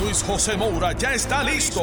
Luis 0.00 0.22
José 0.22 0.56
Moura 0.56 0.92
ya 0.92 1.12
está 1.12 1.42
listo 1.44 1.82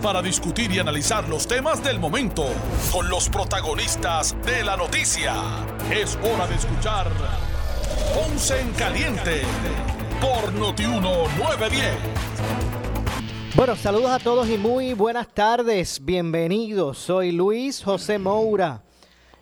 para 0.00 0.22
discutir 0.22 0.70
y 0.70 0.78
analizar 0.78 1.28
los 1.28 1.48
temas 1.48 1.82
del 1.82 1.98
momento 1.98 2.46
con 2.92 3.08
los 3.08 3.28
protagonistas 3.28 4.36
de 4.46 4.62
la 4.62 4.76
noticia. 4.76 5.34
Es 5.90 6.16
hora 6.22 6.46
de 6.46 6.54
escuchar 6.54 7.10
Ponce 8.14 8.60
en 8.60 8.70
Caliente 8.74 9.42
por 10.20 10.52
Notiuno 10.52 11.26
910. 11.36 11.96
Bueno, 13.56 13.74
saludos 13.74 14.10
a 14.10 14.20
todos 14.20 14.48
y 14.48 14.56
muy 14.56 14.94
buenas 14.94 15.26
tardes. 15.34 16.04
Bienvenidos. 16.04 16.98
Soy 16.98 17.32
Luis 17.32 17.82
José 17.82 18.20
Moura. 18.20 18.82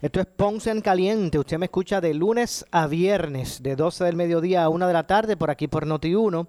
Esto 0.01 0.21
es 0.21 0.27
Ponce 0.27 0.71
en 0.71 0.80
Caliente. 0.80 1.38
Usted 1.38 1.59
me 1.59 1.66
escucha 1.66 2.01
de 2.01 2.15
lunes 2.15 2.65
a 2.71 2.87
viernes, 2.87 3.62
de 3.62 3.77
12 3.77 4.05
del 4.05 4.16
mediodía 4.16 4.65
a 4.65 4.71
1 4.71 4.87
de 4.87 4.93
la 4.95 5.07
tarde, 5.07 5.37
por 5.37 5.51
aquí 5.51 5.69
por 5.69 5.87
Noti1, 5.87 6.48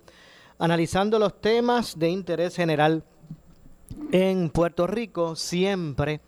analizando 0.59 1.20
los 1.20 1.39
temas 1.39 1.97
de 1.97 2.09
interés 2.09 2.55
general 2.55 3.03
en 4.11 4.49
Puerto 4.49 4.88
Rico, 4.88 5.35
siempre 5.35 6.21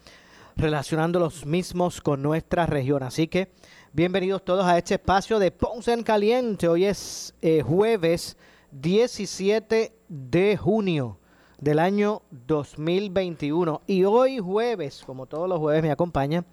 relacionando 0.55 1.19
los 1.19 1.45
mismos 1.45 2.02
con 2.02 2.21
nuestra 2.21 2.66
región. 2.66 3.03
Así 3.03 3.27
que 3.27 3.52
bienvenidos 3.94 4.44
todos 4.44 4.66
a 4.66 4.77
este 4.77 4.95
espacio 4.95 5.39
de 5.39 5.52
Ponce 5.52 5.94
en 5.94 6.03
Caliente. 6.03 6.67
Hoy 6.67 6.86
es 6.86 7.33
eh, 7.41 7.61
jueves 7.61 8.38
17 8.71 9.94
de 10.08 10.58
junio 10.58 11.17
del 11.59 11.80
año 11.80 12.21
2021. 12.30 13.81
Y 13.88 14.03
hoy 14.03 14.39
jueves, 14.39 15.03
como 15.05 15.25
todos 15.25 15.49
los 15.49 15.59
jueves, 15.59 15.81
me 15.81 15.91
acompaña 15.91 16.43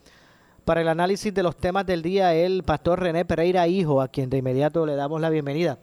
para 0.65 0.81
el 0.81 0.89
análisis 0.89 1.33
de 1.33 1.43
los 1.43 1.57
temas 1.57 1.87
del 1.87 2.03
día 2.03 2.35
el 2.35 2.63
pastor 2.65 3.01
René 3.01 3.25
Pereira 3.25 3.69
Hijo, 3.69 4.01
a 4.01 4.09
quien 4.09 4.31
de 4.31 4.39
inmediato 4.39 4.87
le 4.87 4.97
damos 4.97 5.21
la 5.21 5.31
bienvenida. 5.31 5.79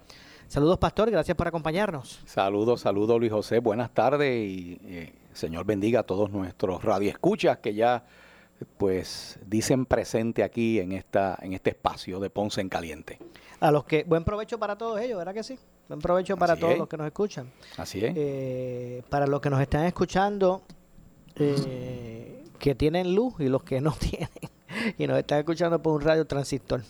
Saludos, 0.47 0.77
pastor, 0.77 1.09
gracias 1.09 1.35
por 1.35 1.47
acompañarnos. 1.47 2.21
Saludos, 2.25 2.81
saludos, 2.81 3.19
Luis 3.19 3.31
José, 3.31 3.59
buenas 3.59 3.91
tardes 3.91 4.31
y 4.47 4.79
eh, 4.85 5.13
Señor 5.33 5.65
bendiga 5.65 6.01
a 6.01 6.03
todos 6.03 6.29
nuestros 6.31 6.83
radioescuchas 6.83 7.57
que 7.57 7.73
ya 7.73 8.05
pues 8.77 9.39
dicen 9.45 9.85
presente 9.85 10.43
aquí 10.43 10.79
en 10.79 10.91
esta 10.91 11.37
en 11.41 11.53
este 11.53 11.71
espacio 11.71 12.19
de 12.19 12.29
Ponce 12.29 12.61
en 12.61 12.69
Caliente. 12.69 13.17
A 13.59 13.71
los 13.71 13.83
que 13.85 14.03
buen 14.03 14.23
provecho 14.23 14.59
para 14.59 14.77
todos 14.77 14.99
ellos, 14.99 15.17
¿verdad 15.17 15.33
que 15.33 15.43
sí? 15.43 15.57
Buen 15.87 15.99
provecho 15.99 16.37
para 16.37 16.53
Así 16.53 16.61
todos 16.61 16.73
es. 16.73 16.79
los 16.79 16.87
que 16.87 16.97
nos 16.97 17.07
escuchan. 17.07 17.51
Así 17.77 18.05
es. 18.05 18.13
Eh, 18.15 19.03
para 19.09 19.25
los 19.25 19.41
que 19.41 19.49
nos 19.49 19.59
están 19.59 19.85
escuchando, 19.85 20.61
eh, 21.35 22.43
que 22.59 22.75
tienen 22.75 23.15
luz 23.15 23.33
y 23.39 23.47
los 23.49 23.63
que 23.63 23.81
no 23.81 23.91
tienen, 23.99 24.29
y 24.97 25.07
nos 25.07 25.17
están 25.17 25.39
escuchando 25.39 25.81
por 25.81 25.93
un 25.95 26.01
radio 26.01 26.25
transistor 26.25 26.83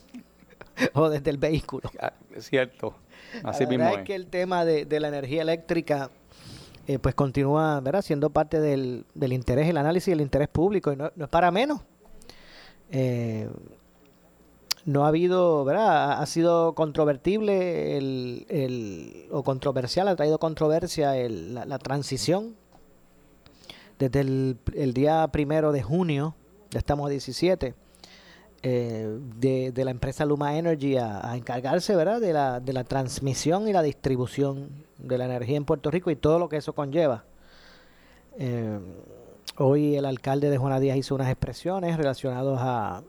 o 0.94 1.10
desde 1.10 1.30
el 1.30 1.38
vehículo. 1.38 1.90
Es 2.36 2.50
cierto. 2.50 2.96
Así 3.44 3.64
la 3.64 3.70
mismo 3.70 3.88
es 3.90 3.98
es. 4.00 4.04
que 4.06 4.16
el 4.16 4.28
tema 4.28 4.66
de, 4.66 4.86
de 4.86 5.00
la 5.00 5.08
energía 5.08 5.42
eléctrica 5.42 6.10
eh, 6.88 7.00
pues 7.00 7.16
continúa 7.16 7.80
¿verdad? 7.80 8.02
siendo 8.02 8.30
parte 8.30 8.60
del, 8.60 9.06
del 9.14 9.34
interés, 9.34 9.70
el 9.70 9.78
análisis 9.78 10.12
del 10.12 10.22
interés 10.22 10.50
público 10.50 10.92
y 10.92 10.96
no, 10.98 11.12
no 11.16 11.26
es 11.26 11.30
para 11.32 11.50
menos. 11.52 11.82
Eh, 12.92 13.50
no 14.86 15.06
ha 15.06 15.08
habido, 15.08 15.64
¿verdad? 15.64 15.88
Ha- 16.12 16.22
Ha 16.22 16.26
sido 16.26 16.74
controvertible 16.76 17.98
el, 17.98 18.46
el- 18.50 19.28
o 19.32 19.44
controversial, 19.44 20.08
ha 20.10 20.16
traído 20.16 20.40
controversia 20.40 21.16
el- 21.18 21.54
la, 21.56 21.66
la 21.66 21.80
transición 21.80 22.56
desde 24.00 24.20
el, 24.20 24.58
el 24.76 24.94
día 24.94 25.28
primero 25.30 25.72
de 25.72 25.82
junio, 25.84 26.36
ya 26.72 26.80
estamos 26.80 27.08
a 27.08 27.10
17, 27.12 27.76
eh, 28.64 29.20
de, 29.38 29.72
de 29.74 29.86
la 29.86 29.92
empresa 29.92 30.26
Luma 30.26 30.58
Energy 30.58 30.96
a, 30.96 31.30
a 31.30 31.36
encargarse, 31.36 31.96
¿verdad? 31.96 32.22
De 32.22 32.32
la, 32.32 32.60
de 32.62 32.72
la 32.72 32.86
transmisión 32.86 33.68
y 33.68 33.74
la 33.74 33.82
distribución 33.82 34.70
de 34.98 35.18
la 35.18 35.26
energía 35.26 35.58
en 35.58 35.66
Puerto 35.66 35.92
Rico 35.92 36.10
y 36.12 36.16
todo 36.16 36.40
lo 36.40 36.48
que 36.48 36.58
eso 36.58 36.74
conlleva. 36.74 37.26
Eh, 38.40 38.80
hoy 39.58 39.96
el 39.96 40.06
alcalde 40.06 40.50
de 40.50 40.58
Juana 40.58 40.80
Díaz 40.80 40.98
hizo 40.98 41.14
unas 41.14 41.30
expresiones 41.30 41.98
relacionadas 41.98 42.60
a, 42.62 43.04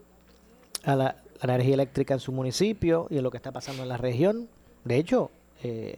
a 0.83 0.95
la, 0.95 1.15
la 1.41 1.53
energía 1.53 1.75
eléctrica 1.75 2.13
en 2.13 2.19
su 2.19 2.31
municipio 2.31 3.07
y 3.09 3.17
en 3.17 3.23
lo 3.23 3.31
que 3.31 3.37
está 3.37 3.51
pasando 3.51 3.83
en 3.83 3.89
la 3.89 3.97
región. 3.97 4.49
De 4.83 4.97
hecho, 4.97 5.31
eh, 5.63 5.95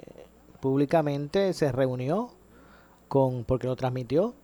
públicamente 0.59 1.51
se 1.53 1.71
reunió 1.71 2.29
con, 3.07 3.43
porque 3.43 3.67
lo 3.67 3.75
transmitió, 3.75 4.35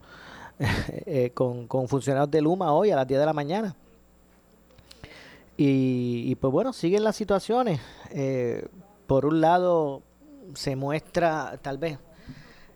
eh, 0.60 1.32
con, 1.34 1.68
con 1.68 1.88
funcionarios 1.88 2.32
de 2.32 2.42
Luma 2.42 2.74
hoy 2.74 2.92
a 2.92 2.96
las 2.96 3.08
10 3.08 3.20
de 3.20 3.26
la 3.26 3.34
mañana. 3.34 3.76
Y, 5.66 6.30
y, 6.30 6.36
pues 6.36 6.52
bueno, 6.52 6.74
siguen 6.74 7.06
las 7.06 7.16
situaciones. 7.16 7.80
Eh, 8.10 8.68
por 9.08 9.26
un 9.26 9.40
lado, 9.40 10.02
se 10.56 10.76
muestra, 10.76 11.58
tal 11.62 11.78
vez, 11.78 12.00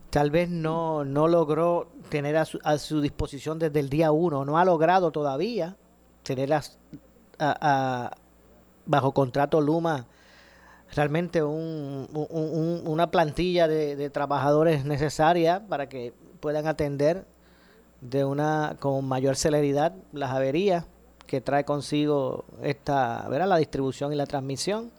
tal 0.09 0.31
vez 0.31 0.47
no, 0.47 1.03
no 1.03 1.27
logró 1.27 1.89
tener 2.07 2.37
a 2.37 2.45
su, 2.45 2.59
a 2.63 2.77
su 2.77 3.01
disposición 3.01 3.59
desde 3.59 3.81
el 3.81 3.89
día 3.89 4.13
uno, 4.13 4.45
no 4.45 4.57
ha 4.57 4.63
logrado 4.63 5.11
todavía 5.11 5.75
tener 6.23 6.53
a- 6.53 8.11
bajo 8.85 9.11
contrato 9.11 9.59
Luma 9.59 10.05
realmente 10.95 11.43
un- 11.43 12.07
un- 12.13 12.83
una 12.85 13.11
plantilla 13.11 13.67
de, 13.67 13.97
de 13.97 14.09
trabajadores 14.09 14.85
necesaria 14.85 15.61
para 15.67 15.89
que 15.89 16.13
puedan 16.39 16.67
atender 16.67 17.25
de 17.99 18.23
una 18.23 18.77
con 18.79 19.03
mayor 19.05 19.35
celeridad 19.35 19.93
las 20.13 20.31
averías 20.31 20.85
que 21.27 21.41
trae 21.41 21.63
consigo 21.65 22.45
esta 22.63 23.27
¿verdad? 23.29 23.47
la 23.47 23.57
distribución 23.57 24.11
y 24.13 24.15
la 24.15 24.25
transmisión 24.25 24.91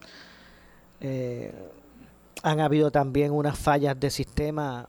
Eh, 1.00 1.52
han 2.42 2.58
habido 2.58 2.90
también 2.90 3.30
unas 3.32 3.56
fallas 3.56 3.98
de 3.98 4.10
sistema 4.10 4.88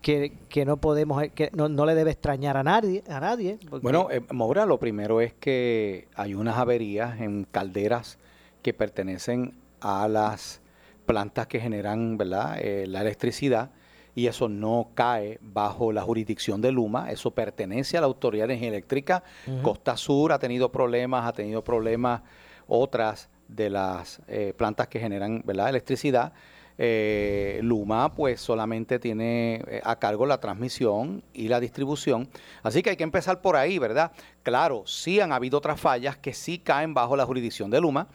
que, 0.00 0.34
que 0.48 0.64
no 0.64 0.76
podemos 0.76 1.20
que 1.34 1.50
no, 1.52 1.68
no 1.68 1.84
le 1.84 1.96
debe 1.96 2.12
extrañar 2.12 2.56
a 2.56 2.62
nadie 2.62 3.02
a 3.08 3.18
nadie 3.18 3.58
Bueno, 3.82 4.08
eh, 4.10 4.22
Moura, 4.32 4.66
lo 4.66 4.78
primero 4.78 5.20
es 5.20 5.34
que 5.34 6.06
hay 6.14 6.34
unas 6.34 6.56
averías 6.58 7.20
en 7.20 7.44
calderas 7.44 8.18
que 8.62 8.72
pertenecen 8.72 9.54
a 9.80 10.06
las 10.06 10.60
plantas 11.06 11.48
que 11.48 11.58
generan 11.58 12.16
¿verdad? 12.16 12.58
Eh, 12.60 12.86
la 12.86 13.00
electricidad 13.00 13.70
y 14.16 14.28
eso 14.28 14.48
no 14.48 14.88
cae 14.94 15.38
bajo 15.42 15.92
la 15.92 16.00
jurisdicción 16.00 16.62
de 16.62 16.72
Luma, 16.72 17.12
eso 17.12 17.32
pertenece 17.32 17.98
a 17.98 18.00
la 18.00 18.06
Autoridad 18.06 18.48
de 18.48 18.54
Energía 18.54 18.70
Eléctrica. 18.70 19.22
Costa 19.62 19.94
Sur 19.98 20.32
ha 20.32 20.38
tenido 20.38 20.72
problemas, 20.72 21.26
ha 21.28 21.34
tenido 21.34 21.62
problemas 21.62 22.22
otras 22.66 23.28
de 23.46 23.68
las 23.68 24.22
eh, 24.26 24.54
plantas 24.56 24.88
que 24.88 24.98
generan 24.98 25.42
¿verdad? 25.44 25.68
electricidad. 25.68 26.32
Eh, 26.78 27.60
Luma 27.62 28.14
pues 28.14 28.40
solamente 28.40 28.98
tiene 28.98 29.62
eh, 29.66 29.80
a 29.84 29.98
cargo 29.98 30.24
la 30.24 30.40
transmisión 30.40 31.22
y 31.34 31.48
la 31.48 31.60
distribución. 31.60 32.26
Así 32.62 32.82
que 32.82 32.90
hay 32.90 32.96
que 32.96 33.04
empezar 33.04 33.42
por 33.42 33.54
ahí, 33.54 33.78
¿verdad? 33.78 34.12
Claro, 34.42 34.84
sí 34.86 35.20
han 35.20 35.32
habido 35.32 35.58
otras 35.58 35.78
fallas 35.78 36.16
que 36.16 36.32
sí 36.32 36.58
caen 36.58 36.94
bajo 36.94 37.16
la 37.16 37.26
jurisdicción 37.26 37.70
de 37.70 37.82
Luma, 37.82 38.08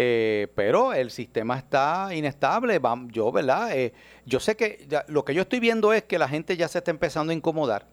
eh, 0.00 0.46
pero 0.54 0.92
el 0.92 1.10
sistema 1.10 1.58
está 1.58 2.14
inestable. 2.14 2.80
Yo, 3.08 3.32
¿verdad? 3.32 3.76
Eh, 3.76 3.92
yo 4.26 4.38
sé 4.38 4.56
que 4.56 4.86
ya- 4.88 5.04
lo 5.08 5.24
que 5.24 5.34
yo 5.34 5.42
estoy 5.42 5.58
viendo 5.58 5.92
es 5.92 6.04
que 6.04 6.20
la 6.20 6.28
gente 6.28 6.56
ya 6.56 6.68
se 6.68 6.78
está 6.78 6.92
empezando 6.92 7.32
a 7.32 7.34
incomodar. 7.34 7.88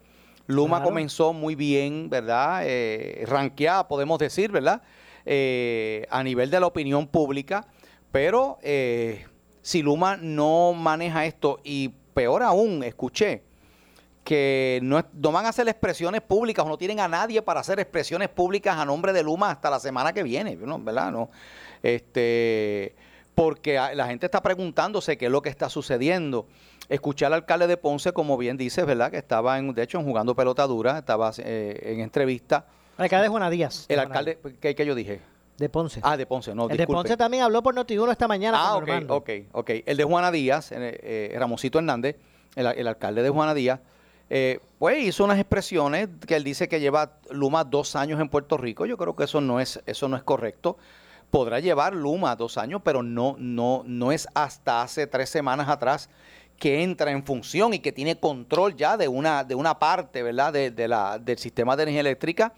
Luma 0.46 0.78
Claro. 0.78 0.92
comenzó 0.92 1.34
muy 1.34 1.56
bien, 1.56 2.08
¿verdad? 2.12 2.62
Eh, 2.64 3.24
ranqueada, 3.28 3.88
podemos 3.88 4.20
decir, 4.20 4.52
¿verdad? 4.52 4.84
Eh, 5.26 6.06
a 6.12 6.22
nivel 6.22 6.52
de 6.52 6.60
la 6.60 6.68
opinión 6.68 7.08
pública, 7.08 7.66
pero 8.12 8.60
eh, 8.62 9.26
si 9.64 9.82
Luma 9.82 10.16
no 10.16 10.74
maneja 10.74 11.26
esto, 11.26 11.60
y 11.64 11.90
peor 12.14 12.44
aún, 12.44 12.84
escuché 12.84 13.42
que 14.24 14.80
no, 14.84 14.98
es- 15.00 15.06
no 15.14 15.32
van 15.32 15.46
a 15.46 15.50
hacer 15.50 15.68
expresiones 15.68 16.22
públicas 16.22 16.66
o 16.66 16.70
no 16.70 16.78
tienen 16.78 17.00
a 17.00 17.08
nadie 17.08 17.42
para 17.44 17.60
hacer 17.60 17.80
expresiones 17.80 18.28
públicas 18.30 18.76
a 18.78 18.84
nombre 18.86 19.14
de 19.14 19.22
Luma 19.24 19.52
hasta 19.52 19.70
la 19.70 19.80
semana 19.80 20.14
que 20.14 20.24
viene. 20.24 20.56
¿verdad? 20.56 21.12
No, 21.12 21.30
este, 21.86 22.96
porque 23.36 23.76
la 23.76 24.08
gente 24.08 24.26
está 24.26 24.42
preguntándose 24.42 25.18
qué 25.18 25.26
es 25.26 25.32
lo 25.32 25.42
que 25.42 25.50
está 25.50 25.70
sucediendo. 25.70 26.48
Escuché 26.90 27.26
al 27.26 27.34
alcalde 27.34 27.68
de 27.68 27.78
Ponce, 27.78 28.12
como 28.12 28.38
bien 28.38 28.58
dices, 28.58 28.86
¿verdad? 28.86 29.12
Que 29.12 29.18
estaba, 29.18 29.58
en, 29.60 29.74
de 29.74 29.84
hecho, 29.84 30.00
en 30.00 30.06
jugando 30.06 30.36
pelota 30.36 30.66
dura, 30.68 30.98
estaba 30.98 31.32
eh, 31.38 31.80
en 31.84 32.00
entrevista. 32.00 32.66
el 32.98 33.04
alcalde 33.04 33.24
de 33.24 33.30
Juana 33.30 33.50
Díaz 33.50 33.86
El 33.88 34.00
alcalde, 34.00 34.40
¿qué, 34.60 34.74
qué 34.74 34.86
yo 34.86 34.96
dije? 34.96 35.22
De 35.58 35.70
Ponce 35.70 36.02
Ah, 36.04 36.18
de 36.18 36.26
Ponce, 36.26 36.54
no, 36.54 36.70
el 36.70 36.78
de. 36.78 36.86
Ponce 36.88 37.16
también 37.16 37.44
habló 37.44 37.64
por 37.64 37.74
Notiuno 37.74 38.12
esta 38.12 38.28
mañana 38.28 38.58
Ah, 38.60 38.76
ok, 38.76 38.90
ok, 39.08 39.30
ok. 39.54 39.70
El 39.86 39.96
de 39.98 40.04
Juana 40.04 40.32
Díaz, 40.32 40.72
eh, 40.72 40.78
eh, 41.04 41.36
Ramosito 41.38 41.78
Hernández, 41.78 42.18
el, 42.56 42.66
el 42.68 42.88
alcalde 42.88 43.24
de 43.24 43.30
Juana 43.30 43.54
Díaz, 43.54 43.80
eh, 44.30 44.60
pues 44.80 45.04
hizo 45.04 45.24
unas 45.24 45.40
expresiones 45.40 46.10
que 46.28 46.36
él 46.36 46.44
dice 46.44 46.68
que 46.68 46.80
lleva 46.80 47.20
Luma 47.30 47.64
dos 47.64 47.96
años 47.96 48.20
en 48.20 48.28
Puerto 48.28 48.58
Rico. 48.58 48.86
Yo 48.86 48.98
creo 48.98 49.16
que 49.16 49.26
eso 49.26 49.40
no 49.40 49.60
es, 49.60 49.80
eso 49.86 50.08
no 50.08 50.18
es 50.18 50.24
correcto. 50.24 50.78
Podrá 51.36 51.60
llevar 51.60 51.94
Luma 51.94 52.34
dos 52.38 52.58
años, 52.58 52.80
pero 52.82 53.04
no, 53.04 53.36
no, 53.38 53.84
no 53.86 54.14
es 54.14 54.26
hasta 54.34 54.82
hace 54.82 55.06
tres 55.06 55.30
semanas 55.30 55.68
atrás 55.68 56.10
que 56.58 56.82
entra 56.82 57.12
en 57.12 57.26
función 57.26 57.74
y 57.74 57.80
que 57.80 57.92
tiene 57.92 58.18
control 58.18 58.78
ya 58.78 58.96
de 58.96 59.10
una, 59.10 59.44
de 59.44 59.54
una 59.54 59.78
parte, 59.78 60.24
¿verdad? 60.24 60.54
De, 60.54 60.72
del 60.72 61.38
sistema 61.38 61.76
de 61.76 61.84
energía 61.84 62.00
eléctrica. 62.00 62.54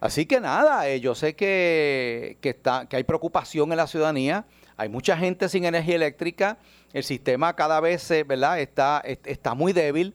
Así 0.00 0.24
que 0.24 0.40
nada, 0.40 0.88
eh, 0.88 1.00
yo 1.00 1.14
sé 1.14 1.36
que, 1.36 2.38
que, 2.40 2.48
está, 2.48 2.86
que 2.86 2.96
hay 2.96 3.04
preocupación 3.04 3.70
en 3.72 3.76
la 3.76 3.86
ciudadanía, 3.86 4.46
hay 4.78 4.88
mucha 4.88 5.14
gente 5.18 5.50
sin 5.50 5.66
energía 5.66 5.96
eléctrica, 5.96 6.56
el 6.94 7.04
sistema 7.04 7.54
cada 7.54 7.78
vez 7.80 8.10
eh. 8.10 8.24
Está, 8.56 9.02
está 9.04 9.52
muy 9.52 9.74
débil, 9.74 10.14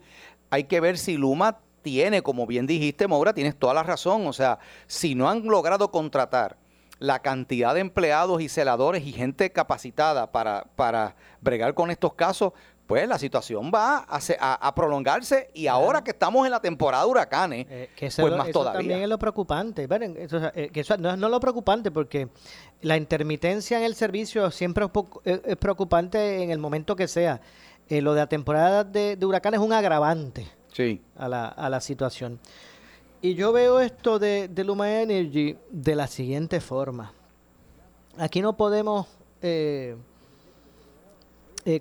hay 0.49 0.63
que 0.63 0.79
ver 0.79 0.97
si 0.97 1.15
Luma 1.15 1.59
tiene, 1.83 2.23
como 2.23 2.47
bien 2.47 2.65
dijiste, 2.65 3.07
Maura, 3.07 3.33
tienes 3.33 3.55
toda 3.55 3.75
la 3.75 3.83
razón, 3.83 4.25
o 4.25 4.33
sea, 4.33 4.57
si 4.87 5.13
no 5.13 5.29
han 5.29 5.45
logrado 5.45 5.91
contratar 5.91 6.57
la 6.99 7.19
cantidad 7.19 7.73
de 7.73 7.81
empleados 7.81 8.41
y 8.41 8.49
celadores 8.49 9.05
y 9.05 9.11
gente 9.11 9.51
capacitada 9.51 10.31
para, 10.31 10.65
para 10.75 11.15
bregar 11.41 11.73
con 11.73 11.91
estos 11.91 12.13
casos, 12.13 12.53
pues 12.87 13.07
la 13.07 13.19
situación 13.19 13.69
va 13.73 14.07
a, 14.07 14.75
prolongarse 14.75 15.49
y 15.53 15.67
ahora 15.67 16.03
que 16.03 16.11
estamos 16.11 16.45
en 16.45 16.51
la 16.51 16.61
temporada 16.61 17.03
de 17.03 17.09
huracanes, 17.09 17.67
eh, 17.69 17.89
pues 17.99 18.17
más 18.17 18.47
eso 18.47 18.63
también 18.63 19.01
es 19.01 19.09
lo 19.09 19.19
preocupante. 19.19 19.87
Eh, 19.89 20.69
que 20.71 20.79
eso 20.79 20.97
no 20.97 21.11
es 21.11 21.19
lo 21.19 21.39
preocupante 21.41 21.91
porque 21.91 22.29
la 22.81 22.95
intermitencia 22.95 23.77
en 23.77 23.83
el 23.83 23.93
servicio 23.93 24.49
siempre 24.51 24.85
es, 25.25 25.55
preocupante 25.57 26.41
en 26.41 26.51
el 26.51 26.59
momento 26.59 26.95
que 26.95 27.09
sea. 27.09 27.41
Eh, 27.89 28.01
lo 28.01 28.13
de 28.13 28.21
la 28.21 28.27
temporada 28.27 28.83
de, 28.83 29.17
huracanes 29.21 29.59
es 29.59 29.65
un 29.65 29.73
agravante 29.73 30.47
sí. 30.71 31.01
a, 31.17 31.27
la, 31.27 31.47
a 31.47 31.69
la 31.69 31.81
situación. 31.81 32.39
Y 33.21 33.33
yo 33.33 33.51
veo 33.51 33.79
esto 33.79 34.19
de, 34.19 34.47
de 34.47 34.63
Luma 34.63 35.01
Energy 35.01 35.57
de 35.69 35.95
la 35.95 36.07
siguiente 36.07 36.61
forma. 36.61 37.13
Aquí 38.17 38.41
no 38.41 38.55
podemos... 38.55 39.07
Eh, 39.41 39.95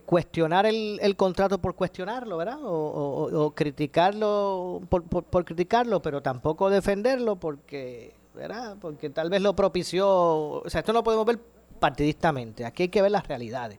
cuestionar 0.04 0.66
el, 0.66 0.98
el, 1.00 1.14
contrato 1.14 1.58
por 1.58 1.76
cuestionarlo, 1.76 2.36
¿verdad? 2.36 2.58
O, 2.60 3.52
criticarlo 3.54 4.82
por, 4.88 5.04
por, 5.04 5.44
criticarlo, 5.44 6.02
pero 6.02 6.20
tampoco 6.22 6.68
defenderlo 6.70 7.36
porque, 7.36 8.12
¿verdad? 8.34 8.76
Porque 8.80 9.10
tal 9.10 9.30
vez 9.30 9.40
lo 9.42 9.54
propició. 9.54 10.08
O 10.08 10.64
sea, 10.66 10.80
esto 10.80 10.92
no 10.92 11.00
lo 11.00 11.04
podemos 11.04 11.24
ver 11.24 11.38
partidistamente. 11.78 12.64
Aquí 12.64 12.84
hay 12.84 12.88
que 12.88 13.00
ver 13.00 13.12
las 13.12 13.28
realidades. 13.28 13.78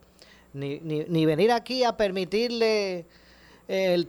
Ni, 0.54 0.80
ni, 0.80 1.04
ni 1.10 1.26
venir 1.26 1.52
aquí 1.52 1.84
a 1.84 1.98
permitirle 1.98 3.06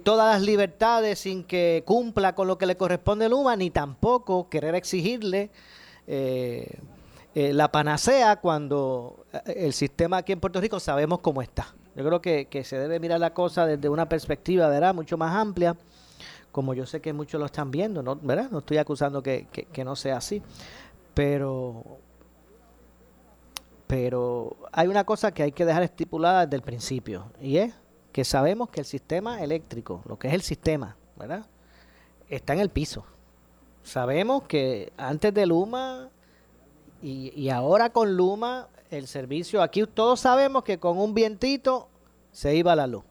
todas 0.05 0.35
las 0.35 0.43
libertades 0.43 1.19
sin 1.19 1.43
que 1.43 1.83
cumpla 1.85 2.35
con 2.35 2.47
lo 2.47 2.59
que 2.59 2.67
le 2.67 2.77
corresponde 2.77 3.25
a 3.25 3.29
Luma, 3.29 3.57
ni 3.57 3.71
tampoco 3.71 4.49
querer 4.49 4.75
exigirle. 4.75 5.51
Eh, 6.07 6.79
eh, 7.35 7.53
la 7.53 7.71
panacea 7.71 8.37
cuando 8.37 9.27
el 9.47 9.73
sistema 9.73 10.19
aquí 10.19 10.33
en 10.33 10.41
Puerto 10.41 10.61
Rico 10.61 10.81
sabemos 10.81 11.21
cómo 11.21 11.43
está. 11.43 11.75
Yo 11.95 12.05
creo 12.05 12.21
que, 12.23 12.65
se 12.65 12.79
debe 12.79 13.01
mirar 13.01 13.21
la 13.21 13.35
cosa 13.35 13.67
desde 13.67 13.89
una 13.89 14.09
perspectiva, 14.09 14.69
¿verdad? 14.69 14.95
Mucho 14.95 15.19
más 15.19 15.35
amplia, 15.35 15.77
como 16.53 16.73
yo 16.73 16.87
sé 16.87 17.01
que 17.01 17.13
muchos 17.13 17.41
lo 17.41 17.47
están 17.47 17.71
viendo, 17.71 18.03
¿no? 18.03 18.17
¿verdad? 18.17 18.51
No 18.51 18.61
estoy 18.61 18.79
acusando 18.79 19.23
que, 19.23 19.47
no 19.85 19.97
sea 19.97 20.19
así, 20.19 20.41
pero, 21.13 21.85
pero 23.87 24.57
hay 24.73 24.87
una 24.87 25.05
cosa 25.05 25.33
que 25.33 25.43
hay 25.43 25.53
que 25.53 25.65
dejar 25.65 25.83
estipulada 25.83 26.47
desde 26.47 26.57
el 26.57 26.63
principio, 26.63 27.33
y 27.41 27.59
es 27.59 27.75
que 28.19 28.25
sabemos 28.25 28.69
que 28.69 28.81
el 28.81 28.85
sistema 28.85 29.41
eléctrico, 29.45 30.03
lo 30.05 30.19
que 30.19 30.27
es 30.27 30.35
el 30.35 30.43
sistema, 30.43 30.97
¿verdad? 31.15 31.47
Está 32.29 32.53
en 32.53 32.59
el 32.59 32.69
piso. 32.69 33.05
Sabemos 33.85 34.43
que 34.43 34.93
antes 34.97 35.33
de 35.33 35.47
Luma 35.47 36.09
y, 37.01 37.49
ahora 37.49 37.91
con 37.91 38.17
Luma 38.17 38.67
el 38.91 39.07
servicio. 39.07 39.63
Aquí 39.63 39.85
todos 39.87 40.19
sabemos 40.19 40.65
que 40.65 40.81
con 40.81 40.99
un 40.99 41.15
vientito 41.15 41.87
se 42.33 42.57
iba 42.57 42.75
la 42.75 42.89
luz. 42.89 43.05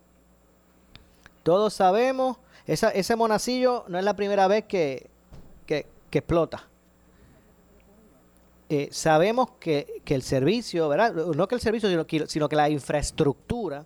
Todos 1.42 1.74
sabemos, 1.74 2.36
ese 2.65 3.15
monacillo 3.15 3.86
no 3.88 3.98
es 3.98 4.04
la 4.04 4.13
primera 4.13 4.45
vez 4.50 4.65
que, 4.65 5.09
explota. 6.12 6.68
Eh, 8.68 8.89
sabemos 8.92 9.51
que, 9.57 10.01
el 10.06 10.21
servicio, 10.21 10.89
¿verdad? 10.89 11.13
No 11.13 11.48
que 11.48 11.56
el 11.56 11.62
servicio, 11.62 12.06
que, 12.06 12.27
sino 12.27 12.50
que 12.50 12.57
la 12.57 12.69
infraestructura 12.69 13.86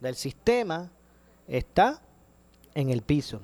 del 0.00 0.14
sistema 0.14 0.90
está 1.46 2.00
en 2.74 2.90
el 2.90 3.02
piso. 3.02 3.40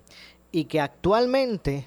Y 0.52 0.64
que 0.64 0.80
actualmente 0.80 1.86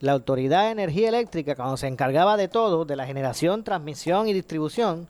la 0.00 0.12
Autoridad 0.12 0.64
de 0.64 0.70
Energía 0.70 1.08
Eléctrica, 1.08 1.54
cuando 1.54 1.76
se 1.76 1.86
encargaba 1.86 2.36
de 2.36 2.48
todo, 2.48 2.84
de 2.84 2.96
la 2.96 3.06
generación, 3.06 3.62
transmisión 3.62 4.28
y 4.28 4.32
distribución, 4.32 5.08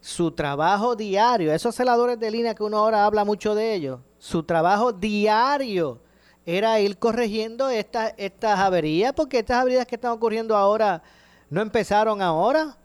su 0.00 0.32
trabajo 0.32 0.96
diario, 0.96 1.52
esos 1.52 1.74
celadores 1.74 2.18
de 2.18 2.30
línea 2.30 2.54
que 2.54 2.62
uno 2.62 2.78
ahora 2.78 3.04
habla 3.04 3.24
mucho 3.24 3.54
de 3.54 3.74
ellos, 3.74 4.00
su 4.18 4.42
trabajo 4.42 4.92
diario 4.92 6.00
era 6.44 6.80
ir 6.80 6.98
corrigiendo 6.98 7.68
estas 7.68 8.14
estas 8.16 8.58
averías, 8.58 9.12
porque 9.12 9.38
estas 9.38 9.58
averías 9.58 9.86
que 9.86 9.94
están 9.94 10.12
ocurriendo 10.12 10.56
ahora 10.56 11.02
no 11.48 11.60
empezaron 11.60 12.22
ahora. 12.22 12.76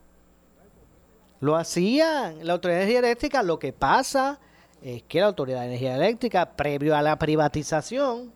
Lo 1.39 1.55
hacían 1.55 2.45
la 2.45 2.53
Autoridad 2.53 2.79
de 2.79 2.83
Energía 2.83 2.99
Eléctrica. 2.99 3.43
Lo 3.43 3.59
que 3.59 3.73
pasa 3.73 4.39
es 4.85 5.01
que 5.01 5.19
la 5.19 5.25
Autoridad 5.25 5.61
de 5.61 5.65
Energía 5.65 5.95
Eléctrica, 5.95 6.51
previo 6.55 6.95
a 6.95 7.01
la 7.01 7.17
privatización, 7.17 8.31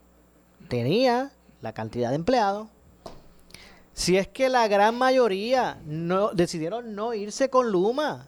tenía 0.67 1.31
la 1.61 1.73
cantidad 1.73 2.09
de 2.09 2.15
empleados. 2.15 2.67
Si 3.93 4.17
es 4.17 4.27
que 4.27 4.49
la 4.49 4.67
gran 4.67 4.97
mayoría 4.97 5.79
no 5.85 6.29
decidieron 6.29 6.95
no 6.95 7.13
irse 7.13 7.51
con 7.51 7.69
Luma, 7.71 8.27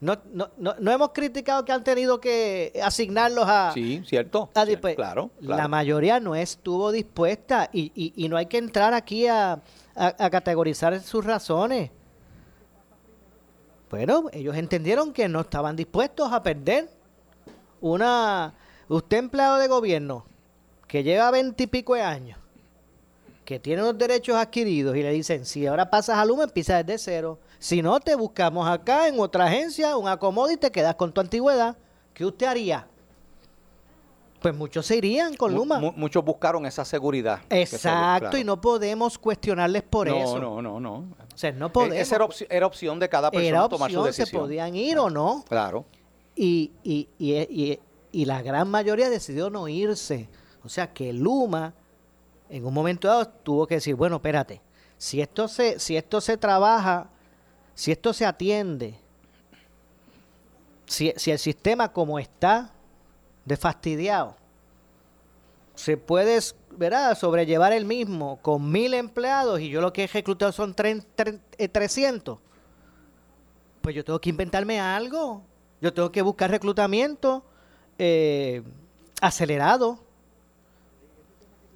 no, 0.00 0.18
no, 0.32 0.50
no, 0.58 0.90
hemos 0.90 1.10
criticado 1.10 1.64
que 1.64 1.70
han 1.70 1.84
tenido 1.84 2.20
que 2.20 2.72
asignarlos 2.82 3.44
a... 3.46 3.70
Sí, 3.72 4.02
cierto. 4.04 4.50
claro, 4.96 5.30
La 5.38 5.68
mayoría 5.68 6.18
no 6.18 6.34
estuvo 6.34 6.90
dispuesta 6.90 7.70
y, 7.72 7.92
y, 7.94 8.12
y 8.16 8.28
no 8.28 8.36
hay 8.36 8.46
que 8.46 8.58
entrar 8.58 8.92
aquí 8.92 9.28
a, 9.28 9.62
a, 9.94 10.30
categorizar 10.30 10.98
sus 11.00 11.24
razones. 11.24 11.92
Bueno, 13.88 14.24
ellos 14.32 14.56
entendieron 14.56 15.12
que 15.12 15.28
no 15.28 15.42
estaban 15.42 15.76
dispuestos 15.76 16.32
a 16.32 16.42
perder 16.42 17.01
una... 17.82 18.54
Usted 18.88 19.18
empleado 19.18 19.58
de 19.58 19.68
gobierno 19.68 20.24
que 20.86 21.02
lleva 21.02 21.30
veintipico 21.30 21.94
de 21.94 22.02
años, 22.02 22.38
que 23.44 23.58
tiene 23.58 23.82
los 23.82 23.96
derechos 23.96 24.36
adquiridos 24.36 24.96
y 24.96 25.02
le 25.02 25.10
dicen, 25.10 25.44
si 25.44 25.66
ahora 25.66 25.90
pasas 25.90 26.18
a 26.18 26.24
Luma, 26.24 26.44
empieza 26.44 26.82
desde 26.82 26.98
cero 26.98 27.38
si 27.62 27.80
no, 27.80 28.00
te 28.00 28.16
buscamos 28.16 28.68
acá 28.68 29.06
en 29.06 29.20
otra 29.20 29.44
agencia, 29.44 29.96
un 29.96 30.08
acomodo 30.08 30.50
y 30.50 30.56
te 30.56 30.72
quedas 30.72 30.96
con 30.96 31.12
tu 31.12 31.20
antigüedad. 31.20 31.76
¿Qué 32.12 32.26
usted 32.26 32.46
haría? 32.46 32.88
Pues 34.40 34.52
muchos 34.52 34.84
se 34.84 34.96
irían 34.96 35.36
con 35.36 35.54
Luma. 35.54 35.78
muchos 35.78 36.24
buscaron 36.24 36.66
esa 36.66 36.84
seguridad. 36.84 37.38
Exacto, 37.48 38.36
y 38.36 38.42
no 38.42 38.60
podemos 38.60 39.16
cuestionarles 39.16 39.84
por 39.84 40.08
eso. 40.08 40.40
No, 40.40 40.60
no, 40.60 40.80
no. 40.80 41.04
O 41.32 41.38
sea, 41.38 41.52
no 41.52 41.72
podemos. 41.72 41.98
Esa 41.98 42.16
era, 42.50 42.66
opción 42.66 42.98
de 42.98 43.08
cada 43.08 43.30
persona 43.30 43.48
era 43.48 43.68
tomar 43.68 43.92
su 43.92 44.02
decisión. 44.02 44.26
se 44.26 44.36
podían 44.36 44.74
ir 44.74 44.98
o 44.98 45.08
no. 45.08 45.44
Claro. 45.48 45.84
Y, 46.34 46.72
y, 46.82 47.08
y, 47.18 47.78
y, 48.10 48.24
la 48.24 48.42
gran 48.42 48.70
mayoría 48.70 49.10
decidió 49.10 49.50
no 49.50 49.68
irse. 49.68 50.28
O 50.64 50.68
sea, 50.68 50.92
que 50.92 51.12
Luma, 51.12 51.74
en 52.48 52.64
un 52.64 52.72
momento 52.72 53.08
dado, 53.08 53.28
tuvo 53.28 53.66
que 53.66 53.76
decir, 53.76 53.94
bueno, 53.94 54.16
espérate, 54.16 54.62
si 54.96 55.20
esto 55.20 55.46
se, 55.48 55.78
si 55.78 55.96
esto 55.96 56.20
se 56.20 56.36
trabaja 56.36 57.10
si 57.74 57.90
esto 57.90 58.12
se 58.12 58.26
atiende, 58.26 58.94
si, 60.86 61.12
el 61.30 61.38
sistema 61.38 61.92
como 61.92 62.18
está 62.18 62.70
de 63.44 63.56
fastidiado, 63.56 64.36
se 65.74 65.96
puede 65.96 66.38
¿verdad? 66.72 67.16
sobrellevar 67.16 67.72
el 67.72 67.86
mismo 67.86 68.38
con 68.42 68.70
mil 68.70 68.92
empleados 68.94 69.60
y 69.60 69.70
yo 69.70 69.80
lo 69.80 69.92
que 69.92 70.04
he 70.04 70.06
reclutado 70.06 70.52
son 70.52 70.74
300, 70.74 71.26
eh, 71.58 72.40
pues 73.80 73.94
yo 73.94 74.04
tengo 74.04 74.20
que 74.20 74.30
inventarme 74.30 74.78
algo. 74.78 75.42
Yo 75.82 75.92
tengo 75.92 76.10
que 76.10 76.22
buscar 76.22 76.50
reclutamiento 76.50 77.44
eh, 77.98 78.62
acelerado 79.20 79.98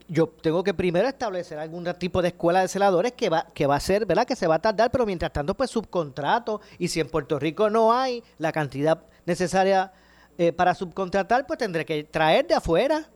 yo 0.09 0.29
tengo 0.29 0.63
que 0.63 0.73
primero 0.73 1.09
establecer 1.09 1.59
algún 1.59 1.85
tipo 1.99 2.23
de 2.23 2.29
escuela 2.29 2.61
de 2.61 2.69
celadores 2.69 3.13
que 3.13 3.29
va, 3.29 3.47
que 3.53 3.67
va 3.67 3.77
a 3.77 3.81
ser, 3.81 4.07
¿verdad? 4.07 4.27
Que 4.27 4.37
se 4.37 4.47
va 4.47 4.57
a 4.57 4.59
tardar, 4.61 4.91
pero 4.91 5.05
mientras 5.05 5.33
tanto, 5.33 5.55
pues 5.55 5.71
subcontrato. 5.71 6.61
Y 6.79 6.89
si 6.89 7.01
en 7.01 7.09
Puerto 7.09 7.39
Rico 7.39 7.69
no 7.71 7.93
hay 7.93 8.23
la 8.39 8.53
cantidad 8.53 9.03
necesaria 9.25 9.93
eh, 10.39 10.53
para 10.53 10.75
subcontratar, 10.75 11.47
pues 11.47 11.59
tendré 11.59 11.85
que 11.85 12.05
traer 12.05 12.47
de 12.47 12.55
afuera. 12.55 13.09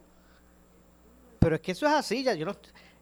Pero 1.38 1.54
es 1.54 1.60
que 1.60 1.72
eso 1.72 1.86
es 1.86 1.92
así, 1.92 2.24
ya 2.24 2.34
yo 2.34 2.44
no, 2.44 2.56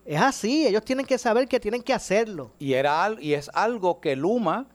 es 0.05 0.21
así, 0.21 0.67
ellos 0.67 0.85
tienen 0.85 1.07
que 1.07 1.19
saber 1.19 1.49
que 1.49 1.59
tienen 1.59 1.83
que 1.83 1.95
hacerlo. 1.95 2.51
Y, 2.59 2.75
era, 2.75 3.17
y 3.19 3.33
es 3.33 3.51
algo 3.55 4.01
que 4.01 4.15
Luma 4.17 4.67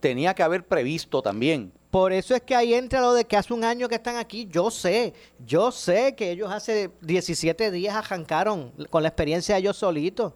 tenía 0.00 0.34
que 0.34 0.42
haber 0.42 0.66
previsto 0.66 1.22
también 1.22 1.72
Por 1.94 2.12
eso 2.12 2.34
es 2.34 2.42
que 2.42 2.56
ahí 2.56 2.74
entra 2.74 3.00
lo 3.00 3.14
de 3.14 3.24
que 3.24 3.36
hace 3.36 3.54
un 3.54 3.62
año 3.62 3.88
que 3.88 3.94
están 3.94 4.16
aquí. 4.16 4.48
Yo 4.50 4.68
sé, 4.72 5.14
yo 5.38 5.70
sé 5.70 6.16
que 6.16 6.32
ellos 6.32 6.50
hace 6.50 6.90
17 7.02 7.70
días 7.70 7.94
arrancaron 7.94 8.72
con 8.90 9.04
la 9.04 9.10
experiencia 9.10 9.54
de 9.54 9.60
ellos 9.60 9.76
solitos. 9.76 10.32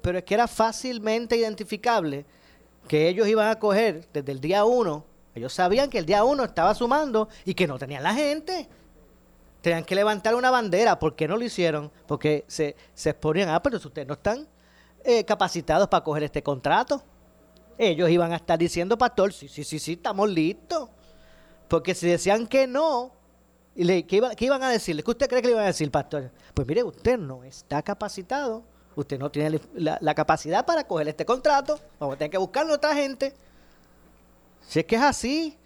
Pero 0.00 0.18
es 0.18 0.22
que 0.22 0.34
era 0.34 0.46
fácilmente 0.46 1.36
identificable 1.36 2.24
que 2.86 3.08
ellos 3.08 3.26
iban 3.26 3.48
a 3.48 3.58
coger 3.58 4.06
desde 4.12 4.30
el 4.30 4.40
día 4.40 4.64
1. 4.64 5.04
Ellos 5.34 5.52
sabían 5.52 5.90
que 5.90 5.98
el 5.98 6.06
día 6.06 6.22
1 6.22 6.44
estaba 6.44 6.72
sumando 6.72 7.28
y 7.44 7.54
que 7.54 7.66
no 7.66 7.80
tenían 7.80 8.04
la 8.04 8.14
gente. 8.14 8.68
Tenían 9.62 9.82
que 9.82 9.96
levantar 9.96 10.36
una 10.36 10.52
bandera. 10.52 11.00
¿Por 11.00 11.16
qué 11.16 11.26
no 11.26 11.36
lo 11.36 11.42
hicieron? 11.42 11.90
Porque 12.06 12.44
se, 12.46 12.76
se 12.94 13.10
exponían, 13.10 13.48
ah, 13.48 13.60
pero 13.60 13.78
ustedes 13.78 14.06
no 14.06 14.14
están 14.14 14.46
eh, 15.02 15.24
capacitados 15.24 15.88
para 15.88 16.04
coger 16.04 16.22
este 16.22 16.44
contrato. 16.44 17.02
Ellos 17.78 18.08
iban 18.10 18.32
a 18.32 18.36
estar 18.36 18.58
diciendo, 18.58 18.96
pastor, 18.96 19.32
sí, 19.32 19.48
sí, 19.48 19.64
sí, 19.64 19.78
sí, 19.78 19.92
estamos 19.94 20.30
listos. 20.30 20.88
Porque 21.68 21.94
si 21.94 22.06
decían 22.06 22.46
que 22.46 22.66
no, 22.66 23.12
y 23.74 23.84
le, 23.84 24.06
¿qué, 24.06 24.22
iban 24.40 24.62
a 24.62 24.70
decirle? 24.70 25.02
¿Qué 25.02 25.10
usted 25.10 25.28
cree 25.28 25.42
que 25.42 25.48
le 25.48 25.52
iban 25.52 25.64
a 25.64 25.68
decir, 25.68 25.90
pastor? 25.90 26.30
Pues 26.54 26.66
mire, 26.66 26.82
usted 26.82 27.18
no 27.18 27.44
está 27.44 27.82
capacitado, 27.82 28.62
usted 28.94 29.18
no 29.18 29.30
tiene 29.30 29.60
la, 29.74 30.14
capacidad 30.14 30.64
para 30.64 30.84
coger 30.84 31.08
este 31.08 31.26
contrato, 31.26 31.78
vamos 32.00 32.14
a 32.14 32.18
tener 32.18 32.30
que 32.30 32.38
buscarle 32.38 32.72
a 32.72 32.76
otra 32.76 32.94
gente. 32.94 33.34
Si 34.66 34.80
es 34.80 34.86
que 34.86 34.96
es 34.96 35.02
así. 35.02 35.58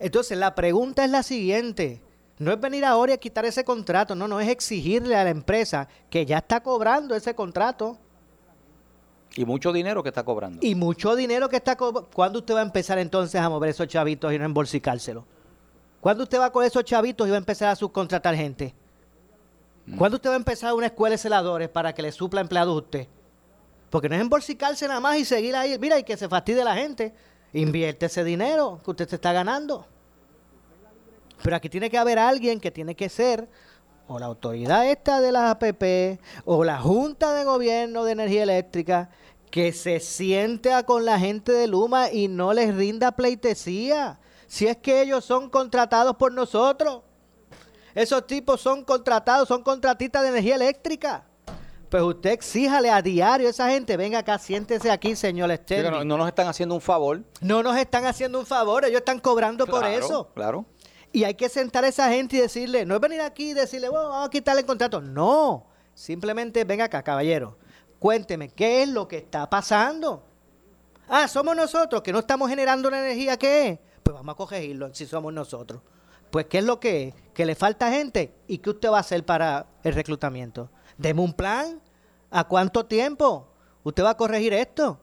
Entonces, 0.00 0.36
la 0.36 0.54
pregunta 0.54 1.04
es 1.04 1.10
la 1.10 1.22
siguiente. 1.22 2.02
No 2.38 2.52
es 2.52 2.60
venir 2.60 2.84
ahora 2.84 3.14
y 3.14 3.18
quitar 3.18 3.44
ese 3.44 3.64
contrato, 3.64 4.14
no, 4.14 4.26
no 4.26 4.40
es 4.40 4.48
exigirle 4.48 5.14
a 5.14 5.24
la 5.24 5.30
empresa 5.30 5.88
que 6.08 6.24
ya 6.26 6.38
está 6.38 6.62
cobrando 6.62 7.14
ese 7.14 7.34
contrato 7.34 7.98
y 9.36 9.44
mucho 9.44 9.72
dinero 9.72 10.02
que 10.02 10.08
está 10.08 10.24
cobrando. 10.24 10.58
Y 10.62 10.74
mucho 10.74 11.14
dinero 11.14 11.48
que 11.48 11.56
está 11.56 11.76
cobrando. 11.76 12.10
¿Cuándo 12.12 12.40
usted 12.40 12.54
va 12.54 12.60
a 12.60 12.64
empezar 12.64 12.98
entonces 12.98 13.40
a 13.40 13.48
mover 13.48 13.70
esos 13.70 13.86
chavitos 13.86 14.32
y 14.32 14.38
no 14.38 14.44
embolsicárselo? 14.44 15.24
¿Cuándo 16.00 16.24
usted 16.24 16.40
va 16.40 16.50
con 16.50 16.64
esos 16.64 16.84
chavitos 16.84 17.26
y 17.26 17.30
va 17.30 17.36
a 17.36 17.38
empezar 17.38 17.68
a 17.68 17.76
subcontratar 17.76 18.34
gente? 18.34 18.74
Mm. 19.86 19.96
¿Cuándo 19.96 20.16
usted 20.16 20.30
va 20.30 20.34
a 20.34 20.38
empezar 20.38 20.72
una 20.74 20.86
escuela 20.86 21.14
de 21.14 21.18
celadores 21.18 21.68
para 21.68 21.92
que 21.94 22.02
le 22.02 22.10
supla 22.10 22.40
empleados 22.40 22.74
a 22.74 22.78
usted? 22.78 23.08
Porque 23.90 24.08
no 24.08 24.14
es 24.14 24.20
embolsicarse 24.20 24.88
nada 24.88 25.00
más 25.00 25.18
y 25.18 25.24
seguir 25.24 25.54
ahí. 25.54 25.78
Mira, 25.78 25.98
y 25.98 26.04
que 26.04 26.16
se 26.16 26.28
fastidie 26.28 26.64
la 26.64 26.74
gente. 26.74 27.12
Invierte 27.52 28.06
ese 28.06 28.24
dinero 28.24 28.80
que 28.84 28.90
usted 28.90 29.08
se 29.08 29.16
está 29.16 29.32
ganando. 29.32 29.86
Pero 31.42 31.56
aquí 31.56 31.68
tiene 31.68 31.90
que 31.90 31.98
haber 31.98 32.18
alguien 32.18 32.60
que 32.60 32.70
tiene 32.70 32.94
que 32.94 33.08
ser 33.08 33.48
o 34.10 34.18
la 34.18 34.26
autoridad 34.26 34.90
esta 34.90 35.20
de 35.20 35.30
las 35.30 35.52
APP 35.52 36.20
o 36.44 36.64
la 36.64 36.78
Junta 36.78 37.32
de 37.32 37.44
Gobierno 37.44 38.02
de 38.02 38.10
Energía 38.10 38.42
Eléctrica 38.42 39.08
que 39.52 39.72
se 39.72 40.00
siente 40.00 40.70
con 40.84 41.04
la 41.04 41.20
gente 41.20 41.52
de 41.52 41.68
Luma 41.68 42.10
y 42.10 42.26
no 42.26 42.52
les 42.52 42.74
rinda 42.74 43.12
pleitesía. 43.12 44.18
Si 44.48 44.66
es 44.66 44.76
que 44.78 45.02
ellos 45.02 45.24
son 45.24 45.48
contratados 45.48 46.16
por 46.16 46.32
nosotros. 46.32 47.02
Esos 47.94 48.26
tipos 48.26 48.60
son 48.60 48.84
contratados, 48.84 49.46
son 49.46 49.62
contratistas 49.62 50.22
de 50.22 50.28
energía 50.30 50.56
eléctrica. 50.56 51.24
Pues 51.88 52.02
usted 52.02 52.30
exíjale 52.30 52.90
a 52.90 53.02
diario 53.02 53.46
a 53.46 53.50
esa 53.50 53.70
gente, 53.70 53.96
venga 53.96 54.20
acá, 54.20 54.38
siéntese 54.38 54.90
aquí, 54.90 55.14
señor 55.14 55.52
Esther. 55.52 55.90
no, 55.92 56.04
nos 56.04 56.26
están 56.26 56.48
haciendo 56.48 56.74
un 56.74 56.80
favor. 56.80 57.22
No 57.40 57.62
nos 57.62 57.76
están 57.76 58.06
haciendo 58.06 58.40
un 58.40 58.46
favor, 58.46 58.84
ellos 58.84 58.98
están 58.98 59.20
cobrando 59.20 59.66
por 59.66 59.84
eso. 59.84 60.30
Claro. 60.34 60.66
Y 61.12 61.24
hay 61.24 61.34
que 61.34 61.48
sentar 61.48 61.84
a 61.84 61.88
esa 61.88 62.08
gente 62.10 62.36
y 62.36 62.40
decirle, 62.40 62.84
no 62.86 62.94
es 62.94 63.00
venir 63.00 63.20
aquí 63.20 63.50
y 63.50 63.54
decirle, 63.54 63.88
bueno, 63.88 64.10
vamos 64.10 64.28
a 64.28 64.30
quitarle 64.30 64.60
el 64.60 64.66
contrato. 64.66 65.00
No, 65.00 65.66
simplemente 65.94 66.64
venga 66.64 66.84
acá, 66.84 67.02
caballero. 67.02 67.58
Cuénteme, 67.98 68.48
¿qué 68.48 68.82
es 68.82 68.88
lo 68.88 69.08
que 69.08 69.18
está 69.18 69.50
pasando? 69.50 70.24
Ah, 71.08 71.26
somos 71.26 71.56
nosotros 71.56 72.02
que 72.02 72.12
no 72.12 72.20
estamos 72.20 72.48
generando 72.48 72.88
la 72.88 73.00
energía 73.00 73.36
que 73.36 73.68
es. 73.68 73.78
Pues 74.02 74.14
vamos 74.14 74.32
a 74.32 74.36
corregirlo 74.36 74.94
si 74.94 75.06
somos 75.06 75.32
nosotros. 75.32 75.82
Pues, 76.30 76.46
¿qué 76.46 76.58
es 76.58 76.64
lo 76.64 76.78
que 76.78 77.08
es? 77.08 77.14
Que 77.34 77.44
le 77.44 77.56
falta 77.56 77.90
gente. 77.90 78.32
¿Y 78.46 78.58
qué 78.58 78.70
usted 78.70 78.90
va 78.90 78.98
a 78.98 79.00
hacer 79.00 79.24
para 79.24 79.66
el 79.82 79.94
reclutamiento? 79.94 80.70
Deme 80.96 81.20
un 81.20 81.32
plan. 81.32 81.80
¿A 82.30 82.44
cuánto 82.44 82.86
tiempo? 82.86 83.48
¿Usted 83.82 84.04
va 84.04 84.10
a 84.10 84.16
corregir 84.16 84.52
esto? 84.52 85.00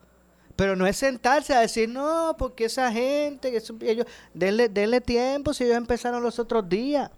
Pero 0.57 0.75
no 0.75 0.87
es 0.87 0.97
sentarse 0.97 1.53
a 1.53 1.61
decir, 1.61 1.87
no, 1.87 2.35
porque 2.37 2.65
esa 2.65 2.91
gente, 2.91 3.51
que 3.51 3.61
ellos, 3.89 4.07
denle, 4.33 4.67
denle 4.67 5.01
tiempo 5.01 5.53
si 5.53 5.63
ellos 5.63 5.77
empezaron 5.77 6.23
los 6.23 6.39
otros 6.39 6.67
días. 6.67 7.11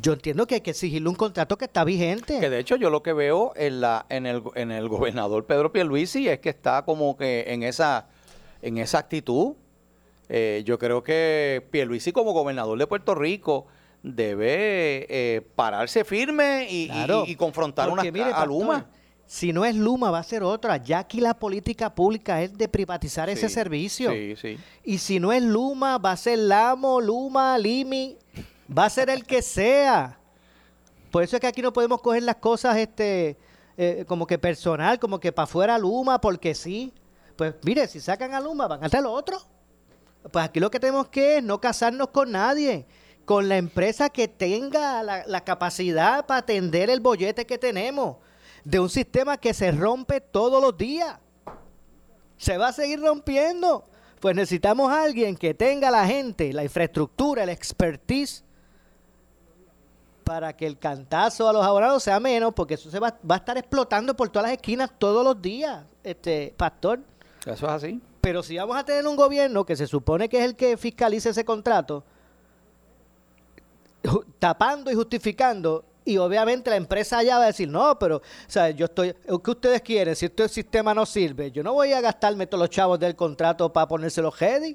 Yo 0.00 0.12
entiendo 0.12 0.46
que 0.46 0.54
hay 0.54 0.60
que 0.60 0.70
exigirle 0.70 1.08
un 1.08 1.16
contrato 1.16 1.58
que 1.58 1.64
está 1.64 1.82
vigente. 1.82 2.38
Que 2.38 2.48
de 2.48 2.60
hecho 2.60 2.76
yo 2.76 2.90
lo 2.90 3.02
que 3.02 3.12
veo 3.12 3.52
en 3.56 3.80
la 3.80 4.06
en 4.08 4.26
el, 4.26 4.42
en 4.54 4.70
el 4.70 4.88
gobernador 4.88 5.46
Pedro 5.46 5.72
Pierluisi 5.72 6.28
es 6.28 6.38
que 6.40 6.50
está 6.50 6.84
como 6.84 7.16
que 7.16 7.46
en 7.48 7.64
esa 7.64 8.06
en 8.62 8.78
esa 8.78 8.98
actitud. 8.98 9.54
Eh, 10.28 10.62
yo 10.64 10.78
creo 10.78 11.02
que 11.02 11.66
Pierluisi 11.70 12.12
como 12.12 12.32
gobernador 12.32 12.78
de 12.78 12.86
Puerto 12.86 13.14
Rico 13.14 13.66
debe 14.02 15.06
eh, 15.08 15.40
pararse 15.56 16.04
firme 16.04 16.68
y, 16.70 17.34
confrontar 17.36 17.88
una, 17.88 18.02
a 18.02 18.46
Luma 18.46 18.86
si 19.28 19.52
no 19.52 19.66
es 19.66 19.76
Luma, 19.76 20.10
va 20.10 20.20
a 20.20 20.22
ser 20.22 20.42
otra. 20.42 20.78
Ya 20.78 21.00
aquí 21.00 21.20
la 21.20 21.34
política 21.34 21.94
pública 21.94 22.40
es 22.40 22.56
de 22.56 22.66
privatizar 22.66 23.28
ese 23.28 23.50
servicio. 23.50 24.10
Sí, 24.10 24.34
sí. 24.36 24.58
Y 24.82 24.96
si 24.96 25.20
no 25.20 25.34
es 25.34 25.42
Luma, 25.42 25.98
va 25.98 26.12
a 26.12 26.16
ser 26.16 26.38
Lamo, 26.38 26.98
Luma, 26.98 27.58
Limi, 27.58 28.16
va 28.76 28.86
a 28.86 28.90
ser 28.90 29.10
el 29.10 29.26
que 29.26 29.42
sea. 29.42 30.18
Por 31.10 31.22
eso 31.22 31.36
es 31.36 31.40
que 31.40 31.46
aquí 31.46 31.60
no 31.60 31.74
podemos 31.74 32.00
coger 32.00 32.22
las 32.22 32.36
cosas 32.36 32.78
este 32.78 33.36
eh, 33.76 34.06
como 34.08 34.26
que 34.26 34.38
personal, 34.38 34.98
como 34.98 35.20
que 35.20 35.30
para 35.30 35.44
afuera 35.44 35.78
Luma, 35.78 36.22
porque 36.22 36.54
sí. 36.54 36.94
Pues 37.36 37.54
mire, 37.64 37.86
si 37.86 38.00
sacan 38.00 38.32
a 38.32 38.40
Luma, 38.40 38.66
van 38.66 38.82
a 38.82 38.86
hacer 38.86 39.02
lo 39.02 39.12
otro. 39.12 39.38
Pues 40.32 40.42
aquí 40.42 40.58
lo 40.58 40.70
que 40.70 40.80
tenemos 40.80 41.08
que 41.08 41.36
es 41.36 41.44
no 41.44 41.60
casarnos 41.60 42.08
con 42.08 42.32
nadie, 42.32 42.86
con 43.26 43.46
la 43.46 43.58
empresa 43.58 44.08
que 44.08 44.26
tenga 44.26 45.02
la, 45.02 45.26
la 45.26 45.44
capacidad 45.44 46.24
para 46.24 46.40
atender 46.40 46.88
el 46.88 47.00
bollete 47.00 47.44
que 47.44 47.58
tenemos 47.58 48.16
de 48.64 48.80
un 48.80 48.88
sistema 48.88 49.36
que 49.36 49.54
se 49.54 49.72
rompe 49.72 50.20
todos 50.20 50.62
los 50.62 50.76
días. 50.76 51.18
Se 52.36 52.56
va 52.56 52.68
a 52.68 52.72
seguir 52.72 53.00
rompiendo. 53.00 53.84
Pues 54.20 54.34
necesitamos 54.34 54.90
a 54.90 55.02
alguien 55.02 55.36
que 55.36 55.54
tenga 55.54 55.90
la 55.90 56.06
gente, 56.06 56.52
la 56.52 56.64
infraestructura, 56.64 57.44
el 57.44 57.50
expertise 57.50 58.44
para 60.24 60.52
que 60.54 60.66
el 60.66 60.78
cantazo 60.78 61.48
a 61.48 61.52
los 61.52 61.64
abonados 61.64 62.02
sea 62.02 62.20
menos, 62.20 62.52
porque 62.52 62.74
eso 62.74 62.90
se 62.90 62.98
va, 62.98 63.16
va, 63.28 63.36
a 63.36 63.38
estar 63.38 63.56
explotando 63.56 64.14
por 64.14 64.28
todas 64.28 64.48
las 64.48 64.52
esquinas 64.52 64.90
todos 64.98 65.24
los 65.24 65.40
días, 65.40 65.84
este 66.04 66.52
pastor. 66.56 67.00
Eso 67.46 67.66
es 67.66 67.72
así. 67.72 68.00
Pero 68.20 68.42
si 68.42 68.58
vamos 68.58 68.76
a 68.76 68.84
tener 68.84 69.06
un 69.06 69.16
gobierno 69.16 69.64
que 69.64 69.74
se 69.74 69.86
supone 69.86 70.28
que 70.28 70.38
es 70.38 70.44
el 70.44 70.54
que 70.54 70.76
fiscalice 70.76 71.30
ese 71.30 71.44
contrato, 71.44 72.04
tapando 74.38 74.90
y 74.90 74.94
justificando 74.94 75.84
y 76.08 76.16
obviamente 76.16 76.70
la 76.70 76.76
empresa 76.76 77.18
allá 77.18 77.36
va 77.36 77.44
a 77.44 77.46
decir, 77.48 77.68
no, 77.68 77.98
pero, 77.98 78.16
o 78.16 78.22
sea, 78.46 78.70
yo 78.70 78.86
estoy, 78.86 79.12
¿qué 79.12 79.50
ustedes 79.50 79.82
quieren? 79.82 80.16
Si 80.16 80.24
este 80.24 80.48
sistema 80.48 80.94
no 80.94 81.04
sirve, 81.04 81.52
yo 81.52 81.62
no 81.62 81.74
voy 81.74 81.92
a 81.92 82.00
gastarme 82.00 82.46
todos 82.46 82.62
los 82.62 82.70
chavos 82.70 82.98
del 82.98 83.14
contrato 83.14 83.70
para 83.70 83.86
ponérselo 83.86 84.30
ready. 84.30 84.74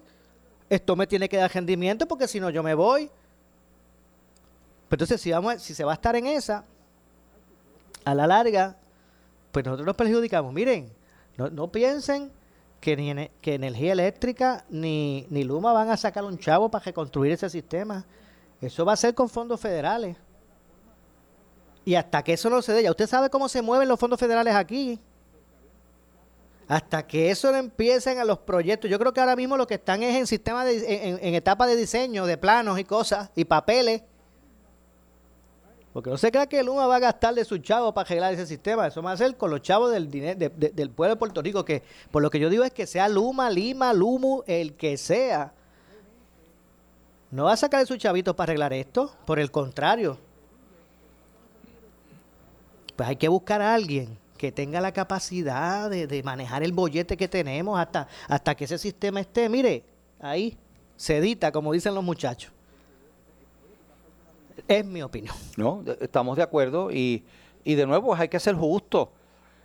Esto 0.70 0.96
me 0.96 1.08
tiene 1.08 1.28
que 1.28 1.38
dar 1.38 1.52
rendimiento 1.52 2.08
porque 2.08 2.28
si 2.28 2.40
no 2.40 2.52
yo 2.52 2.62
me 2.62 2.76
voy. 2.76 3.10
Pero 4.90 5.04
entonces, 5.04 5.20
si, 5.22 5.32
vamos, 5.32 5.60
si 5.60 5.74
se 5.74 5.84
va 5.84 5.94
a 5.94 5.96
estar 5.96 6.16
en 6.16 6.28
esa, 6.28 6.66
a 8.06 8.14
la 8.14 8.28
larga, 8.28 8.78
pues 9.52 9.66
nosotros 9.66 9.88
nos 9.88 9.96
perjudicamos. 9.96 10.54
Miren, 10.54 10.94
no, 11.36 11.72
piensen 11.72 12.32
que 12.80 12.96
ni 12.96 13.28
que 13.42 13.56
energía 13.56 13.94
eléctrica 13.94 14.66
ni, 14.70 15.26
ni 15.32 15.44
Luma 15.44 15.74
van 15.74 15.90
a 15.90 15.98
sacar 15.98 16.26
un 16.26 16.38
chavo 16.38 16.70
para 16.70 16.86
reconstruir 16.86 17.32
ese 17.32 17.50
sistema. 17.50 18.06
Eso 18.62 18.86
va 18.86 18.94
a 18.94 18.98
ser 18.98 19.16
con 19.16 19.30
fondos 19.30 19.60
federales. 19.60 20.16
Y 21.86 21.96
hasta 21.96 22.24
que 22.24 22.34
eso 22.34 22.50
no 22.50 22.62
se 22.62 22.74
dé, 22.74 22.84
ya 22.84 22.92
usted 22.92 23.08
sabe 23.08 23.30
cómo 23.30 23.50
se 23.50 23.62
mueven 23.62 23.88
los 23.88 24.00
fondos 24.00 24.20
federales 24.20 24.56
aquí. 24.56 25.00
Hasta 26.68 27.06
que 27.06 27.30
eso 27.30 27.52
no 27.52 27.58
empiecen 27.58 28.20
a 28.20 28.26
los 28.26 28.40
proyectos. 28.40 28.90
Yo 28.90 28.98
creo 28.98 29.14
que 29.14 29.20
ahora 29.20 29.36
mismo 29.36 29.58
lo 29.58 29.68
que 29.68 29.76
están 29.76 30.02
es 30.02 30.16
en 30.16 30.28
sistema 30.28 30.64
de, 30.64 31.20
en, 31.22 31.36
etapa 31.36 31.68
de 31.68 31.76
diseño, 31.76 32.26
de 32.26 32.38
planos 32.38 32.80
y 32.80 32.86
cosas, 32.86 33.30
y 33.36 33.44
papeles. 33.44 34.02
Porque 35.92 36.10
no 36.10 36.18
se 36.18 36.32
crea 36.32 36.48
que 36.48 36.64
Luma 36.64 36.88
va 36.88 36.96
a 36.96 37.00
gastar 37.00 37.36
de 37.36 37.46
sus 37.46 37.62
chavos 37.62 37.94
para 37.94 38.08
arreglar 38.08 38.34
ese 38.34 38.48
sistema. 38.48 38.88
Eso 38.88 39.04
va 39.04 39.12
a 39.12 39.18
ser 39.18 39.36
con 39.36 39.52
los 39.52 39.62
chavos 39.62 39.92
del, 39.92 40.10
del 40.10 40.90
pueblo 40.90 41.16
de 41.16 41.20
Puerto 41.20 41.42
Rico. 41.42 41.66
Que 41.66 41.84
por 42.10 42.24
lo 42.24 42.32
que 42.32 42.40
yo 42.40 42.50
digo 42.50 42.64
es 42.64 42.72
que 42.72 42.88
sea 42.88 43.10
Luma, 43.10 43.50
Lima, 43.50 43.94
Lumu, 43.94 44.42
el 44.48 44.74
que 44.74 44.98
sea. 44.98 45.54
No 47.30 47.44
va 47.46 47.54
a 47.54 47.58
sacar 47.58 47.82
de 47.82 47.86
sus 47.86 47.98
chavitos 47.98 48.36
para 48.36 48.52
arreglar 48.52 48.74
esto. 48.74 49.14
Por 49.26 49.40
el 49.40 49.52
contrario, 49.52 50.18
pues 52.96 53.10
hay 53.10 53.16
que 53.16 53.28
buscar 53.28 53.62
a 53.62 53.74
alguien 53.74 54.18
que 54.38 54.52
tenga 54.52 54.82
la 54.82 54.92
capacidad 54.92 55.90
de, 55.90 56.24
manejar 56.24 56.64
el 56.64 56.74
bollete 56.74 57.16
que 57.16 57.28
tenemos 57.28 57.80
hasta, 57.80 58.08
hasta 58.28 58.56
que 58.56 58.66
ese 58.66 58.78
sistema 58.78 59.22
esté, 59.22 59.48
mire, 59.48 59.84
ahí, 60.20 60.58
sedita, 60.98 61.52
como 61.52 61.72
dicen 61.72 61.96
los 61.96 62.04
muchachos. 62.04 62.52
Es 64.68 64.86
mi 64.86 65.02
opinión. 65.02 65.36
No, 65.58 65.84
estamos 66.02 66.38
de 66.38 66.44
acuerdo 66.44 66.92
y, 66.92 67.24
y 67.64 67.76
de 67.76 67.86
nuevo 67.86 68.14
hay 68.16 68.28
que 68.28 68.40
ser 68.40 68.56
justo. 68.56 69.12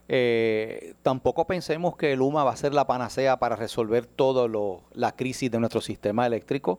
eh, 0.07 0.95
tampoco 1.03 1.45
pensemos 1.47 1.97
que 1.97 2.15
Luma 2.17 2.45
va 2.45 2.53
a 2.53 2.57
ser 2.57 2.73
la 2.73 2.87
panacea 2.87 3.39
para 3.39 3.57
resolver 3.57 4.07
toda 4.07 4.49
la 4.95 5.13
crisis 5.13 5.51
de 5.51 5.59
nuestro 5.59 5.81
sistema 5.81 6.27
eléctrico, 6.27 6.79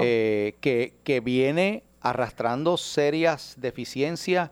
eh, 0.00 0.56
que, 0.60 0.94
que, 1.04 1.20
viene 1.20 1.82
arrastrando 2.00 2.76
serias 2.76 3.54
deficiencias 3.58 4.50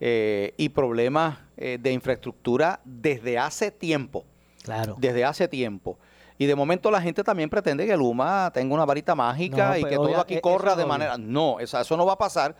eh, 0.00 0.54
y 0.56 0.68
problemas 0.68 1.38
de 1.56 1.92
infraestructura 1.92 2.80
desde 2.84 3.36
hace 3.36 3.72
tiempo. 3.72 4.24
Claro. 4.62 4.94
Desde 4.96 5.24
hace 5.24 5.48
tiempo. 5.48 5.98
Y 6.38 6.46
de 6.46 6.54
momento 6.54 6.88
la 6.88 7.02
gente 7.02 7.24
también 7.24 7.50
pretende 7.50 7.84
que 7.84 7.96
Luma 7.96 8.52
tenga 8.54 8.72
una 8.76 8.84
varita 8.84 9.16
mágica 9.16 9.76
y 9.76 9.82
que 9.82 9.96
todo 9.96 10.20
aquí 10.20 10.40
corra 10.40 10.76
de 10.76 10.86
manera... 10.86 11.18
No, 11.18 11.58
eso, 11.58 11.80
eso 11.80 11.96
no 11.96 12.06
va 12.06 12.12
a 12.12 12.18
pasar. 12.18 12.54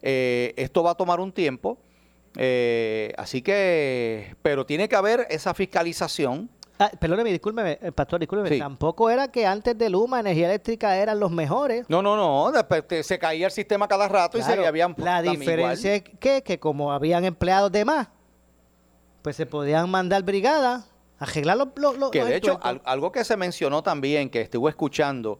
esto 0.00 0.84
va 0.84 0.92
a 0.92 0.94
tomar 0.94 1.18
un 1.18 1.32
tiempo. 1.32 1.78
Eh, 2.36 3.12
así 3.16 3.42
que, 3.42 4.34
pero 4.42 4.66
tiene 4.66 4.88
que 4.88 4.96
haber 4.96 5.26
esa 5.30 5.54
fiscalización. 5.54 6.50
Ah, 6.78 6.90
perdóneme, 6.98 7.30
discúlpeme, 7.30 7.78
eh, 7.80 7.92
pastor, 7.92 8.18
discúlpeme. 8.18 8.58
Tampoco 8.58 9.08
era 9.08 9.28
que 9.28 9.46
antes 9.46 9.78
de 9.78 9.88
Luma 9.88 10.20
Energía 10.20 10.46
Eléctrica 10.46 10.96
eran 10.96 11.20
los 11.20 11.30
mejores. 11.30 11.86
No, 11.88 12.02
no, 12.02 12.16
no. 12.16 12.50
Después 12.50 13.06
se 13.06 13.18
caía 13.18 13.46
el 13.46 13.52
sistema 13.52 13.86
cada 13.86 14.08
rato 14.08 14.38
y 14.38 14.42
se 14.42 14.66
habían. 14.66 14.94
La 14.98 15.22
diferencia 15.22 15.94
es 15.94 16.02
que, 16.02 16.42
que 16.42 16.58
como 16.58 16.92
habían 16.92 17.24
empleados 17.24 17.70
de 17.70 17.84
más, 17.84 18.08
pues 19.22 19.36
se 19.36 19.46
podían 19.46 19.88
mandar 19.88 20.24
brigadas, 20.24 20.90
arreglar 21.18 21.58
los. 21.58 21.96
los 21.96 22.10
que 22.10 22.24
de 22.24 22.36
hecho, 22.36 22.58
algo 22.62 23.12
que 23.12 23.24
se 23.24 23.36
mencionó 23.36 23.82
también, 23.84 24.28
que 24.28 24.40
estuve 24.40 24.68
escuchando, 24.70 25.38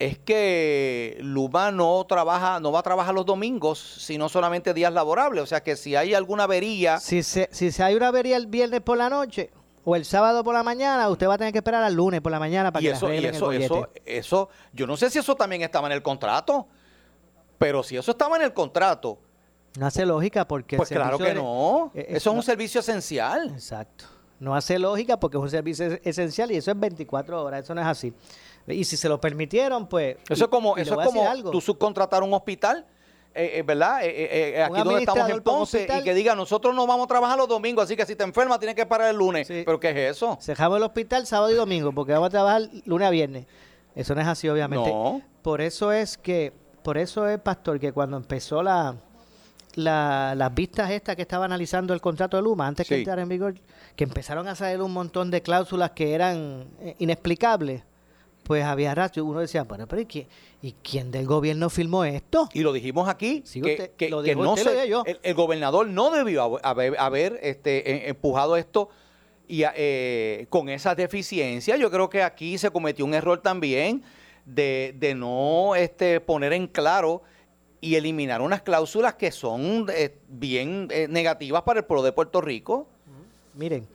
es 0.00 0.18
que 0.18 1.18
Luma 1.20 1.70
no 1.70 2.04
trabaja, 2.08 2.58
no 2.58 2.72
va 2.72 2.80
a 2.80 2.82
trabajar 2.82 3.14
los 3.14 3.24
domingos, 3.24 3.78
sino 3.78 4.28
solamente 4.28 4.74
días 4.74 4.92
laborables. 4.92 5.44
O 5.44 5.46
sea 5.46 5.62
que 5.62 5.76
si 5.76 5.94
hay 5.94 6.14
alguna 6.14 6.44
avería. 6.44 6.98
Si 6.98 7.22
se, 7.22 7.48
si 7.52 7.70
se 7.70 7.84
hay 7.84 7.94
una 7.94 8.08
avería 8.08 8.36
el 8.36 8.48
viernes 8.48 8.80
por 8.80 8.98
la 8.98 9.08
noche 9.08 9.52
o 9.84 9.96
el 9.96 10.04
sábado 10.04 10.42
por 10.42 10.54
la 10.54 10.62
mañana, 10.62 11.08
usted 11.08 11.28
va 11.28 11.34
a 11.34 11.38
tener 11.38 11.52
que 11.52 11.58
esperar 11.58 11.82
al 11.82 11.94
lunes 11.94 12.20
por 12.20 12.32
la 12.32 12.38
mañana 12.38 12.72
para 12.72 12.82
que 12.82 12.90
eso, 12.90 13.12
y 13.12 13.24
eso, 13.24 13.52
eso, 13.52 13.88
eso, 14.04 14.48
yo 14.72 14.86
no 14.86 14.96
sé 14.96 15.10
si 15.10 15.18
eso 15.18 15.34
también 15.34 15.62
estaba 15.62 15.86
en 15.88 15.92
el 15.92 16.02
contrato, 16.02 16.66
pero 17.58 17.82
si 17.82 17.96
eso 17.96 18.10
estaba 18.10 18.36
en 18.36 18.42
el 18.42 18.52
contrato. 18.52 19.18
No 19.78 19.86
hace 19.86 20.06
lógica 20.06 20.46
porque. 20.46 20.76
Pues 20.76 20.88
claro 20.88 21.18
que 21.18 21.34
no. 21.34 21.90
Eh, 21.94 22.06
eso 22.10 22.30
es 22.30 22.36
un 22.36 22.42
servicio 22.42 22.80
esencial. 22.80 23.50
Exacto. 23.50 24.04
No 24.40 24.54
hace 24.54 24.78
lógica 24.78 25.18
porque 25.18 25.36
es 25.36 25.42
un 25.42 25.50
servicio 25.50 25.98
esencial 26.02 26.50
y 26.50 26.56
eso 26.56 26.70
es 26.70 26.78
24 26.78 27.42
horas. 27.42 27.64
Eso 27.64 27.74
no 27.74 27.80
es 27.80 27.86
así. 27.86 28.12
Y 28.66 28.84
si 28.84 28.96
se 28.96 29.08
lo 29.08 29.20
permitieron, 29.20 29.86
pues... 29.86 30.16
Eso 30.28 30.44
es 30.44 30.50
como, 30.50 30.76
eso 30.76 31.00
es 31.00 31.06
como 31.06 31.50
tú 31.50 31.60
subcontratar 31.60 32.22
un 32.22 32.32
hospital, 32.34 32.86
eh, 33.34 33.58
eh, 33.58 33.62
¿verdad? 33.62 34.00
Eh, 34.04 34.62
aquí 34.62 34.82
donde 34.82 35.00
estamos 35.00 35.28
en 35.28 35.42
Ponce, 35.42 35.88
y 35.98 36.02
que 36.04 36.14
diga, 36.14 36.36
nosotros 36.36 36.74
no 36.74 36.86
vamos 36.86 37.06
a 37.06 37.08
trabajar 37.08 37.36
los 37.36 37.48
domingos, 37.48 37.84
así 37.84 37.96
que 37.96 38.06
si 38.06 38.14
te 38.14 38.22
enfermas 38.22 38.60
tienes 38.60 38.76
que 38.76 38.86
parar 38.86 39.10
el 39.10 39.16
lunes. 39.16 39.48
¿Pero 39.48 39.80
qué 39.80 39.90
es 39.90 40.16
eso? 40.16 40.38
Cerramos 40.40 40.76
el 40.78 40.84
hospital 40.84 41.26
sábado 41.26 41.50
y 41.50 41.54
domingo, 41.54 41.92
porque 41.92 42.12
vamos 42.12 42.28
a 42.28 42.30
trabajar 42.30 42.62
lunes 42.84 43.08
a 43.08 43.10
viernes. 43.10 43.46
Eso 43.96 44.14
no 44.14 44.20
es 44.20 44.28
así, 44.28 44.48
obviamente. 44.48 44.88
No. 44.88 45.20
Por 45.42 45.60
eso 45.60 45.90
es 45.90 46.16
que, 46.16 46.52
por 46.82 46.96
eso 46.96 47.28
es, 47.28 47.40
Pastor, 47.40 47.80
que 47.80 47.92
cuando 47.92 48.16
empezó 48.16 48.62
la, 48.62 48.94
las 49.74 50.54
vistas 50.54 50.90
estas 50.90 51.16
que 51.16 51.22
estaba 51.22 51.44
analizando 51.44 51.92
el 51.92 52.00
contrato 52.00 52.36
de 52.36 52.42
Luma, 52.44 52.68
antes 52.68 52.86
que 52.86 52.98
entrara 52.98 53.22
en 53.22 53.28
vigor, 53.28 53.54
que 53.96 54.04
empezaron 54.04 54.46
a 54.46 54.54
salir 54.54 54.80
un 54.80 54.92
montón 54.92 55.32
de 55.32 55.42
cláusulas 55.42 55.90
que 55.90 56.14
eran 56.14 56.68
inexplicables 56.98 57.82
pues 58.44 58.64
había 58.64 58.94
rato. 58.94 59.24
Uno 59.24 59.40
decía, 59.40 59.64
bueno, 59.64 59.86
pero 59.88 60.02
¿y 60.02 60.74
quién, 60.82 61.10
del 61.10 61.26
gobierno 61.26 61.68
firmó 61.70 62.04
esto? 62.04 62.48
Y 62.52 62.60
lo 62.60 62.72
dijimos 62.72 63.08
aquí, 63.08 63.42
que, 63.42 64.10
no 64.36 64.56
se, 64.56 64.88
el, 65.22 65.34
gobernador 65.34 65.88
no 65.88 66.10
debió 66.10 66.60
haber, 66.64 67.40
este, 67.42 68.08
empujado 68.08 68.56
esto 68.56 68.90
y 69.48 69.64
eh, 69.64 70.46
con 70.50 70.68
esa 70.68 70.94
deficiencia. 70.94 71.76
Yo 71.76 71.90
creo 71.90 72.08
que 72.08 72.22
aquí 72.22 72.58
se 72.58 72.70
cometió 72.70 73.04
un 73.04 73.14
error 73.14 73.40
también 73.40 74.02
de, 74.44 75.14
no 75.16 75.74
este, 75.74 76.20
poner 76.20 76.52
en 76.52 76.66
claro 76.66 77.22
y 77.80 77.96
eliminar 77.96 78.40
unas 78.40 78.62
cláusulas 78.62 79.14
que 79.14 79.30
son 79.30 79.86
eh, 79.92 80.16
bien 80.28 80.88
eh, 80.90 81.06
negativas 81.08 81.62
para 81.62 81.80
el 81.80 81.84
pueblo 81.84 82.02
de 82.02 82.12
Puerto 82.12 82.40
Rico. 82.40 82.88
Miren, 83.54 83.86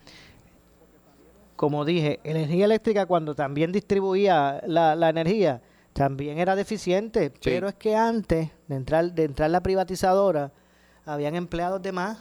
como 1.59 1.83
dije, 1.83 2.21
energía 2.23 2.63
eléctrica 2.63 3.05
cuando 3.05 3.35
también 3.35 3.73
distribuía 3.73 4.61
la, 4.65 5.09
energía, 5.09 5.61
también 5.91 6.39
era 6.39 6.55
deficiente, 6.55 7.33
pero 7.43 7.67
es 7.67 7.75
que 7.75 7.97
antes 7.97 8.49
de 8.69 8.75
entrar, 8.77 9.11
de 9.11 9.25
entrar 9.25 9.49
la 9.49 9.59
privatizadora, 9.59 10.53
habían 11.03 11.35
empleados 11.35 11.81
de 11.81 11.91
más. 11.91 12.17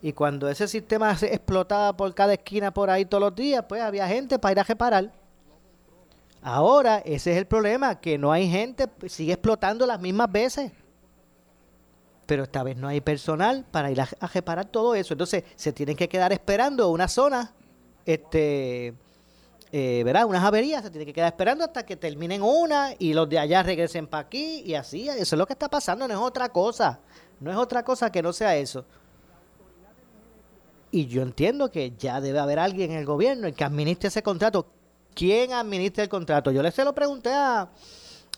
Y 0.00 0.14
cuando 0.14 0.48
ese 0.48 0.66
sistema 0.68 1.14
se 1.18 1.34
explotaba 1.34 1.94
por 1.94 2.14
cada 2.14 2.32
esquina 2.32 2.72
por 2.72 2.88
ahí 2.88 3.04
todos 3.04 3.20
los 3.20 3.34
días, 3.34 3.62
pues 3.68 3.82
había 3.82 4.08
gente 4.08 4.38
para 4.38 4.52
ir 4.52 4.60
a 4.60 4.64
reparar. 4.64 5.12
Ahora, 6.40 7.02
ese 7.04 7.32
es 7.32 7.36
el 7.36 7.44
problema, 7.44 8.00
que 8.00 8.16
no 8.16 8.32
hay 8.32 8.48
gente, 8.48 8.88
sigue 9.06 9.34
explotando 9.34 9.84
las 9.84 10.00
mismas 10.00 10.32
veces. 10.32 10.72
Pero 12.24 12.44
esta 12.44 12.62
vez 12.62 12.78
no 12.78 12.88
hay 12.88 13.02
personal 13.02 13.66
para 13.70 13.90
ir 13.90 14.00
a, 14.00 14.08
a 14.18 14.26
reparar 14.28 14.64
todo 14.64 14.94
eso. 14.94 15.12
Entonces, 15.12 15.44
se 15.56 15.74
tienen 15.74 15.94
que 15.94 16.08
quedar 16.08 16.32
esperando 16.32 16.88
una 16.88 17.06
zona 17.06 17.52
este, 18.06 18.94
eh, 19.70 20.02
¿verdad? 20.04 20.26
Unas 20.26 20.44
averías, 20.44 20.82
se 20.82 20.90
tiene 20.90 21.06
que 21.06 21.12
quedar 21.12 21.32
esperando 21.32 21.64
hasta 21.64 21.86
que 21.86 21.96
terminen 21.96 22.42
una 22.42 22.90
y 22.98 23.14
los 23.14 23.28
de 23.28 23.38
allá 23.38 23.62
regresen 23.62 24.06
para 24.06 24.26
aquí 24.26 24.62
y 24.66 24.74
así. 24.74 25.08
Eso 25.08 25.34
es 25.34 25.38
lo 25.38 25.46
que 25.46 25.54
está 25.54 25.68
pasando, 25.68 26.06
no 26.06 26.14
es 26.14 26.20
otra 26.20 26.50
cosa. 26.50 27.00
No 27.40 27.50
es 27.50 27.56
otra 27.56 27.82
cosa 27.82 28.12
que 28.12 28.22
no 28.22 28.32
sea 28.32 28.56
eso. 28.56 28.84
Y 30.90 31.06
yo 31.06 31.22
entiendo 31.22 31.70
que 31.70 31.94
ya 31.98 32.20
debe 32.20 32.38
haber 32.38 32.58
alguien 32.58 32.92
en 32.92 32.98
el 32.98 33.06
gobierno 33.06 33.46
el 33.46 33.54
que 33.54 33.64
administre 33.64 34.08
ese 34.08 34.22
contrato. 34.22 34.66
¿Quién 35.14 35.52
administra 35.52 36.04
el 36.04 36.10
contrato? 36.10 36.50
Yo 36.50 36.62
le 36.62 36.70
se 36.70 36.84
lo 36.84 36.94
pregunté 36.94 37.30
a, 37.30 37.70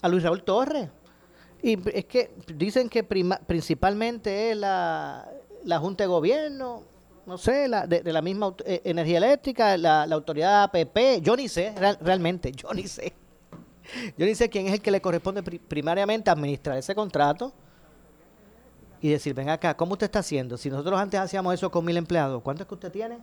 a 0.00 0.08
Luis 0.08 0.22
Raúl 0.22 0.44
Torres. 0.44 0.88
Y 1.62 1.78
es 1.96 2.04
que 2.04 2.30
dicen 2.54 2.88
que 2.88 3.02
principalmente 3.02 4.52
es 4.52 4.56
la, 4.56 5.28
la 5.64 5.78
Junta 5.80 6.04
de 6.04 6.08
Gobierno, 6.08 6.84
no 7.26 7.38
sé, 7.38 7.68
la, 7.68 7.86
de, 7.86 8.12
la 8.12 8.22
misma 8.22 8.54
eh, 8.64 8.82
energía 8.84 9.18
eléctrica, 9.18 9.76
la, 9.76 10.02
autoridad 10.04 10.64
APP, 10.64 11.22
yo 11.22 11.36
ni 11.36 11.48
sé, 11.48 11.74
realmente, 12.00 12.52
yo 12.52 12.72
ni 12.72 12.86
sé. 12.86 13.12
Yo 14.16 14.24
ni 14.24 14.34
sé 14.34 14.48
quién 14.48 14.66
es 14.66 14.72
el 14.74 14.80
que 14.80 14.90
le 14.90 15.00
corresponde 15.00 15.42
primariamente 15.42 16.30
administrar 16.30 16.78
ese 16.78 16.94
contrato 16.94 17.52
y 19.00 19.10
decir, 19.10 19.34
ven 19.34 19.50
acá, 19.50 19.76
¿cómo 19.76 19.92
usted 19.92 20.06
está 20.06 20.20
haciendo? 20.20 20.56
Si 20.56 20.70
nosotros 20.70 20.98
antes 20.98 21.20
hacíamos 21.20 21.52
eso 21.52 21.70
con 21.70 21.84
mil 21.84 21.96
empleados, 21.96 22.42
¿cuánto 22.42 22.62
es 22.62 22.68
que 22.68 22.74
usted 22.74 22.90
tiene? 22.90 23.18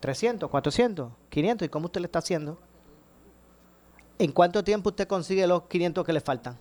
300, 0.00 0.50
400, 0.50 1.12
500, 1.30 1.66
¿y 1.66 1.68
cómo 1.70 1.86
usted 1.86 2.00
le 2.02 2.06
está 2.06 2.18
haciendo? 2.18 2.58
¿En 4.18 4.32
cuánto 4.32 4.62
tiempo 4.62 4.90
usted 4.90 5.08
consigue 5.08 5.46
los 5.46 5.62
500 5.62 6.04
que 6.04 6.12
le 6.12 6.20
faltan? 6.20 6.58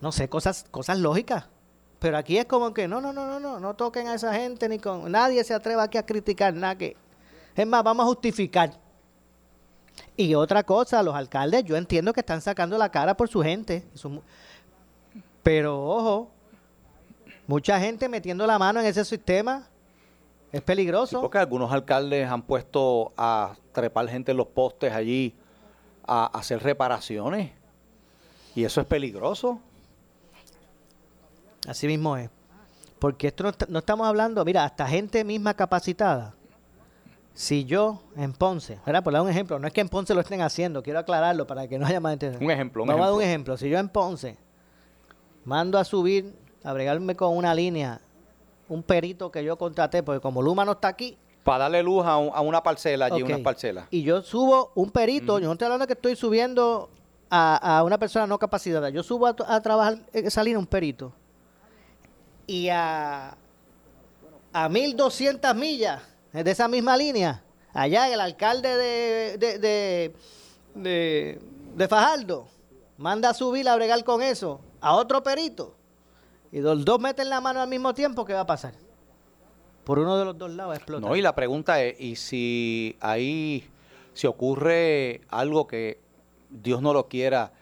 No 0.00 0.10
sé, 0.10 0.28
cosas, 0.28 0.66
cosas 0.70 0.98
lógicas. 0.98 1.46
Pero 1.98 2.18
aquí 2.18 2.38
es 2.38 2.44
como 2.44 2.74
que 2.74 2.86
no, 2.88 3.00
no, 3.00 3.12
no, 3.12 3.26
no, 3.26 3.40
no, 3.40 3.58
no 3.58 3.74
toquen 3.74 4.08
a 4.08 4.14
esa 4.14 4.34
gente 4.34 4.68
ni 4.68 4.78
con 4.78 5.10
nadie 5.10 5.42
se 5.44 5.54
atreva 5.54 5.84
aquí 5.84 5.96
a 5.98 6.04
criticar 6.04 6.52
nada 6.52 6.76
que 6.76 6.96
es 7.54 7.66
más, 7.66 7.82
vamos 7.82 8.04
a 8.04 8.06
justificar. 8.06 8.70
Y 10.14 10.34
otra 10.34 10.62
cosa, 10.62 11.02
los 11.02 11.14
alcaldes, 11.14 11.64
yo 11.64 11.76
entiendo 11.76 12.12
que 12.12 12.20
están 12.20 12.42
sacando 12.42 12.76
la 12.76 12.90
cara 12.90 13.16
por 13.16 13.28
su 13.28 13.42
gente, 13.42 13.82
pero 15.42 15.82
ojo, 15.82 16.30
mucha 17.46 17.80
gente 17.80 18.08
metiendo 18.08 18.46
la 18.46 18.58
mano 18.58 18.80
en 18.80 18.86
ese 18.86 19.04
sistema 19.04 19.66
es 20.52 20.60
peligroso. 20.60 21.20
porque 21.20 21.38
algunos 21.38 21.72
alcaldes 21.72 22.28
han 22.28 22.42
puesto 22.42 23.12
a 23.16 23.56
trepar 23.72 24.08
gente 24.08 24.32
en 24.32 24.36
los 24.36 24.48
postes 24.48 24.92
allí 24.92 25.34
a 26.06 26.26
hacer 26.26 26.62
reparaciones 26.62 27.52
y 28.54 28.64
eso 28.64 28.80
es 28.80 28.86
peligroso. 28.86 29.60
Así 31.66 31.86
mismo 31.86 32.16
es. 32.16 32.30
Porque 32.98 33.28
esto 33.28 33.44
no, 33.68 33.78
estamos 33.78 34.06
hablando, 34.06 34.44
mira, 34.44 34.64
hasta 34.64 34.86
gente 34.86 35.24
misma 35.24 35.54
capacitada. 35.54 36.34
Si 37.34 37.66
yo 37.66 38.02
en 38.16 38.32
Ponce, 38.32 38.78
¿verdad? 38.86 39.04
Por 39.04 39.12
dar 39.12 39.20
un 39.20 39.28
ejemplo, 39.28 39.58
no 39.58 39.66
es 39.66 39.72
que 39.72 39.82
en 39.82 39.90
Ponce 39.90 40.14
lo 40.14 40.20
estén 40.20 40.40
haciendo, 40.40 40.82
quiero 40.82 40.98
aclararlo 40.98 41.46
para 41.46 41.68
que 41.68 41.78
no 41.78 41.84
haya 41.84 42.00
más 42.00 42.14
entendido. 42.14 42.42
Un 42.42 42.50
ejemplo, 42.50 42.82
un 42.84 42.88
ejemplo. 42.88 43.14
un 43.14 43.22
ejemplo. 43.22 43.56
Si 43.58 43.68
yo 43.68 43.78
en 43.78 43.90
Ponce 43.90 44.38
mando 45.44 45.78
a 45.78 45.84
subir, 45.84 46.34
a 46.64 46.72
bregarme 46.72 47.14
con 47.14 47.36
una 47.36 47.54
línea, 47.54 48.00
un 48.68 48.82
perito 48.82 49.30
que 49.30 49.44
yo 49.44 49.58
contraté, 49.58 50.02
porque 50.02 50.20
como 50.20 50.40
Luma 50.40 50.64
no 50.64 50.72
está 50.72 50.88
aquí. 50.88 51.18
Para 51.44 51.64
darle 51.64 51.82
luz 51.82 52.04
a, 52.06 52.16
una 52.16 52.62
parcela 52.62 53.06
allí, 53.06 53.22
una 53.22 53.38
parcela. 53.38 53.86
Y 53.90 54.02
yo 54.02 54.22
subo 54.22 54.72
un 54.74 54.90
perito, 54.90 55.38
yo 55.38 55.46
no 55.46 55.52
estoy 55.52 55.66
hablando 55.66 55.86
que 55.86 55.92
estoy 55.92 56.16
subiendo 56.16 56.88
a, 57.28 57.82
una 57.84 57.98
persona 57.98 58.26
no 58.26 58.38
capacitada, 58.38 58.88
yo 58.88 59.02
subo 59.02 59.26
a, 59.26 59.36
a 59.46 59.60
trabajar 59.60 59.98
esa 60.12 60.42
línea 60.42 60.58
un 60.58 60.66
perito 60.66 61.12
y 62.46 62.68
a, 62.68 63.36
a 64.52 64.68
1200 64.68 65.54
millas 65.54 66.02
de 66.32 66.50
esa 66.50 66.68
misma 66.68 66.96
línea, 66.96 67.42
allá 67.72 68.12
el 68.12 68.20
alcalde 68.20 68.76
de, 68.76 69.58
de, 70.74 71.38
de, 71.74 71.88
Fajardo 71.88 72.46
manda 72.98 73.30
a 73.30 73.34
subir 73.34 73.68
a 73.68 73.76
bregar 73.76 74.02
con 74.04 74.22
eso 74.22 74.60
a 74.80 74.94
otro 74.94 75.22
perito 75.22 75.74
y 76.52 76.60
los 76.60 76.84
dos 76.84 77.00
meten 77.00 77.30
la 77.30 77.40
mano 77.40 77.60
al 77.60 77.68
mismo 77.68 77.94
tiempo, 77.94 78.24
¿qué 78.24 78.32
va 78.32 78.40
a 78.40 78.46
pasar? 78.46 78.74
por 79.86 80.00
uno 80.00 80.18
de 80.18 80.24
los 80.24 80.36
dos 80.36 80.50
lados 80.50 80.70
va 80.70 80.74
a 80.74 80.76
explotar. 80.78 81.08
No, 81.08 81.14
y 81.14 81.22
la 81.22 81.36
pregunta 81.36 81.80
es, 81.80 81.98
¿y 82.00 82.16
si 82.16 82.96
ahí, 82.98 83.64
si 84.14 84.26
ocurre 84.26 85.20
algo 85.28 85.68
que 85.68 86.00
Dios 86.50 86.82
no 86.82 86.92
lo 86.92 87.06
quiera, 87.06 87.52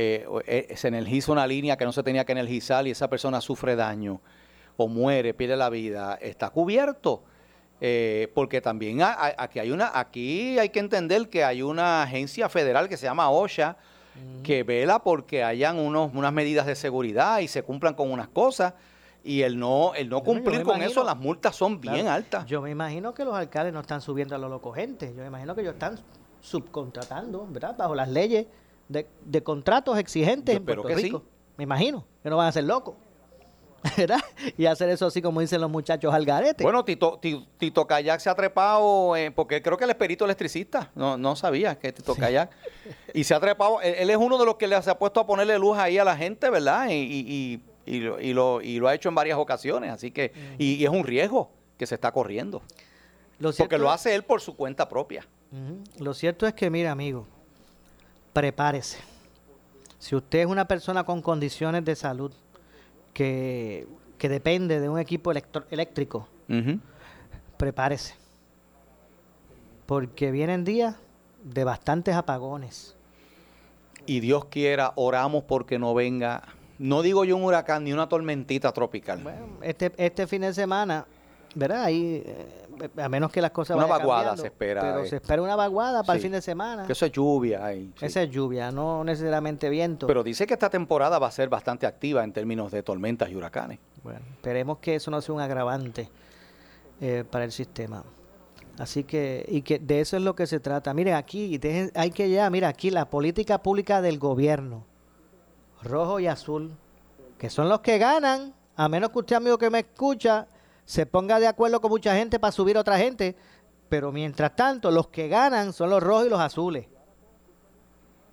eh, 0.00 0.26
eh, 0.46 0.76
se 0.76 0.88
energiza 0.88 1.32
una 1.32 1.44
línea 1.46 1.76
que 1.76 1.84
no 1.84 1.92
se 1.92 2.02
tenía 2.04 2.24
que 2.24 2.30
energizar 2.32 2.86
y 2.86 2.90
esa 2.92 3.08
persona 3.10 3.40
sufre 3.40 3.74
daño 3.74 4.20
o 4.76 4.86
muere, 4.86 5.34
pierde 5.34 5.56
la 5.56 5.70
vida, 5.70 6.16
¿está 6.22 6.50
cubierto? 6.50 7.24
Eh, 7.80 8.30
porque 8.34 8.60
también 8.60 9.02
ha- 9.02 9.12
ha- 9.12 9.34
aquí 9.38 9.58
hay 9.58 9.70
una, 9.72 9.90
aquí 9.98 10.58
hay 10.58 10.68
que 10.68 10.78
entender 10.80 11.28
que 11.28 11.42
hay 11.44 11.62
una 11.62 12.02
agencia 12.04 12.48
federal 12.48 12.88
que 12.88 12.96
se 12.96 13.06
llama 13.06 13.28
OSHA 13.30 13.76
que 14.42 14.62
vela 14.64 14.98
porque 15.02 15.44
hayan 15.44 15.78
unos, 15.78 16.10
unas 16.14 16.32
medidas 16.32 16.66
de 16.66 16.74
seguridad 16.74 17.38
y 17.40 17.46
se 17.48 17.62
cumplan 17.62 17.94
con 17.94 18.10
unas 18.10 18.26
cosas 18.28 18.74
y 19.24 19.42
el 19.42 19.58
no, 19.58 19.94
el 19.94 20.08
no 20.08 20.20
Bueno, 20.22 20.42
cumplir 20.42 20.62
con 20.64 20.76
imagino- 20.76 20.90
eso, 20.90 21.04
las 21.04 21.16
multas 21.16 21.54
son 21.56 21.80
bien 21.80 22.06
altas. 22.08 22.44
Yo 22.46 22.60
me 22.62 22.70
imagino 22.70 23.14
que 23.14 23.24
los 23.24 23.34
alcaldes 23.34 23.72
no 23.72 23.80
están 23.80 24.00
subiendo 24.00 24.34
a 24.34 24.38
lo 24.38 24.48
loco 24.48 24.72
gente. 24.72 25.12
Yo 25.14 25.22
me 25.22 25.26
imagino 25.28 25.54
que 25.54 25.60
ellos 25.62 25.74
están 25.74 25.98
subcontratando, 26.40 27.46
¿verdad? 27.50 27.76
Bajo 27.76 27.94
las 27.94 28.08
leyes 28.08 28.46
de, 28.88 29.06
de 29.24 29.42
contratos 29.42 29.98
exigentes 29.98 30.54
Yo 30.54 30.58
en 30.58 30.64
Puerto 30.64 30.84
que 30.88 30.96
sí. 30.96 31.02
Rico. 31.04 31.22
Me 31.56 31.64
imagino 31.64 32.04
que 32.22 32.30
no 32.30 32.36
van 32.36 32.46
a 32.48 32.52
ser 32.52 32.64
locos. 32.64 32.94
¿Verdad? 33.96 34.18
Y 34.56 34.66
hacer 34.66 34.88
eso 34.88 35.06
así 35.06 35.22
como 35.22 35.40
dicen 35.40 35.60
los 35.60 35.70
muchachos 35.70 36.12
al 36.12 36.24
garete. 36.24 36.64
Bueno, 36.64 36.84
Tito, 36.84 37.18
Ti- 37.22 37.46
Tito 37.58 37.86
Kayak 37.86 38.18
se 38.20 38.28
ha 38.28 38.34
trepado, 38.34 39.14
eh, 39.14 39.30
porque 39.30 39.62
creo 39.62 39.76
que 39.76 39.84
es 39.84 39.94
perito 39.94 40.24
electricista, 40.24 40.90
no, 40.96 41.16
no 41.16 41.36
sabía 41.36 41.78
que 41.78 41.92
Tito 41.92 42.16
Kayak, 42.16 42.50
y 43.14 43.22
se 43.22 43.34
ha 43.34 43.40
trepado, 43.40 43.80
él, 43.80 43.94
él 43.98 44.10
es 44.10 44.16
uno 44.16 44.36
de 44.36 44.44
los 44.44 44.56
que 44.56 44.66
le 44.66 44.80
se 44.82 44.90
ha 44.90 44.98
puesto 44.98 45.20
a 45.20 45.26
ponerle 45.28 45.56
luz 45.60 45.78
ahí 45.78 45.96
a 45.96 46.02
la 46.04 46.16
gente, 46.16 46.50
¿verdad? 46.50 46.88
Y, 46.88 46.94
y- 46.94 47.24
y- 47.86 47.94
y 47.94 48.00
lo, 48.00 48.20
y 48.20 48.32
lo- 48.34 48.60
y 48.60 48.78
lo 48.80 48.88
ha 48.88 48.94
hecho 48.94 49.08
en 49.10 49.14
varias 49.14 49.38
ocasiones, 49.38 49.92
así 49.92 50.10
que, 50.10 50.32
y, 50.58 50.74
y 50.74 50.84
es 50.84 50.90
un 50.90 51.04
riesgo 51.04 51.50
que 51.78 51.86
se 51.86 51.94
está 51.94 52.10
corriendo, 52.10 52.62
lo 53.38 53.52
porque 53.52 53.78
lo 53.78 53.90
hace 53.92 54.12
él 54.16 54.24
por 54.24 54.40
su 54.40 54.56
cuenta 54.56 54.88
propia. 54.88 55.24
Lo 56.00 56.14
cierto 56.14 56.48
es 56.48 56.52
que, 56.54 56.68
mira, 56.68 56.90
amigo, 56.90 57.28
prepárese. 58.38 58.98
Si 59.98 60.14
usted 60.14 60.38
es 60.38 60.46
una 60.46 60.68
persona 60.68 61.02
con 61.02 61.20
condiciones 61.22 61.84
de 61.84 61.96
salud 61.96 62.30
que, 63.12 63.88
que 64.16 64.28
depende 64.28 64.78
de 64.78 64.88
un 64.88 65.00
equipo 65.00 65.32
electro- 65.32 65.64
eléctrico, 65.72 66.28
prepárese. 67.56 68.14
Porque 69.86 70.30
vienen 70.30 70.64
días 70.64 70.94
de 71.42 71.64
bastantes 71.64 72.14
apagones. 72.14 72.94
Y 74.06 74.20
Dios 74.20 74.44
quiera, 74.44 74.92
oramos 74.94 75.42
porque 75.42 75.80
no 75.80 75.92
venga, 75.92 76.44
no 76.78 77.02
digo 77.02 77.24
yo 77.24 77.36
un 77.36 77.42
huracán 77.42 77.82
ni 77.82 77.92
una 77.92 78.08
tormentita 78.08 78.70
tropical. 78.70 79.20
Bueno, 79.20 79.48
este, 79.62 79.92
este 79.96 80.28
fin 80.28 80.42
de 80.42 80.54
semana, 80.54 81.06
¿verdad? 81.54 81.84
Ahí, 81.84 82.22
eh, 82.24 82.88
a 82.96 83.08
menos 83.08 83.30
que 83.32 83.40
las 83.40 83.50
cosas 83.50 83.76
Una 83.76 83.86
vayan 83.86 83.98
vaguada 83.98 84.20
cambiando, 84.22 84.42
se 84.42 84.46
espera, 84.48 84.80
Pero 84.80 85.00
eh. 85.04 85.08
se 85.08 85.16
espera 85.16 85.42
una 85.42 85.56
vaguada 85.56 86.02
para 86.02 86.16
el 86.16 86.22
fin 86.22 86.32
de 86.32 86.40
semana. 86.42 86.86
Que 86.86 86.92
eso 86.92 87.06
es 87.06 87.12
lluvia. 87.12 87.64
ahí, 87.64 87.92
sí. 87.98 88.06
Esa 88.06 88.22
es 88.22 88.30
lluvia, 88.30 88.70
no 88.70 89.02
necesariamente 89.04 89.68
viento. 89.68 90.06
Pero 90.06 90.22
dice 90.22 90.46
que 90.46 90.54
esta 90.54 90.70
temporada 90.70 91.18
va 91.18 91.26
a 91.28 91.30
ser 91.32 91.48
bastante 91.48 91.86
activa 91.86 92.22
en 92.24 92.32
términos 92.32 92.70
de 92.70 92.82
tormentas 92.82 93.30
y 93.30 93.34
huracanes. 93.36 93.78
Bueno, 94.02 94.20
esperemos 94.32 94.78
que 94.78 94.94
eso 94.94 95.10
no 95.10 95.20
sea 95.20 95.34
un 95.34 95.40
agravante 95.40 96.08
eh, 97.00 97.24
para 97.28 97.44
el 97.44 97.52
sistema. 97.52 98.04
Así 98.78 99.02
que, 99.02 99.44
y 99.48 99.62
que 99.62 99.80
de 99.80 100.00
eso 100.00 100.16
es 100.16 100.22
lo 100.22 100.36
que 100.36 100.46
se 100.46 100.60
trata. 100.60 100.94
Miren, 100.94 101.14
aquí 101.14 101.58
dejen- 101.58 101.90
hay 101.96 102.12
que 102.12 102.30
ya, 102.30 102.48
mira, 102.48 102.68
aquí 102.68 102.90
la 102.90 103.10
política 103.10 103.60
pública 103.60 104.00
del 104.00 104.20
gobierno, 104.20 104.84
rojo 105.82 106.20
y 106.20 106.28
azul, 106.28 106.70
que 107.38 107.50
son 107.50 107.68
los 107.68 107.80
que 107.80 107.98
ganan, 107.98 108.54
a 108.76 108.88
menos 108.88 109.10
que 109.10 109.18
usted, 109.18 109.34
amigo 109.36 109.58
que 109.58 109.68
me 109.70 109.80
escucha, 109.80 110.46
se 110.88 111.04
ponga 111.04 111.38
de 111.38 111.46
acuerdo 111.46 111.82
con 111.82 111.90
mucha 111.90 112.16
gente 112.16 112.38
para 112.38 112.50
subir 112.50 112.78
a 112.78 112.80
otra 112.80 112.96
gente, 112.96 113.36
pero 113.90 114.10
mientras 114.10 114.56
tanto, 114.56 114.90
los 114.90 115.08
que 115.08 115.28
ganan 115.28 115.74
son 115.74 115.90
los 115.90 116.02
rojos 116.02 116.24
y 116.26 116.30
los 116.30 116.40
azules. 116.40 116.86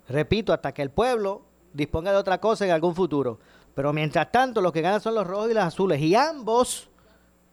Repito, 0.08 0.54
hasta 0.54 0.74
que 0.74 0.82
el 0.82 0.90
pueblo 0.90 1.42
disponga 1.74 2.14
de 2.14 2.18
otra 2.18 2.40
cosa 2.40 2.64
en 2.64 2.72
algún 2.72 2.96
futuro. 2.96 3.40
Pero 3.74 3.92
mientras 3.92 4.32
tanto, 4.32 4.62
los 4.62 4.72
que 4.72 4.80
ganan 4.80 5.02
son 5.02 5.16
los 5.16 5.28
rojos 5.28 5.52
y 5.52 5.54
los 5.54 5.66
azules. 5.66 6.00
Y 6.00 6.16
ambos 6.16 6.88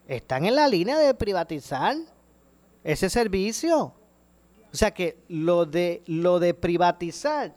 están 0.06 0.44
en 0.44 0.54
la 0.54 0.68
línea 0.68 0.96
de 0.96 1.12
privatizar 1.14 1.96
ese 2.84 3.10
servicio. 3.10 3.92
O 4.72 4.76
sea 4.76 4.92
que 4.92 5.18
lo 5.26 5.66
de 5.66 6.04
lo 6.06 6.38
de 6.38 6.54
privatizar, 6.54 7.56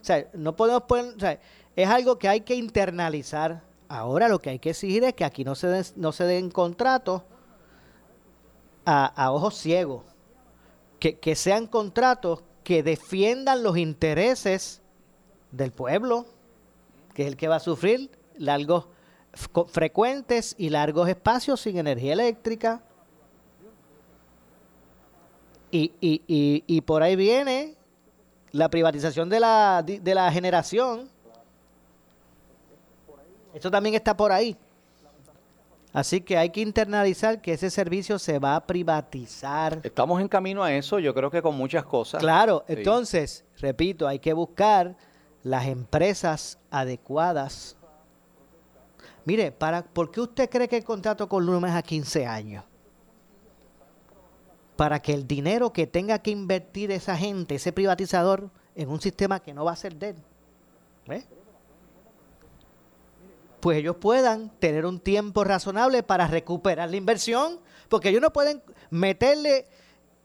o 0.00 0.04
sea, 0.04 0.26
no 0.32 0.56
podemos 0.56 0.84
poner, 0.84 1.14
o 1.14 1.20
sea, 1.20 1.38
es 1.76 1.88
algo 1.90 2.18
que 2.18 2.26
hay 2.26 2.40
que 2.40 2.54
internalizar. 2.54 3.68
Ahora 3.90 4.28
lo 4.28 4.38
que 4.38 4.50
hay 4.50 4.60
que 4.60 4.70
exigir 4.70 5.02
es 5.02 5.14
que 5.14 5.24
aquí 5.24 5.42
no 5.42 5.56
se 5.56 5.66
den, 5.66 5.84
no 5.96 6.12
se 6.12 6.22
den 6.22 6.52
contratos 6.52 7.22
a, 8.84 9.32
ojos 9.32 9.56
ciegos, 9.56 10.04
que, 11.00 11.18
que 11.18 11.34
sean 11.34 11.66
contratos 11.66 12.44
que 12.62 12.84
defiendan 12.84 13.64
los 13.64 13.76
intereses 13.76 14.80
del 15.50 15.72
pueblo, 15.72 16.26
que 17.14 17.22
es 17.22 17.28
el 17.28 17.36
que 17.36 17.48
va 17.48 17.56
a 17.56 17.60
sufrir 17.60 18.12
largos, 18.36 18.86
frecuentes 19.72 20.54
y 20.56 20.70
largos 20.70 21.08
espacios 21.08 21.60
sin 21.60 21.76
energía 21.76 22.12
eléctrica. 22.12 22.84
Y, 25.72 25.94
y, 26.00 26.22
y, 26.28 26.62
y 26.64 26.80
por 26.82 27.02
ahí 27.02 27.16
viene 27.16 27.76
la 28.52 28.68
privatización 28.68 29.28
de 29.28 29.40
la, 29.40 29.82
de 29.84 30.14
la 30.14 30.30
generación. 30.30 31.10
Esto 33.54 33.70
también 33.70 33.94
está 33.94 34.16
por 34.16 34.32
ahí. 34.32 34.56
Así 35.92 36.20
que 36.20 36.38
hay 36.38 36.50
que 36.50 36.60
internalizar 36.60 37.42
que 37.42 37.52
ese 37.52 37.68
servicio 37.68 38.18
se 38.18 38.38
va 38.38 38.54
a 38.54 38.64
privatizar. 38.64 39.80
Estamos 39.82 40.20
en 40.20 40.28
camino 40.28 40.62
a 40.62 40.72
eso, 40.72 41.00
yo 41.00 41.12
creo 41.12 41.30
que 41.30 41.42
con 41.42 41.56
muchas 41.56 41.84
cosas. 41.84 42.20
Claro, 42.20 42.62
Sí. 42.68 42.74
entonces, 42.74 43.44
repito, 43.58 44.06
hay 44.06 44.20
que 44.20 44.32
buscar 44.32 44.96
las 45.42 45.66
empresas 45.66 46.58
adecuadas. 46.70 47.76
Mire, 49.24 49.50
para, 49.50 49.82
¿por 49.82 50.12
qué 50.12 50.20
usted 50.20 50.48
cree 50.48 50.68
que 50.68 50.76
el 50.76 50.84
contrato 50.84 51.28
con 51.28 51.44
Luma 51.44 51.68
es 51.68 51.74
a 51.74 51.82
15 51.82 52.24
años? 52.24 52.64
Para 54.76 55.00
que 55.00 55.12
el 55.12 55.26
dinero 55.26 55.72
que 55.72 55.86
tenga 55.86 56.20
que 56.20 56.30
invertir 56.30 56.90
esa 56.92 57.16
gente, 57.16 57.56
ese 57.56 57.72
privatizador, 57.72 58.48
en 58.76 58.88
un 58.88 59.00
sistema 59.00 59.40
que 59.40 59.52
no 59.52 59.64
va 59.64 59.72
a 59.72 59.76
ser 59.76 59.96
de 59.96 60.10
él. 60.10 60.16
Pues 63.60 63.78
ellos 63.78 63.96
puedan 63.96 64.50
tener 64.58 64.86
un 64.86 64.98
tiempo 65.00 65.44
razonable 65.44 66.02
para 66.02 66.26
recuperar 66.26 66.90
la 66.90 66.96
inversión, 66.96 67.60
porque 67.88 68.08
ellos 68.08 68.22
no 68.22 68.32
pueden 68.32 68.62
meterle 68.90 69.66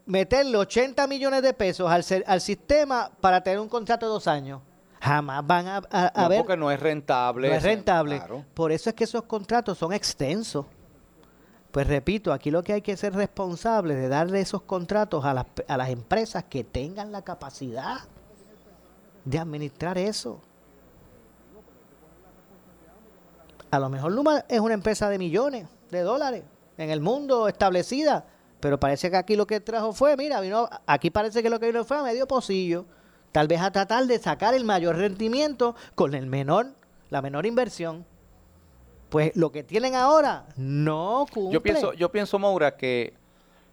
meterle 0.07 0.55
80 0.57 1.07
millones 1.07 1.41
de 1.41 1.53
pesos 1.53 1.89
al, 1.89 2.03
ser- 2.03 2.23
al 2.27 2.39
sistema 2.39 3.09
para 3.21 3.41
tener 3.41 3.59
un 3.59 3.67
contrato 3.67 4.05
de 4.05 4.11
dos 4.11 4.27
años. 4.27 4.61
Jamás 5.01 5.45
van 5.45 5.67
a, 5.67 5.77
a- 5.89 6.11
a 6.13 6.23
No, 6.23 6.29
ver. 6.29 6.37
porque 6.41 6.57
no 6.57 6.69
es 6.69 6.79
rentable. 6.79 7.49
No 7.49 7.55
es 7.55 7.63
rentable. 7.63 8.17
Claro. 8.17 8.45
Por 8.53 8.71
eso 8.71 8.89
es 8.91 8.95
que 8.95 9.03
esos 9.05 9.23
contratos 9.23 9.79
son 9.79 9.93
extensos. 9.93 10.67
Pues 11.71 11.87
repito, 11.87 12.31
aquí 12.31 12.51
lo 12.51 12.63
que 12.63 12.73
hay 12.73 12.81
que 12.83 12.95
ser 12.95 13.13
responsable 13.15 13.95
de 13.95 14.07
darle 14.07 14.41
esos 14.41 14.61
contratos 14.61 15.25
a 15.25 15.33
las, 15.33 15.45
a 15.67 15.75
las 15.75 15.89
empresas 15.89 16.43
que 16.45 16.63
tengan 16.63 17.11
la 17.11 17.23
capacidad 17.23 17.97
de 19.25 19.39
administrar 19.39 19.97
eso. 19.97 20.39
A 23.75 23.79
lo 23.79 23.89
mejor 23.89 24.13
Luma 24.13 24.45
es 24.47 24.61
una 24.61 24.73
empresa 24.73 25.09
de 25.09 25.17
millones 25.17 25.67
de 25.91 25.99
dólares 25.99 26.43
en 26.77 26.89
el 26.91 27.01
mundo 27.01 27.49
establecida, 27.49 28.25
pero 28.61 28.79
parece 28.79 29.11
que 29.11 29.17
aquí 29.17 29.35
lo 29.35 29.45
que 29.45 29.59
trajo 29.59 29.91
fue, 29.91 30.15
mira, 30.15 30.39
vino, 30.39 30.69
aquí 30.85 31.09
parece 31.09 31.43
que 31.43 31.49
lo 31.49 31.59
que 31.59 31.67
vino 31.67 31.83
fue 31.83 31.97
a 31.97 32.03
medio 32.03 32.25
pocillo, 32.25 32.85
tal 33.33 33.49
vez 33.49 33.59
a 33.59 33.71
tratar 33.71 34.05
de 34.05 34.17
sacar 34.17 34.53
el 34.53 34.63
mayor 34.63 34.95
rendimiento 34.95 35.75
con 35.93 36.13
el 36.13 36.25
menor, 36.25 36.67
la 37.09 37.21
menor 37.21 37.45
inversión. 37.45 38.05
Pues 39.09 39.35
lo 39.35 39.51
que 39.51 39.61
tienen 39.61 39.93
ahora 39.93 40.45
no 40.55 41.25
cumple. 41.33 41.51
Yo 41.51 41.61
pienso, 41.61 41.91
yo 41.91 42.09
pienso, 42.13 42.39
Maura, 42.39 42.77
que, 42.77 43.13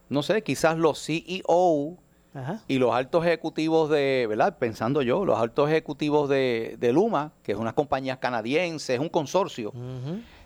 no 0.08 0.24
sé, 0.24 0.42
quizás 0.42 0.76
los 0.76 1.00
CEO 1.00 1.96
Ajá. 2.34 2.62
y 2.66 2.78
los 2.78 2.94
altos 2.94 3.24
ejecutivos 3.26 3.90
de, 3.90 4.26
¿verdad? 4.28 4.56
Pensando 4.58 5.02
yo, 5.02 5.24
los 5.24 5.38
altos 5.38 5.68
ejecutivos 5.68 6.28
de, 6.30 6.76
de 6.78 6.92
Luma, 6.92 7.32
que 7.42 7.52
es 7.52 7.58
una 7.58 7.74
compañía 7.74 8.18
canadiense, 8.20 8.94
es 8.94 9.00
un 9.00 9.10
consorcio, 9.10 9.72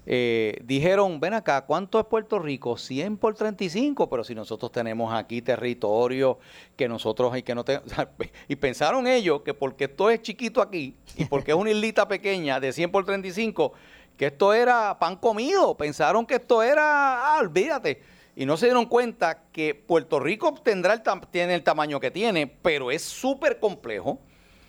eh, 0.09 0.61
dijeron, 0.65 1.19
ven 1.19 1.35
acá, 1.35 1.65
¿cuánto 1.67 1.99
es 1.99 2.07
Puerto 2.07 2.39
Rico? 2.39 2.77
100 2.77 3.17
por 3.17 3.35
35, 3.35 4.09
pero 4.09 4.23
si 4.23 4.35
nosotros 4.37 4.71
tenemos 4.71 5.13
aquí 5.13 5.43
territorio 5.43 6.39
que 6.77 6.89
nosotros 6.89 7.33
hay 7.33 7.43
que 7.43 7.55
no 7.55 7.65
te- 7.65 7.77
o 7.85 7.89
sea, 7.89 8.09
y 8.49 8.57
pensaron 8.57 9.07
ellos 9.07 9.43
que 9.43 9.53
porque 9.55 9.85
esto 9.85 10.09
es 10.11 10.23
chiquito 10.23 10.61
aquí 10.63 10.95
y 11.17 11.25
porque 11.25 11.51
es 11.53 11.57
una 11.57 11.71
islita 11.71 12.07
pequeña 12.07 12.61
de 12.61 12.73
100 12.73 12.91
por 12.93 13.05
35, 13.05 13.73
que 14.17 14.27
esto 14.27 14.53
era 14.53 14.97
pan 14.99 15.17
comido, 15.17 15.77
pensaron 15.77 16.25
que 16.25 16.35
esto 16.37 16.63
era, 16.63 17.35
ah, 17.35 17.39
olvídate. 17.41 18.01
Y 18.39 18.45
no 18.45 18.59
se 18.59 18.67
dieron 18.67 18.85
cuenta 18.85 19.45
que 19.51 19.75
Puerto 19.75 20.21
Rico 20.21 20.53
tendrá 20.63 20.93
el 20.93 21.03
tiene 21.31 21.55
el 21.55 21.63
tamaño 21.63 21.99
que 21.99 22.11
tiene, 22.11 22.47
pero 22.47 22.91
es 22.91 23.01
súper 23.03 23.59
complejo. 23.59 24.21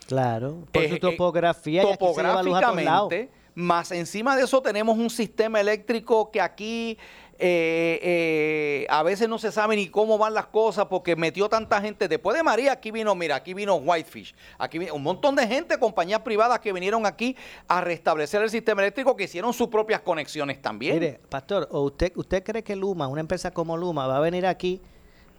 Claro, 0.07 0.63
por 0.71 0.83
eh, 0.83 0.89
su 0.89 0.95
eh, 0.95 0.99
topografía 0.99 1.83
y 1.83 1.85
aquí 1.85 1.97
se 1.97 2.23
luz 2.23 2.23
a 2.25 2.41
topográficamente, 2.41 3.29
más 3.55 3.91
encima 3.91 4.37
de 4.37 4.43
eso 4.43 4.61
tenemos 4.61 4.97
un 4.97 5.09
sistema 5.09 5.59
eléctrico 5.59 6.31
que 6.31 6.39
aquí 6.39 6.97
eh, 7.39 7.99
eh, 8.01 8.87
a 8.89 9.03
veces 9.03 9.29
no 9.29 9.37
se 9.37 9.51
sabe 9.51 9.75
ni 9.75 9.89
cómo 9.89 10.17
van 10.17 10.33
las 10.33 10.47
cosas 10.47 10.87
porque 10.87 11.15
metió 11.15 11.47
tanta 11.49 11.79
gente. 11.81 12.07
Después 12.07 12.35
de 12.35 12.43
María, 12.43 12.71
aquí 12.71 12.89
vino, 12.89 13.13
mira, 13.13 13.35
aquí 13.35 13.53
vino 13.53 13.75
Whitefish, 13.75 14.33
aquí 14.57 14.79
vino 14.79 14.95
un 14.95 15.03
montón 15.03 15.35
de 15.35 15.45
gente, 15.45 15.77
compañías 15.77 16.21
privadas 16.21 16.59
que 16.59 16.73
vinieron 16.73 17.05
aquí 17.05 17.35
a 17.67 17.81
restablecer 17.81 18.41
el 18.41 18.49
sistema 18.49 18.81
eléctrico, 18.81 19.15
que 19.15 19.25
hicieron 19.25 19.53
sus 19.53 19.67
propias 19.67 20.01
conexiones 20.01 20.61
también. 20.61 20.95
Mire, 20.95 21.19
pastor, 21.29 21.67
¿o 21.71 21.81
usted, 21.81 22.11
usted 22.15 22.43
cree 22.43 22.63
que 22.63 22.75
Luma, 22.75 23.07
una 23.07 23.21
empresa 23.21 23.51
como 23.51 23.77
Luma, 23.77 24.07
va 24.07 24.17
a 24.17 24.21
venir 24.21 24.47
aquí, 24.47 24.81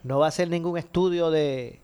no 0.05 0.21
va 0.21 0.27
a 0.27 0.29
hacer 0.29 0.49
ningún 0.49 0.79
estudio 0.79 1.33
de, 1.33 1.81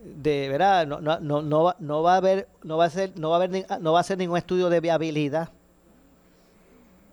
de 0.00 0.48
verdad, 0.50 0.86
no, 0.86 1.00
no, 1.00 1.18
no, 1.20 1.40
no, 1.40 1.74
no 1.78 2.02
va 2.02 2.12
a 2.12 2.16
haber, 2.16 2.48
no 2.62 2.76
va 2.76 2.84
a 2.84 2.90
ser, 2.90 3.18
no 3.18 3.30
va 3.30 3.36
a 3.36 3.42
haber, 3.42 3.66
no 3.80 3.92
va 3.92 3.98
a 3.98 4.02
hacer 4.02 4.18
ningún 4.18 4.36
estudio 4.36 4.68
de 4.68 4.80
viabilidad 4.80 5.48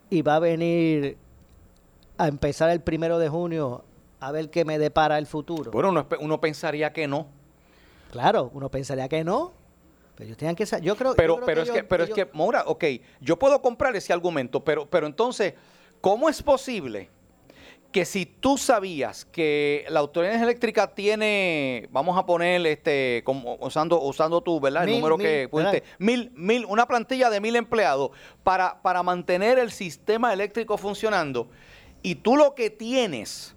y 0.09 0.21
va 0.21 0.35
a 0.35 0.39
venir 0.39 1.17
a 2.17 2.27
empezar 2.27 2.69
el 2.69 2.81
primero 2.81 3.19
de 3.19 3.29
junio 3.29 3.83
a 4.19 4.31
ver 4.31 4.49
qué 4.49 4.65
me 4.65 4.77
depara 4.79 5.17
el 5.17 5.27
futuro. 5.27 5.71
Bueno, 5.71 6.05
uno, 6.19 6.39
pensaría 6.41 6.93
que 6.93 7.07
no. 7.07 7.27
Claro, 8.11 8.51
uno 8.53 8.69
pensaría 8.69 9.09
que 9.09 9.23
no, 9.23 9.51
pero 10.15 10.25
ellos 10.27 10.37
tenían 10.37 10.55
que 10.55 10.65
sa- 10.65 10.79
yo 10.79 10.95
creo, 10.95 11.11
yo 11.11 11.15
Pero, 11.17 11.35
creo 11.37 11.45
pero 11.45 11.61
es 11.63 11.67
ellos- 11.69 11.77
que, 11.77 11.83
pero 11.83 12.03
es 12.03 12.09
que, 12.11 12.29
Maura, 12.33 12.63
ok, 12.67 12.83
yo 13.19 13.37
puedo 13.37 13.61
comprar 13.61 13.95
ese 13.95 14.13
argumento, 14.13 14.63
pero, 14.63 14.85
pero 14.85 15.07
entonces, 15.07 15.55
¿cómo 15.99 16.29
es 16.29 16.41
posible 16.43 17.09
que 17.91 18.05
si 18.05 18.25
tú 18.25 18.57
sabías 18.57 19.25
que 19.25 19.85
la 19.89 19.99
autoridad 19.99 20.41
eléctrica 20.41 20.93
tiene, 20.95 21.87
vamos 21.91 22.17
a 22.17 22.25
poner 22.25 22.65
este, 22.65 23.21
como, 23.25 23.55
usando, 23.59 23.99
usando 24.01 24.41
tú, 24.41 24.59
¿verdad? 24.59 24.83
El 24.83 24.89
Mil, 24.91 24.99
número 24.99 25.17
mil, 25.17 25.27
que 25.27 25.47
pusiste, 25.49 25.83
mil, 25.99 26.31
mil, 26.35 26.65
una 26.65 26.87
plantilla 26.87 27.29
de 27.29 27.39
mil 27.41 27.55
empleados 27.55 28.11
para, 28.43 28.81
para 28.81 29.03
mantener 29.03 29.59
el 29.59 29.71
sistema 29.71 30.33
eléctrico 30.33 30.77
funcionando, 30.77 31.49
y 32.03 32.15
tú 32.15 32.35
lo 32.37 32.53
que 32.53 32.69
tienes 32.69 33.55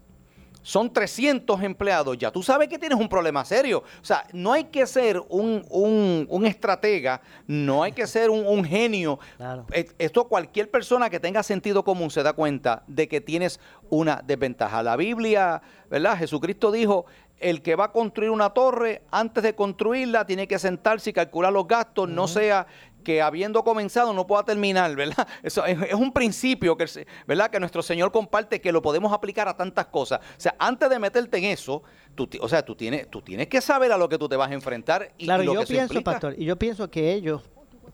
son 0.63 0.93
300 0.93 1.63
empleados, 1.63 2.19
ya 2.19 2.33
tú 2.33 2.43
sabes 2.43 2.67
que 2.69 2.77
tienes 2.77 2.99
un 2.99 3.09
problema 3.09 3.45
serio. 3.45 3.85
O 4.03 4.05
sea, 4.05 4.27
no 4.33 4.53
hay 4.53 4.65
que 4.65 4.85
ser 4.87 5.23
un, 5.29 5.65
un- 5.71 6.27
un 6.29 6.45
estratega, 6.47 7.21
no 7.47 7.85
hay 7.85 7.93
que 7.93 8.05
ser 8.09 8.31
un, 8.31 8.45
un 8.45 8.65
genio. 8.65 9.21
Claro. 9.37 9.65
Eh, 9.73 9.87
Esto 9.99 10.25
cualquier 10.27 10.69
persona 10.69 11.09
que 11.09 11.21
tenga 11.21 11.45
sentido 11.45 11.85
común 11.85 12.11
se 12.11 12.25
da 12.25 12.33
cuenta 12.33 12.83
de 12.89 13.07
que 13.07 13.21
tienes 13.21 13.61
una 13.91 14.21
desventaja. 14.27 14.83
La 14.83 14.97
Biblia, 14.97 15.63
¿verdad? 15.89 16.19
Jesucristo 16.19 16.73
dijo, 16.73 17.07
el 17.39 17.63
que 17.63 17.77
va 17.77 17.85
a 17.85 17.93
construir 17.93 18.31
una 18.31 18.51
torre, 18.51 19.03
antes 19.13 19.45
de 19.45 19.55
construirla, 19.55 20.27
tiene 20.27 20.49
que 20.49 20.59
sentarse 20.59 21.11
y 21.11 21.13
calcular 21.13 21.53
los 21.53 21.69
gastos, 21.69 22.09
no 22.09 22.27
sea 22.27 22.67
que 23.07 23.23
habiendo 23.23 23.63
comenzado 23.63 24.13
no 24.13 24.27
pueda 24.27 24.43
terminar, 24.43 24.97
¿verdad? 24.97 25.29
Eso 25.45 25.65
es, 25.65 25.81
es 25.81 25.95
un 25.95 26.13
principio 26.13 26.77
que, 26.77 26.87
¿verdad? 27.25 27.49
que 27.51 27.61
nuestro 27.61 27.81
Señor 27.81 28.11
comparte 28.11 28.61
que 28.61 28.73
lo 28.73 28.83
podemos 28.83 29.13
aplicar 29.13 29.47
a 29.47 29.57
tantas 29.57 29.87
cosas. 29.87 30.19
O 30.37 30.41
sea, 30.41 30.57
antes 30.59 30.91
de 30.91 30.99
meterte 30.99 31.39
en 31.39 31.45
eso, 31.45 31.85
tú, 32.17 32.29
o 32.41 32.49
sea, 32.49 32.65
tú 32.65 32.75
tienes, 32.75 33.09
tú 33.09 33.23
tienes 33.23 33.47
que 33.47 33.61
saber 33.61 33.93
a 33.93 33.97
lo 33.97 34.09
que 34.09 34.19
tú 34.19 34.29
te 34.29 34.35
vas 34.35 34.51
a 34.51 34.55
enfrentar 34.55 35.13
y, 35.19 35.27
Claro, 35.27 35.45
y 35.45 35.47
lo 35.47 35.55
yo 35.55 35.61
que 35.61 35.67
pienso, 35.67 35.95
implica. 35.95 36.11
pastor, 36.11 36.35
y 36.37 36.45
yo 36.47 36.57
pienso 36.57 36.91
que 36.91 37.13
ellos 37.13 37.43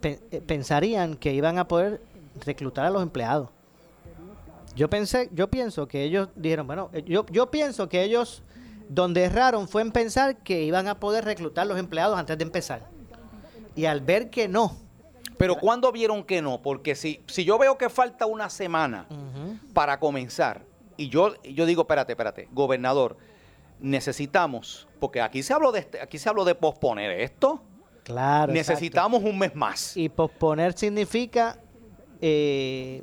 pe- 0.01 0.19
eh, 0.31 0.41
pensarían 0.41 1.15
que 1.17 1.35
iban 1.35 1.59
a 1.59 1.69
poder 1.69 2.01
reclutar 2.47 2.87
a 2.87 2.91
los 2.91 3.03
empleados. 3.03 3.51
Yo 4.75 4.89
pensé, 4.89 5.29
yo 5.35 5.49
pienso 5.51 5.87
que 5.87 6.05
ellos 6.05 6.31
dijeron, 6.35 6.67
bueno, 6.67 6.89
eh, 6.95 7.03
yo, 7.07 7.27
yo 7.31 7.51
pienso 7.51 7.91
que 7.91 8.03
ellos 8.03 8.43
donde 8.89 9.25
erraron 9.25 9.69
fue 9.69 9.83
en 9.83 9.93
pensar 9.93 10.37
que 10.39 10.63
iban 10.63 10.89
a 10.89 10.99
poder 10.99 11.27
reclutar 11.27 11.67
los 11.67 11.79
empleados 11.79 12.19
antes 12.19 12.39
de 12.39 12.45
empezar. 12.45 12.89
Y 13.77 13.85
al 13.85 14.01
ver 14.01 14.31
que 14.31 14.49
no, 14.49 14.77
Pero 15.39 15.57
¿cuándo 15.57 15.91
vieron 15.93 16.23
que 16.25 16.41
no? 16.43 16.61
Porque 16.63 16.95
si, 16.95 17.23
si 17.27 17.45
yo 17.45 17.59
veo 17.59 17.77
que 17.79 17.89
falta 17.89 18.27
una 18.27 18.49
semana 18.51 19.07
para 19.73 19.99
comenzar 19.99 20.63
y 20.97 21.09
yo, 21.09 21.35
yo 21.43 21.67
digo, 21.67 21.83
espérate, 21.83 22.13
espérate, 22.13 22.49
gobernador, 22.53 23.17
necesitamos, 23.81 24.87
porque 25.01 25.21
aquí 25.21 25.43
se 25.43 25.53
habló 25.53 25.73
de 25.73 25.81
este- 25.81 26.01
aquí 26.01 26.19
se 26.19 26.29
habló 26.29 26.45
de 26.45 26.55
posponer 26.55 27.11
esto, 27.21 27.61
claro. 28.05 28.53
exacto. 28.53 28.73
necesitamos 28.73 29.23
un 29.23 29.39
mes 29.39 29.55
más. 29.55 29.97
Y 29.97 30.09
posponer 30.09 30.73
significa 30.79 31.59
eh, 32.21 33.03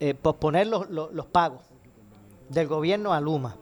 eh, 0.00 0.14
posponer 0.14 0.66
los, 0.66 0.88
los- 0.88 1.12
los 1.12 1.26
pagos 1.26 1.62
del 2.48 2.66
gobierno 2.68 3.12
a 3.12 3.20
Luma. 3.20 3.56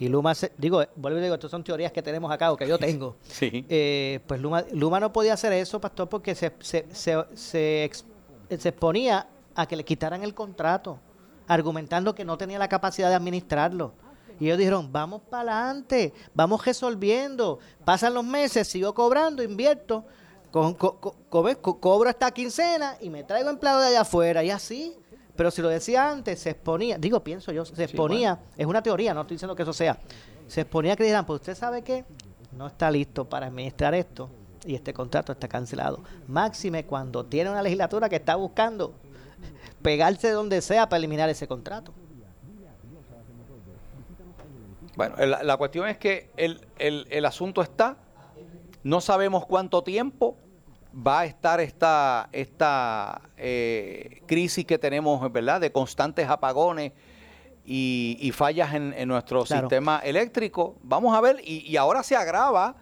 Y 0.00 0.08
Luma, 0.08 0.34
se- 0.34 0.50
digo, 0.58 0.82
vuelvo 0.96 1.18
y 1.18 1.22
digo, 1.22 1.34
estas 1.34 1.50
son 1.50 1.62
teorías 1.62 1.92
que 1.92 2.02
tenemos 2.02 2.32
acá 2.32 2.50
o 2.50 2.56
que 2.56 2.66
yo 2.66 2.78
tengo. 2.80 3.16
Sí. 3.22 3.64
Eh, 3.68 4.18
pues 4.26 4.40
Luma, 4.40 4.64
Luma 4.72 4.98
no 4.98 5.12
podía 5.12 5.34
hacer 5.34 5.52
eso, 5.52 5.80
pastor, 5.80 6.08
porque 6.08 6.34
se, 6.34 6.52
se, 6.60 6.86
se, 6.92 7.22
se 7.34 7.84
ex- 7.84 8.04
se 8.48 8.68
exponía 8.70 9.28
a 9.54 9.66
que 9.66 9.76
le 9.76 9.84
quitaran 9.84 10.22
el 10.24 10.34
contrato, 10.34 10.98
argumentando 11.46 12.14
que 12.14 12.24
no 12.24 12.36
tenía 12.38 12.58
la 12.58 12.68
capacidad 12.68 13.08
de 13.10 13.14
administrarlo. 13.14 13.92
Y 14.38 14.46
ellos 14.46 14.56
dijeron, 14.58 14.90
vamos 14.90 15.20
para 15.28 15.64
adelante, 15.66 16.14
vamos 16.32 16.64
resolviendo. 16.64 17.58
Pasan 17.84 18.14
los 18.14 18.24
meses, 18.24 18.66
sigo 18.68 18.94
cobrando, 18.94 19.42
invierto, 19.42 20.06
co- 20.50 20.74
co- 20.78 20.96
co- 20.98 21.14
co- 21.28 21.56
co- 21.60 21.78
cobro 21.78 22.08
esta 22.08 22.30
quincena 22.30 22.96
y 23.02 23.10
me 23.10 23.22
traigo 23.22 23.50
empleado 23.50 23.80
de 23.82 23.88
allá 23.88 24.00
afuera 24.00 24.42
y 24.42 24.50
así. 24.50 24.96
Pero 25.40 25.50
si 25.50 25.62
lo 25.62 25.70
decía 25.70 26.10
antes, 26.10 26.38
se 26.38 26.50
exponía, 26.50 26.98
digo, 26.98 27.20
pienso 27.24 27.50
yo, 27.50 27.64
se 27.64 27.84
exponía, 27.84 28.38
es 28.58 28.66
una 28.66 28.82
teoría, 28.82 29.14
no 29.14 29.22
estoy 29.22 29.36
diciendo 29.36 29.56
que 29.56 29.62
eso 29.62 29.72
sea, 29.72 29.98
se 30.46 30.60
exponía 30.60 30.92
a 30.92 30.96
que 30.96 31.04
dijeran, 31.04 31.24
pues 31.24 31.40
usted 31.40 31.54
sabe 31.54 31.80
que 31.80 32.04
no 32.52 32.66
está 32.66 32.90
listo 32.90 33.24
para 33.26 33.46
administrar 33.46 33.94
esto 33.94 34.28
y 34.66 34.74
este 34.74 34.92
contrato 34.92 35.32
está 35.32 35.48
cancelado. 35.48 36.00
Máxime 36.28 36.84
cuando 36.84 37.24
tiene 37.24 37.48
una 37.48 37.62
legislatura 37.62 38.10
que 38.10 38.16
está 38.16 38.34
buscando 38.36 38.92
pegarse 39.80 40.30
donde 40.30 40.60
sea 40.60 40.90
para 40.90 40.98
eliminar 40.98 41.30
ese 41.30 41.48
contrato. 41.48 41.94
Bueno, 44.94 45.16
la, 45.24 45.42
la 45.42 45.56
cuestión 45.56 45.88
es 45.88 45.96
que 45.96 46.28
el, 46.36 46.60
el- 46.78 47.06
el 47.08 47.24
asunto 47.24 47.62
está, 47.62 47.96
no 48.82 49.00
sabemos 49.00 49.46
cuánto 49.46 49.82
tiempo 49.82 50.36
va 50.94 51.20
a 51.20 51.24
estar 51.26 51.60
esta, 51.60 52.28
esta 52.32 53.22
eh, 53.36 54.22
crisis 54.26 54.64
que 54.64 54.78
tenemos, 54.78 55.30
¿verdad? 55.32 55.60
De 55.60 55.70
constantes 55.72 56.28
apagones 56.28 56.92
y, 57.64 58.16
y 58.20 58.32
fallas 58.32 58.74
en, 58.74 58.92
en 58.96 59.08
nuestro 59.08 59.44
Claro. 59.44 59.68
sistema 59.68 60.00
eléctrico. 60.04 60.76
Vamos 60.82 61.16
a 61.16 61.20
ver, 61.20 61.40
y, 61.44 61.58
y 61.70 61.76
ahora 61.76 62.02
se 62.02 62.16
agrava, 62.16 62.74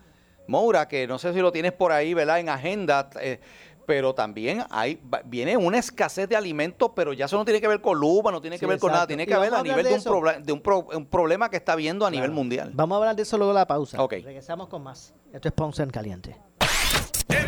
Moura, 0.46 0.88
que 0.88 1.06
no 1.06 1.18
sé 1.18 1.32
si 1.34 1.40
lo 1.40 1.52
tienes 1.52 1.72
por 1.72 1.92
ahí, 1.92 2.14
¿verdad? 2.14 2.40
En 2.40 2.48
agenda. 2.48 3.10
eh, 3.20 3.40
pero 3.86 4.14
también 4.14 4.64
hay 4.68 5.00
viene 5.24 5.56
una 5.56 5.78
escasez 5.78 6.28
de 6.28 6.36
alimentos, 6.36 6.90
pero 6.94 7.14
ya 7.14 7.24
eso 7.24 7.38
no 7.38 7.44
tiene 7.46 7.58
que 7.58 7.68
ver 7.68 7.80
con 7.80 7.98
Luma, 7.98 8.30
no 8.30 8.38
tiene 8.38 8.56
Sí, 8.56 8.60
que 8.60 8.66
ver 8.66 8.78
con 8.78 8.92
nada, 8.92 9.06
tiene 9.06 9.26
que 9.26 9.34
ver 9.34 9.54
a 9.54 9.62
nivel 9.62 9.82
de 9.82 9.94
un, 9.94 10.00
proble- 10.02 10.42
de 10.42 10.52
un, 10.52 10.60
pro- 10.60 10.86
un 10.94 11.06
problema 11.06 11.48
que 11.48 11.56
está 11.56 11.74
viendo 11.74 12.04
a 12.04 12.10
nivel 12.10 12.30
mundial. 12.30 12.70
Vamos 12.74 12.96
a 12.96 12.98
hablar 12.98 13.16
de 13.16 13.22
eso 13.22 13.38
luego 13.38 13.54
de 13.54 13.60
la 13.60 13.66
pausa. 13.66 14.02
Ok. 14.02 14.12
Regresamos 14.22 14.68
con 14.68 14.82
más. 14.82 15.14
Esto 15.32 15.48
es 15.48 15.54
Ponce 15.54 15.82
en 15.82 15.88
Caliente. 15.88 16.36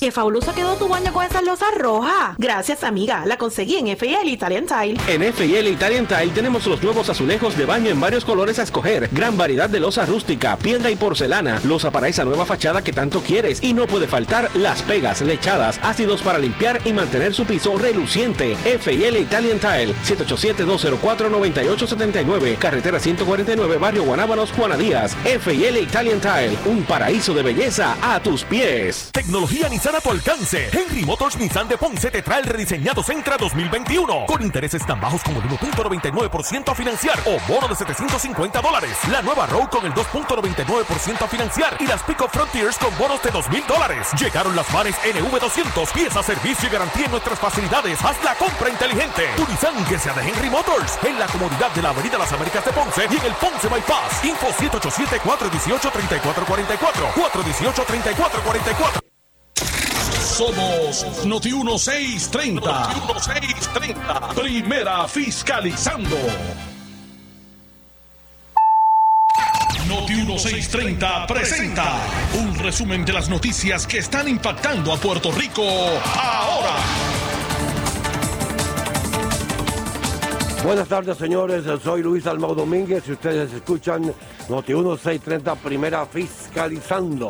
Qué 0.00 0.10
fabuloso 0.10 0.54
quedó 0.54 0.76
tu 0.76 0.88
baño 0.88 1.12
con 1.12 1.22
esas 1.24 1.42
losas 1.42 1.68
rojas. 1.76 2.36
Gracias, 2.38 2.82
amiga. 2.84 3.26
La 3.26 3.36
conseguí 3.36 3.76
en 3.76 3.88
FL 3.88 4.26
Italian 4.28 4.64
Tile. 4.66 4.96
En 5.08 5.22
FL 5.22 5.68
Italian 5.68 6.06
Tile 6.06 6.32
tenemos 6.34 6.66
los 6.66 6.82
nuevos 6.82 7.10
azulejos 7.10 7.54
de 7.56 7.66
baño 7.66 7.90
en 7.90 8.00
varios 8.00 8.24
colores 8.24 8.58
a 8.58 8.62
escoger. 8.62 9.10
Gran 9.12 9.36
variedad 9.36 9.68
de 9.68 9.80
losa 9.80 10.06
rústica, 10.06 10.56
piedra 10.56 10.90
y 10.90 10.96
porcelana. 10.96 11.60
Losa 11.64 11.90
para 11.90 12.08
esa 12.08 12.24
nueva 12.24 12.46
fachada 12.46 12.80
que 12.82 12.94
tanto 12.94 13.20
quieres. 13.20 13.62
Y 13.62 13.74
no 13.74 13.86
puede 13.86 14.06
faltar 14.06 14.48
las 14.56 14.80
pegas, 14.82 15.20
lechadas, 15.20 15.78
ácidos 15.82 16.22
para 16.22 16.38
limpiar 16.38 16.80
y 16.86 16.94
mantener 16.94 17.34
su 17.34 17.44
piso 17.44 17.76
reluciente. 17.76 18.56
FL 18.64 19.18
Italian 19.18 19.58
Tile, 19.58 19.94
787-204-9879. 20.06 22.56
Carretera 22.58 22.98
149, 22.98 23.76
Barrio 23.76 24.04
Guanábanos, 24.04 24.50
Juana 24.52 24.78
Díaz. 24.78 25.14
FL 25.24 25.78
Italian 25.78 26.20
Tile, 26.20 26.56
un 26.64 26.84
paraíso 26.84 27.34
de 27.34 27.42
belleza 27.42 27.98
a 28.00 28.18
tus 28.20 28.44
pies. 28.44 29.10
Tecnología 29.12 29.68
Nissan 29.74 29.96
a 29.96 30.00
tu 30.00 30.08
alcance. 30.08 30.70
Henry 30.72 31.04
Motors 31.04 31.36
Nissan 31.36 31.66
de 31.66 31.76
Ponce 31.76 32.08
te 32.08 32.22
trae 32.22 32.42
el 32.42 32.46
rediseñado 32.46 33.02
Sentra 33.02 33.36
2021 33.36 34.26
con 34.26 34.40
intereses 34.40 34.86
tan 34.86 35.00
bajos 35.00 35.20
como 35.24 35.40
el 35.40 35.48
1.99% 35.48 36.70
a 36.70 36.74
financiar 36.76 37.18
o 37.26 37.40
bono 37.52 37.66
de 37.66 37.74
750 37.74 38.62
dólares. 38.62 38.96
La 39.10 39.20
nueva 39.20 39.46
Road 39.46 39.70
con 39.70 39.84
el 39.84 39.92
2.99% 39.92 41.22
a 41.22 41.26
financiar 41.26 41.76
y 41.80 41.88
las 41.88 42.04
Pico 42.04 42.28
Frontiers 42.28 42.78
con 42.78 42.96
bonos 42.96 43.20
de 43.24 43.32
2.000 43.32 43.66
dólares. 43.66 44.10
Llegaron 44.16 44.54
las 44.54 44.72
mares 44.72 44.94
NV200, 45.02 45.92
pieza, 45.92 46.22
servicio 46.22 46.68
y 46.68 46.72
garantía 46.72 47.06
en 47.06 47.10
nuestras 47.10 47.40
facilidades. 47.40 48.00
Haz 48.04 48.22
la 48.22 48.36
compra 48.36 48.70
inteligente. 48.70 49.24
Tu 49.36 49.44
Nissan 49.48 49.84
que 49.86 49.98
sea 49.98 50.12
de 50.12 50.22
Henry 50.22 50.50
Motors 50.50 51.00
en 51.02 51.18
la 51.18 51.26
comodidad 51.26 51.72
de 51.72 51.82
la 51.82 51.88
Avenida 51.88 52.16
Las 52.16 52.32
Américas 52.32 52.64
de 52.64 52.70
Ponce 52.70 53.08
y 53.10 53.16
en 53.16 53.24
el 53.24 53.32
Ponce 53.32 53.66
Bypass. 53.66 54.24
Info 54.24 54.52
787-418-3444. 54.52 57.12
418-3444. 57.12 59.13
Somos 60.34 61.24
Noti 61.24 61.52
1630. 61.52 62.58
Noti 62.58 63.00
1630. 63.06 64.34
Primera 64.34 65.06
fiscalizando. 65.06 66.16
Noti 69.86 70.14
1630 70.14 71.26
presenta 71.28 71.84
un 72.36 72.52
resumen 72.58 73.04
de 73.04 73.12
las 73.12 73.28
noticias 73.28 73.86
que 73.86 73.98
están 73.98 74.26
impactando 74.26 74.92
a 74.92 74.96
Puerto 74.96 75.30
Rico 75.30 75.62
ahora. 75.62 76.74
Buenas 80.64 80.88
tardes, 80.88 81.16
señores. 81.16 81.62
Soy 81.80 82.02
Luis 82.02 82.26
Almao 82.26 82.56
Domínguez 82.56 83.04
y 83.06 83.12
ustedes 83.12 83.52
escuchan 83.52 84.12
Noti 84.48 84.74
1630 84.74 85.54
Primera 85.54 86.04
Fiscalizando. 86.06 87.28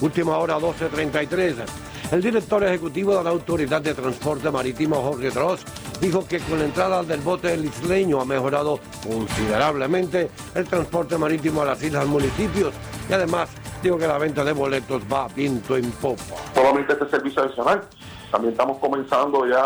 Última 0.00 0.38
hora 0.38 0.54
1233. 0.60 1.83
El 2.10 2.22
director 2.22 2.62
ejecutivo 2.62 3.16
de 3.16 3.24
la 3.24 3.30
Autoridad 3.30 3.80
de 3.80 3.94
Transporte 3.94 4.50
Marítimo, 4.50 4.96
Jorge 4.96 5.30
Dross, 5.30 5.64
dijo 6.00 6.26
que 6.26 6.38
con 6.40 6.58
la 6.58 6.66
entrada 6.66 7.02
del 7.02 7.20
bote 7.20 7.52
el 7.54 7.64
isleño 7.64 8.20
ha 8.20 8.24
mejorado 8.24 8.78
considerablemente 9.02 10.30
el 10.54 10.66
transporte 10.66 11.16
marítimo 11.16 11.62
a 11.62 11.64
las 11.64 11.82
islas 11.82 12.06
municipios 12.06 12.74
y 13.08 13.12
además 13.12 13.48
dijo 13.82 13.98
que 13.98 14.06
la 14.06 14.18
venta 14.18 14.44
de 14.44 14.52
boletos 14.52 15.02
va 15.12 15.28
viento 15.28 15.76
en 15.76 15.90
popa. 15.92 16.22
Solamente 16.54 16.92
este 16.92 17.08
servicio 17.08 17.42
adicional. 17.42 17.82
También 18.30 18.52
estamos 18.52 18.78
comenzando 18.78 19.46
ya 19.46 19.64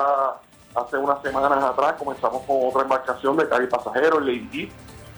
hace 0.75 0.97
unas 0.97 1.21
semanas 1.23 1.65
atrás, 1.65 1.95
comenzamos 1.99 2.43
con 2.43 2.69
otra 2.69 2.83
embarcación 2.83 3.37
de 3.37 3.45
y 3.45 3.67
pasajeros, 3.67 4.21
el 4.21 4.27
Lady 4.27 4.71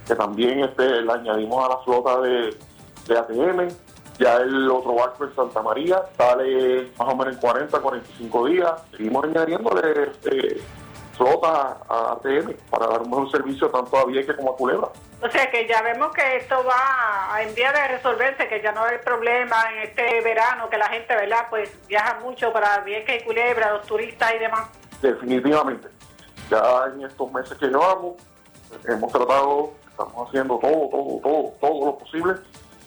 que 0.06 0.16
también 0.16 0.60
este, 0.60 1.02
la 1.02 1.14
añadimos 1.14 1.64
a 1.64 1.68
la 1.68 1.78
flota 1.78 2.20
de, 2.20 2.56
de 3.06 3.18
ATM. 3.18 3.68
Ya 4.20 4.36
el 4.36 4.70
otro 4.70 4.96
barco 4.96 5.24
en 5.24 5.34
Santa 5.34 5.62
María 5.62 6.02
sale 6.14 6.90
más 6.98 7.08
o 7.08 7.16
menos 7.16 7.34
en 7.34 7.40
40, 7.40 7.80
45 7.80 8.46
días. 8.48 8.72
Seguimos 8.90 9.24
añadiéndole 9.24 10.10
este, 10.10 10.60
flota 11.16 11.78
a 11.88 12.12
ATM 12.12 12.52
para 12.68 12.86
dar 12.86 13.00
un 13.00 13.08
mejor 13.08 13.30
servicio 13.30 13.70
tanto 13.70 13.96
a 13.96 14.04
Vieques 14.04 14.36
como 14.36 14.50
a 14.50 14.56
Culebra. 14.56 14.88
O 15.22 15.30
sea 15.30 15.50
que 15.50 15.66
ya 15.66 15.80
vemos 15.80 16.12
que 16.12 16.36
esto 16.36 16.62
va 16.64 17.40
en 17.40 17.54
vía 17.54 17.72
de 17.72 17.88
resolverse, 17.88 18.46
que 18.46 18.60
ya 18.60 18.72
no 18.72 18.84
hay 18.84 18.98
problema 18.98 19.56
en 19.72 19.88
este 19.88 20.20
verano, 20.20 20.68
que 20.68 20.76
la 20.76 20.90
gente, 20.90 21.16
¿verdad? 21.16 21.46
Pues 21.48 21.70
viaja 21.88 22.18
mucho 22.20 22.52
para 22.52 22.80
Vieques 22.80 23.22
y 23.22 23.24
Culebra, 23.24 23.72
los 23.72 23.86
turistas 23.86 24.34
y 24.34 24.38
demás. 24.38 24.68
Definitivamente. 25.00 25.88
Ya 26.50 26.90
en 26.92 27.06
estos 27.06 27.32
meses 27.32 27.56
que 27.56 27.68
llevamos, 27.68 28.16
hemos 28.86 29.10
tratado, 29.10 29.72
estamos 29.88 30.28
haciendo 30.28 30.58
todo, 30.58 30.88
todo, 30.90 31.20
todo, 31.22 31.54
todo 31.58 31.86
lo 31.86 31.98
posible 31.98 32.34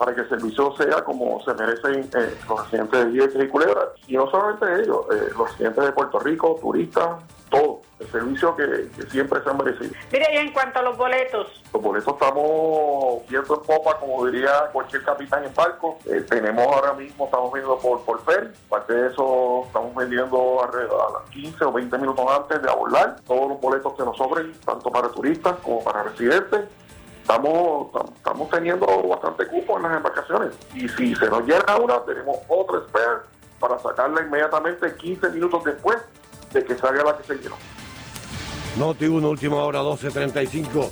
para 0.04 0.16
que 0.16 0.22
el 0.22 0.30
servicio 0.30 0.76
sea 0.76 1.02
como 1.02 1.42
se 1.46 1.54
merecen 1.54 2.10
eh, 2.14 2.36
los 2.50 2.62
residentes 2.66 3.06
de 3.06 3.06
Vieques 3.06 3.42
y 3.42 3.48
Culebra. 3.48 3.94
Y 4.06 4.18
no 4.18 4.30
solamente 4.30 4.66
ellos, 4.82 5.06
eh, 5.14 5.30
los 5.38 5.50
residentes 5.52 5.86
de 5.86 5.92
Puerto 5.94 6.20
Rico, 6.20 6.60
turistas, 6.62 7.24
todo. 7.50 7.82
El 8.02 8.08
servicio 8.12 8.54
que, 8.58 8.90
que 8.98 9.04
siempre 9.10 9.42
se 9.42 9.50
han 9.50 9.58
merecido. 9.58 9.94
Mire, 10.12 10.26
y 10.34 10.38
en 10.40 10.52
cuanto 10.52 10.80
a 10.80 10.82
los 10.82 10.98
boletos, 10.98 11.64
Los 11.72 11.82
boletos 11.82 12.14
estamos 12.14 13.22
viendo 13.30 13.56
en 13.56 13.62
popa, 13.62 13.98
como 13.98 14.26
diría 14.26 14.52
cualquier 14.74 15.04
capitán 15.04 15.46
en 15.46 15.54
barco. 15.54 15.98
Eh, 16.06 16.26
tenemos 16.30 16.66
ahora 16.66 16.92
mismo, 16.94 17.24
estamos 17.24 17.54
vendiendo 17.54 17.80
por, 17.80 18.04
por 18.04 18.22
ferry. 18.26 18.50
Aparte 18.68 18.94
de 18.94 19.08
eso, 19.08 19.64
estamos 19.68 19.96
vendiendo 19.96 20.62
alrededor 20.66 21.00
a 21.00 21.20
las 21.22 21.30
15 21.30 21.64
o 21.64 21.72
20 21.72 21.98
minutos 21.98 22.26
antes 22.30 22.62
de 22.62 22.70
abordar. 22.70 23.16
Todos 23.26 23.48
los 23.48 23.62
boletos 23.62 23.94
que 23.94 24.04
nos 24.04 24.18
sobren, 24.18 24.52
tanto 24.66 24.92
para 24.92 25.08
turistas 25.08 25.56
como 25.64 25.82
para 25.82 26.04
residentes. 26.04 26.66
Estamos, 27.24 27.90
tam- 27.94 28.14
estamos 28.18 28.50
teniendo 28.50 28.86
bastante 29.08 29.48
cupo 29.48 29.78
en 29.78 29.84
las 29.84 29.96
embarcaciones. 29.98 30.50
Y 30.76 30.90
si 30.90 31.16
se 31.16 31.30
nos 31.30 31.44
llena 31.48 31.78
una, 31.82 32.00
tenemos 32.04 32.38
otra 32.50 32.80
spare 32.88 33.22
para 33.60 33.80
sacarla 33.80 34.22
inmediatamente 34.24 34.94
15 34.96 35.30
minutos 35.30 35.64
después 35.64 35.98
de 36.52 36.64
que 36.66 36.78
salga 36.78 37.02
la 37.04 37.18
que 37.18 37.24
se 37.24 37.36
llenó. 37.36 37.56
Noti 38.78 39.06
1, 39.08 39.30
última 39.30 39.56
hora 39.64 39.82
12.35. 39.82 40.90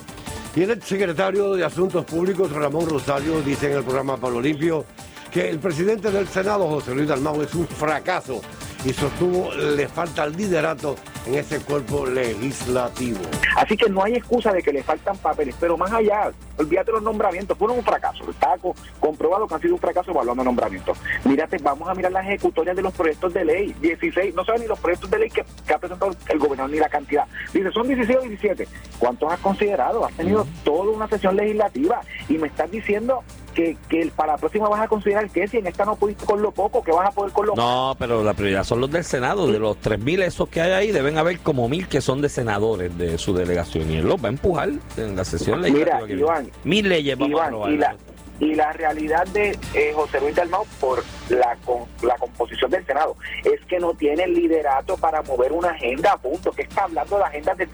Y 0.55 0.63
el 0.63 0.81
secretario 0.81 1.51
de 1.53 1.65
Asuntos 1.65 2.05
Públicos, 2.05 2.51
Ramón 2.51 2.89
Rosario, 2.89 3.41
dice 3.41 3.69
en 3.71 3.77
el 3.79 3.83
programa 3.83 4.15
Pablo 4.17 4.39
Limpio 4.41 4.85
que 5.31 5.49
el 5.49 5.59
presidente 5.59 6.11
del 6.11 6.27
Senado, 6.27 6.67
José 6.67 6.93
Luis 6.95 7.07
Dalmau, 7.09 7.41
es 7.41 7.53
un 7.55 7.67
fracaso 7.67 8.41
y 8.85 8.93
sostuvo 8.93 9.51
le 9.53 9.87
falta 9.87 10.23
el 10.25 10.35
liderato 10.35 10.95
en 11.27 11.35
ese 11.35 11.59
cuerpo 11.59 12.05
legislativo. 12.05 13.19
Así 13.55 13.77
que 13.77 13.89
no 13.89 14.03
hay 14.03 14.15
excusa 14.15 14.51
de 14.51 14.61
que 14.63 14.71
le 14.73 14.83
faltan 14.83 15.17
papeles, 15.17 15.55
pero 15.59 15.77
más 15.77 15.91
allá, 15.91 16.31
olvídate 16.57 16.91
los 16.91 17.03
nombramientos, 17.03 17.57
fueron 17.57 17.77
un 17.77 17.83
fracaso, 17.83 18.29
está 18.29 18.57
co- 18.57 18.75
comprobado 18.99 19.47
que 19.47 19.55
han 19.55 19.61
sido 19.61 19.73
un 19.75 19.79
fracaso 19.79 20.11
evaluando 20.11 20.43
nombramientos. 20.43 20.97
Mírate, 21.25 21.57
vamos 21.61 21.87
a 21.89 21.93
mirar 21.93 22.11
las 22.11 22.25
ejecutorias 22.25 22.75
de 22.75 22.81
los 22.81 22.93
proyectos 22.93 23.33
de 23.33 23.45
ley, 23.45 23.75
16, 23.81 24.33
no 24.35 24.43
saben 24.45 24.61
ni 24.61 24.67
los 24.67 24.79
proyectos 24.79 25.09
de 25.11 25.19
ley 25.19 25.29
que, 25.29 25.45
que 25.67 25.73
ha 25.73 25.77
presentado 25.77 26.15
el 26.29 26.39
gobernador 26.39 26.71
ni 26.71 26.79
la 26.79 26.89
cantidad. 26.89 27.25
Dice, 27.53 27.71
son 27.71 27.87
16 27.87 28.17
o 28.17 28.21
17. 28.21 28.67
¿Cuántos 28.99 29.31
has 29.31 29.39
considerado? 29.39 30.05
Has 30.05 30.13
tenido 30.13 30.45
toda 30.63 30.91
una 30.91 31.07
sesión 31.07 31.35
legislativa 31.35 32.01
y 32.29 32.37
me 32.37 32.47
estás 32.47 32.69
diciendo 32.71 33.23
que, 33.53 33.77
que 33.89 34.11
para 34.15 34.33
la 34.33 34.37
próxima 34.37 34.67
vas 34.69 34.81
a 34.81 34.87
considerar 34.87 35.29
que 35.29 35.47
si 35.47 35.57
en 35.57 35.67
esta 35.67 35.85
no 35.85 35.95
pudiste 35.95 36.25
con 36.25 36.41
lo 36.41 36.51
poco, 36.51 36.83
que 36.83 36.91
vas 36.91 37.07
a 37.07 37.11
poder 37.11 37.31
con 37.31 37.45
lo 37.47 37.55
No, 37.55 37.95
pero 37.99 38.23
la 38.23 38.33
prioridad 38.33 38.63
son 38.63 38.81
los 38.81 38.91
del 38.91 39.03
Senado. 39.03 39.47
De 39.51 39.59
los 39.59 39.77
3.000 39.81 40.23
esos 40.23 40.49
que 40.49 40.61
hay 40.61 40.71
ahí, 40.71 40.91
deben 40.91 41.17
haber 41.17 41.39
como 41.39 41.67
1.000 41.69 41.87
que 41.87 42.01
son 42.01 42.21
de 42.21 42.29
senadores 42.29 42.97
de 42.97 43.17
su 43.17 43.33
delegación. 43.33 43.89
Y 43.91 43.97
él 43.97 44.07
los 44.07 44.21
va 44.23 44.27
a 44.27 44.31
empujar 44.31 44.69
en 44.97 45.15
la 45.15 45.25
sesión 45.25 45.61
Mira, 45.61 45.71
legislativa. 45.73 45.99
que 46.07 46.15
viene. 46.15 46.21
Iván, 46.21 46.51
Mil 46.63 46.89
leyes 46.89 47.17
vamos 47.17 47.29
a 47.29 47.33
Iván, 47.33 47.47
aprobar. 47.47 47.71
y 47.71 47.77
la, 47.77 47.95
y 48.39 48.55
la 48.55 48.73
realidad 48.73 49.27
de 49.27 49.57
eh, 49.75 49.91
José 49.93 50.19
Luis 50.19 50.35
Dalmau 50.35 50.65
por 50.79 51.03
la, 51.29 51.55
con, 51.63 51.83
la 52.01 52.15
composición 52.15 52.71
del 52.71 52.83
Senado 52.85 53.15
es 53.43 53.63
que 53.67 53.77
no 53.79 53.93
tiene 53.93 54.25
liderato 54.27 54.97
para 54.97 55.21
mover 55.21 55.51
una 55.51 55.69
agenda, 55.69 56.17
punto. 56.17 56.51
que 56.51 56.63
está 56.63 56.85
hablando 56.85 57.17
de 57.17 57.23
agenda? 57.23 57.53
De, 57.53 57.67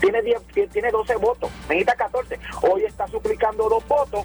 tiene, 0.00 0.22
10, 0.22 0.70
tiene 0.72 0.90
12 0.90 1.16
votos, 1.16 1.50
necesita 1.68 1.94
14. 1.94 2.38
Hoy 2.62 2.84
está 2.84 3.06
suplicando 3.08 3.68
dos 3.68 3.86
votos 3.86 4.22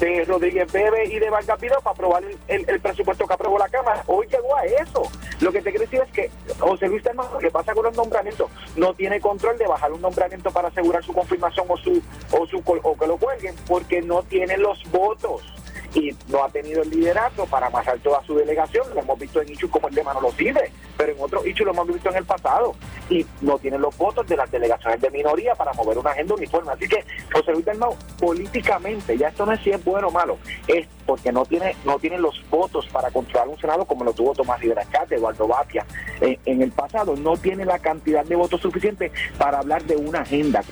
de 0.00 0.24
Rodríguez 0.24 0.72
Bebe 0.72 1.04
y 1.06 1.18
de 1.18 1.30
Vargas 1.30 1.60
Vidal 1.60 1.78
para 1.84 1.92
aprobar 1.94 2.24
el, 2.48 2.64
el- 2.68 2.80
presupuesto 2.80 3.26
que 3.26 3.34
aprobó 3.34 3.58
la 3.58 3.68
Cámara. 3.68 4.02
Hoy 4.06 4.26
llegó 4.26 4.56
a 4.56 4.64
eso. 4.64 5.02
Lo 5.40 5.52
que 5.52 5.60
te 5.62 5.70
quiero 5.70 5.84
decir 5.84 6.00
es 6.04 6.12
que 6.12 6.30
José 6.58 6.88
Luis 6.88 7.02
Dalmau, 7.04 7.38
que 7.38 7.50
pasa 7.50 7.74
con 7.74 7.84
los 7.84 7.94
nombramientos, 7.96 8.50
no 8.76 8.94
tiene 8.94 9.20
control 9.20 9.58
de 9.58 9.66
bajar 9.66 9.92
un 9.92 10.00
nombramiento 10.00 10.50
para 10.50 10.68
asegurar 10.68 11.04
su 11.04 11.12
confirmación 11.12 11.66
o 11.68 11.76
su 11.76 12.02
o 12.32 12.46
su 12.46 12.62
o 12.66 12.96
que 12.98 13.06
lo 13.06 13.16
cuelguen 13.18 13.54
porque 13.68 14.00
no 14.02 14.22
tiene 14.22 14.56
los 14.56 14.82
votos 14.90 15.42
y 15.94 16.14
no 16.28 16.44
ha 16.44 16.48
tenido 16.48 16.82
el 16.82 16.90
liderato 16.90 17.46
para 17.46 17.66
amasar 17.66 17.98
toda 17.98 18.22
su 18.24 18.34
delegación. 18.36 18.86
Lo 18.94 19.00
hemos 19.00 19.18
visto 19.18 19.40
en 19.42 19.48
hechos 19.50 19.70
como 19.70 19.88
el 19.88 19.94
de 19.94 20.02
Manolo 20.04 20.30
Cide, 20.32 20.72
pero 20.96 21.12
en 21.12 21.20
otros 21.20 21.44
hechos 21.44 21.66
lo 21.66 21.72
hemos 21.72 21.88
visto 21.88 22.08
en 22.10 22.16
el 22.16 22.24
pasado. 22.24 22.74
Y 23.10 23.26
no 23.42 23.58
tiene 23.58 23.78
los 23.78 23.96
votos 23.98 24.26
de 24.26 24.36
las 24.36 24.50
delegaciones 24.50 25.00
de 25.00 25.10
minoría 25.10 25.54
para 25.54 25.72
mover 25.74 25.98
una 25.98 26.10
agenda 26.10 26.34
uniforme. 26.34 26.72
Así 26.72 26.88
que 26.88 27.04
José 27.32 27.52
Luis 27.52 27.64
Dalmau, 27.64 27.96
políticamente, 28.18 29.18
ya 29.18 29.28
esto 29.28 29.44
no 29.44 29.52
es 29.52 29.60
si 29.60 29.70
es 29.70 29.84
bueno 29.84 30.08
o 30.08 30.10
malo, 30.10 30.38
es 30.66 30.86
porque 31.04 31.32
no 31.32 31.44
tiene 31.44 31.74
no 31.84 31.98
tiene 31.98 32.18
los 32.18 32.40
votos 32.48 32.86
para 32.92 33.10
controlar 33.10 33.48
un 33.48 33.58
Senado 33.58 33.84
como 33.84 34.04
lo 34.04 34.12
tuvo 34.12 34.32
Tomás 34.32 34.60
Rivera 34.60 34.84
Cate, 34.84 35.16
Eduardo 35.16 35.48
Batia 35.48 35.84
en, 36.20 36.38
en 36.44 36.62
el 36.62 36.70
pasado. 36.70 37.16
No 37.16 37.36
tiene 37.36 37.64
la 37.64 37.78
cantidad 37.80 38.24
de 38.24 38.36
votos 38.36 38.60
suficiente 38.60 39.10
para 39.38 39.58
hablar 39.58 39.82
de 39.84 39.96
una 39.96 40.20
agenda. 40.20 40.62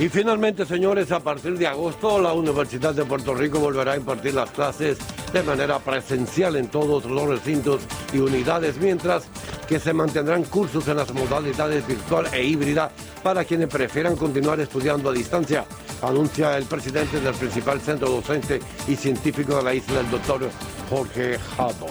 Y 0.00 0.08
finalmente, 0.08 0.64
señores, 0.64 1.10
a 1.10 1.18
partir 1.18 1.58
de 1.58 1.66
agosto, 1.66 2.20
la 2.20 2.32
Universidad 2.32 2.94
de 2.94 3.04
Puerto 3.04 3.34
Rico 3.34 3.58
volverá 3.58 3.92
a 3.92 3.96
impartir 3.96 4.32
las 4.32 4.48
clases 4.50 4.96
de 5.32 5.42
manera 5.42 5.80
presencial 5.80 6.54
en 6.54 6.68
todos 6.68 7.04
los 7.04 7.28
recintos 7.28 7.82
y 8.12 8.18
unidades, 8.18 8.76
mientras 8.76 9.24
que 9.66 9.80
se 9.80 9.92
mantendrán 9.92 10.44
cursos 10.44 10.86
en 10.86 10.98
las 10.98 11.12
modalidades 11.12 11.84
virtual 11.84 12.28
e 12.32 12.44
híbrida 12.44 12.92
para 13.24 13.44
quienes 13.44 13.66
prefieran 13.66 14.14
continuar 14.14 14.60
estudiando 14.60 15.10
a 15.10 15.12
distancia, 15.12 15.64
anuncia 16.00 16.56
el 16.56 16.64
presidente 16.66 17.20
del 17.20 17.34
principal 17.34 17.80
centro 17.80 18.08
docente 18.08 18.60
y 18.86 18.94
científico 18.94 19.56
de 19.56 19.62
la 19.64 19.74
isla, 19.74 19.98
el 19.98 20.10
doctor 20.12 20.48
Jorge 20.88 21.38
Haddon. 21.58 21.90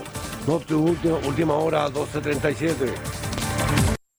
Última 1.27 1.55
hora, 1.55 1.89
12.37. 1.89 3.26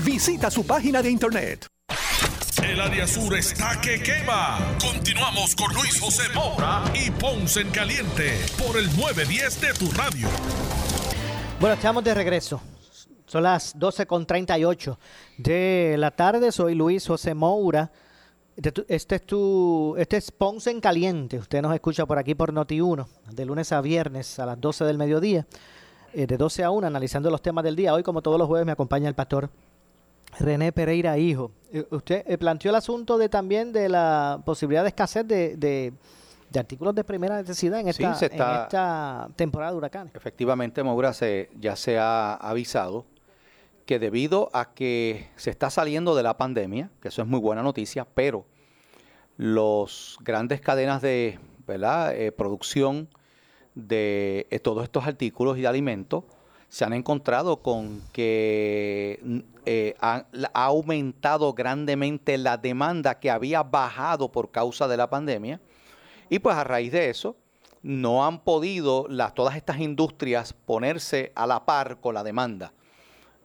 Visita 0.00 0.50
su 0.50 0.66
página 0.66 1.02
de 1.02 1.10
internet. 1.10 1.66
El 2.62 2.80
área 2.80 3.06
sur 3.06 3.36
está 3.36 3.80
que 3.80 4.02
quema. 4.02 4.58
Continuamos 4.80 5.54
con 5.54 5.72
Luis 5.74 6.00
José 6.00 6.22
Moura 6.34 6.82
y 6.94 7.10
Ponce 7.10 7.60
en 7.60 7.70
Caliente 7.70 8.38
por 8.58 8.76
el 8.78 8.86
910 8.96 9.60
de 9.60 9.72
tu 9.74 9.90
radio. 9.92 10.28
Bueno, 11.60 11.74
estamos 11.74 12.02
de 12.02 12.14
regreso. 12.14 12.60
Son 13.26 13.42
las 13.42 13.76
12.38 13.76 14.96
de 15.38 15.96
la 15.98 16.10
tarde. 16.10 16.50
Soy 16.50 16.74
Luis 16.74 17.06
José 17.06 17.34
Moura. 17.34 17.90
Este 18.56 19.16
es 19.16 19.26
tu, 19.26 19.94
este 19.96 20.16
es 20.16 20.30
Ponce 20.30 20.70
en 20.70 20.80
Caliente. 20.80 21.38
Usted 21.38 21.62
nos 21.62 21.74
escucha 21.74 22.06
por 22.06 22.18
aquí 22.18 22.34
por 22.34 22.52
Noti1, 22.52 23.06
de 23.30 23.44
lunes 23.46 23.72
a 23.72 23.80
viernes 23.80 24.38
a 24.38 24.46
las 24.46 24.60
12 24.60 24.84
del 24.84 24.98
mediodía, 24.98 25.46
eh, 26.12 26.26
de 26.26 26.36
12 26.36 26.64
a 26.64 26.70
1, 26.70 26.86
analizando 26.86 27.30
los 27.30 27.40
temas 27.40 27.64
del 27.64 27.76
día. 27.76 27.94
Hoy, 27.94 28.02
como 28.02 28.20
todos 28.20 28.38
los 28.38 28.48
jueves, 28.48 28.66
me 28.66 28.72
acompaña 28.72 29.08
el 29.08 29.14
pastor 29.14 29.50
René 30.38 30.72
Pereira, 30.72 31.18
hijo. 31.18 31.52
Eh, 31.72 31.86
usted 31.90 32.24
eh, 32.26 32.38
planteó 32.38 32.70
el 32.70 32.76
asunto 32.76 33.18
de 33.18 33.28
también 33.28 33.72
de 33.72 33.88
la 33.88 34.40
posibilidad 34.44 34.82
de 34.82 34.88
escasez 34.88 35.26
de, 35.26 35.56
de, 35.56 35.92
artículos 36.58 36.94
de 36.94 37.04
primera 37.04 37.40
necesidad 37.40 37.80
en 37.80 37.88
esta, 37.88 38.18
en 38.20 38.32
esta 38.32 39.28
temporada 39.36 39.72
de 39.72 39.78
huracanes. 39.78 40.14
Efectivamente, 40.14 40.82
Maura, 40.82 41.12
se, 41.12 41.50
ya 41.58 41.76
se 41.76 41.98
ha 41.98 42.34
avisado 42.34 43.06
que 43.86 43.98
debido 43.98 44.50
a 44.52 44.72
que 44.74 45.28
se 45.36 45.50
está 45.50 45.70
saliendo 45.70 46.14
de 46.14 46.22
la 46.22 46.36
pandemia, 46.36 46.90
que 47.00 47.08
eso 47.08 47.22
es 47.22 47.28
muy 47.28 47.40
buena 47.40 47.62
noticia, 47.62 48.06
pero 48.14 48.44
los 49.36 50.18
grandes 50.20 50.60
cadenas 50.60 51.02
de 51.02 51.38
¿verdad? 51.66 52.14
Eh, 52.14 52.32
producción 52.32 53.08
de 53.74 54.46
todos 54.62 54.84
estos 54.84 55.06
artículos 55.06 55.56
y 55.56 55.62
de 55.62 55.68
alimentos 55.68 56.24
se 56.72 56.86
han 56.86 56.94
encontrado 56.94 57.58
con 57.58 58.00
que 58.12 59.44
eh, 59.66 59.94
ha, 60.00 60.24
aumentado 60.54 61.52
grandemente 61.52 62.38
la 62.38 62.56
demanda 62.56 63.20
que 63.20 63.30
había 63.30 63.62
bajado 63.62 64.32
por 64.32 64.50
causa 64.50 64.88
de 64.88 64.96
la 64.96 65.10
pandemia. 65.10 65.60
Y 66.30 66.38
pues 66.38 66.56
a 66.56 66.64
raíz 66.64 66.90
de 66.90 67.10
eso, 67.10 67.36
no 67.82 68.24
han 68.24 68.42
podido 68.42 69.06
todas 69.34 69.56
estas 69.56 69.80
industrias 69.80 70.54
ponerse 70.54 71.30
a 71.34 71.46
la 71.46 71.66
par 71.66 72.00
con 72.00 72.14
la 72.14 72.24
demanda. 72.24 72.72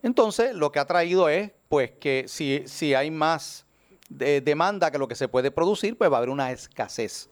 Entonces, 0.04 0.56
lo 0.56 0.72
que 0.72 0.80
ha 0.80 0.86
traído 0.86 1.28
es, 1.28 1.52
pues, 1.68 1.92
que 2.00 2.24
si, 2.30 2.64
si 2.66 2.94
hay 2.94 3.12
más 3.12 3.66
demanda 4.08 4.90
que 4.90 5.00
lo 5.00 5.10
que 5.10 5.16
se 5.16 5.28
puede 5.28 5.52
producir, 5.52 5.98
pues 5.98 6.10
va 6.10 6.16
a 6.16 6.20
haber 6.20 6.30
una 6.30 6.54
escasez. 6.54 7.30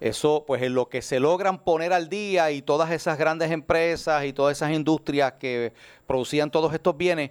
Eso, 0.00 0.44
pues 0.46 0.62
en 0.62 0.74
lo 0.74 0.88
que 0.88 1.02
se 1.02 1.20
logran 1.20 1.58
poner 1.58 1.92
al 1.92 2.08
día 2.08 2.50
y 2.50 2.62
todas 2.62 2.90
esas 2.90 3.18
grandes 3.18 3.50
empresas 3.50 4.24
y 4.24 4.32
todas 4.32 4.56
esas 4.56 4.72
industrias 4.72 5.34
que 5.34 5.72
producían 6.06 6.50
todos 6.50 6.72
estos 6.72 6.96
bienes, 6.96 7.30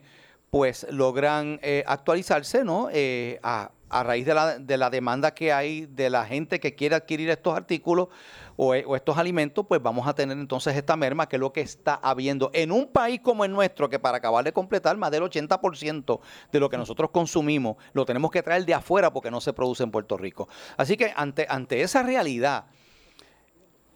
pues 0.50 0.86
logran 0.90 1.60
eh, 1.64 1.84
actualizarse, 1.88 2.64
¿no? 2.64 2.90
Eh, 2.92 3.40
a, 3.42 3.72
a 3.92 4.04
raíz 4.04 4.26
de 4.26 4.34
la, 4.34 4.58
de 4.58 4.78
la, 4.78 4.90
demanda 4.90 5.34
que 5.34 5.52
hay 5.52 5.86
de 5.86 6.10
la 6.10 6.26
gente 6.26 6.60
que 6.60 6.76
quiere 6.76 6.96
adquirir 6.96 7.30
estos 7.30 7.56
artículos 7.56 8.08
o, 8.56 8.70
o, 8.70 8.96
estos 8.96 9.18
alimentos, 9.18 9.66
pues 9.68 9.82
vamos 9.82 10.08
a 10.08 10.16
tener 10.16 10.38
entonces 10.38 10.76
esta 10.76 10.96
merma, 10.96 11.28
que 11.28 11.36
es 11.36 11.40
lo 11.40 11.52
que 11.52 11.62
está 11.62 11.96
habiendo 11.96 12.50
en 12.54 12.72
un 12.72 12.88
país 12.88 13.20
como 13.22 13.44
el 13.44 13.52
nuestro, 13.52 13.90
que 13.90 14.00
para 14.00 14.18
acabar 14.18 14.46
de 14.46 14.54
completar 14.54 14.96
más 14.96 15.12
del 15.12 15.24
80% 15.24 16.20
de 16.52 16.60
lo 16.60 16.70
que 16.70 16.78
nosotros 16.78 17.12
consumimos, 17.12 17.76
lo 17.92 18.06
tenemos 18.06 18.32
que 18.32 18.42
traer 18.42 18.66
de 18.66 18.74
afuera 18.74 19.12
porque 19.12 19.30
no 19.30 19.42
se 19.42 19.52
produce 19.52 19.84
en 19.84 19.92
Puerto 19.92 20.18
Rico. 20.18 20.48
Así 20.78 20.96
que 20.96 21.12
ante, 21.16 21.46
ante 21.50 21.82
esa 21.82 22.02
realidad, 22.02 22.66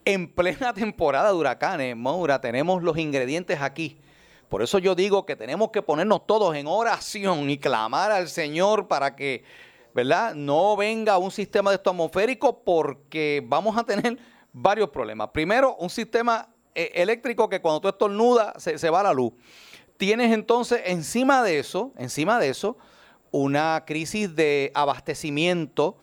en 0.03 0.27
plena 0.33 0.73
temporada 0.75 1.29
de 1.29 1.35
huracanes, 1.35 1.95
Maura, 1.95 2.41
tenemos 2.41 2.83
los 2.83 2.97
ingredientes 2.97 3.61
aquí 3.61 3.97
por 4.49 4.61
eso 4.61 4.79
yo 4.79 4.95
digo 4.95 5.25
que 5.25 5.35
tenemos 5.35 5.71
que 5.71 5.81
ponernos 5.81 6.27
todos 6.27 6.55
en 6.55 6.67
oración 6.67 7.49
y 7.49 7.57
clamar 7.57 8.11
al 8.11 8.29
Señor 8.29 8.87
para 8.87 9.15
que 9.15 9.43
¿verdad? 9.95 10.35
No 10.35 10.75
venga 10.75 11.17
un 11.17 11.31
sistema 11.31 11.69
de 11.71 11.77
esto 11.77 11.89
atmosférico 11.89 12.65
porque 12.65 13.41
vamos 13.47 13.77
a 13.77 13.85
tener 13.85 14.19
varios 14.51 14.89
problemas. 14.89 15.29
Primero, 15.29 15.77
un 15.77 15.89
sistema 15.89 16.49
eh, 16.75 16.91
eléctrico 16.95 17.47
que 17.47 17.61
cuando 17.61 17.79
tú 17.79 17.87
estornudas 17.87 18.61
se, 18.61 18.77
se 18.77 18.89
va 18.89 19.01
la 19.01 19.13
luz. 19.13 19.31
Tienes 19.95 20.33
entonces 20.33 20.81
encima 20.87 21.41
de 21.43 21.59
eso, 21.59 21.93
encima 21.97 22.39
de 22.39 22.49
eso, 22.49 22.77
una 23.31 23.85
crisis 23.87 24.35
de 24.35 24.69
abastecimiento. 24.75 25.95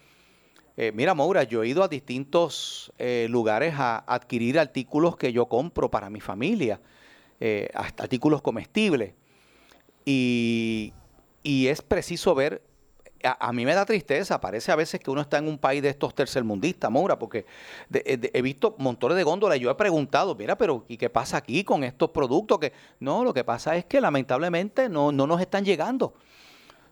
Eh, 0.78 0.90
mira, 0.94 1.14
Maura, 1.14 1.42
yo 1.42 1.62
he 1.62 1.68
ido 1.68 1.84
a 1.84 1.88
distintos 1.88 2.94
eh, 2.96 3.26
lugares 3.28 3.74
a 3.76 3.98
adquirir 4.06 4.58
artículos 4.58 5.18
que 5.18 5.34
yo 5.34 5.44
compro 5.44 5.90
para 5.90 6.08
mi 6.08 6.20
familia, 6.22 6.80
hasta 7.74 8.04
artículos 8.04 8.40
comestibles. 8.40 9.14
Y, 10.04 10.92
y 11.42 11.66
es 11.66 11.82
preciso 11.82 12.36
ver 12.36 12.62
a, 13.24 13.52
mí 13.52 13.64
me 13.64 13.74
da 13.74 13.84
tristeza, 13.84 14.40
parece 14.40 14.72
a 14.72 14.76
veces 14.76 15.00
que 15.00 15.10
uno 15.10 15.20
está 15.20 15.38
en 15.38 15.48
un 15.48 15.58
país 15.58 15.82
de 15.82 15.88
estos 15.88 16.14
tercermundistas, 16.14 16.90
Moura, 16.90 17.18
porque 17.18 17.46
he 17.92 18.42
visto 18.42 18.74
montones 18.78 19.16
de 19.16 19.22
góndolas 19.22 19.58
yo 19.58 19.70
he 19.70 19.74
preguntado, 19.74 20.34
mira, 20.34 20.56
pero 20.56 20.84
¿y 20.88 20.96
qué 20.96 21.10
pasa 21.10 21.36
aquí 21.36 21.64
con 21.64 21.84
estos 21.84 22.10
productos? 22.10 22.58
que 22.58 22.72
No, 23.00 23.24
lo 23.24 23.32
que 23.32 23.44
pasa 23.44 23.76
es 23.76 23.84
que 23.84 24.00
lamentablemente 24.00 24.88
no, 24.88 25.12
no 25.12 25.26
nos 25.26 25.40
están 25.40 25.64
llegando. 25.64 26.14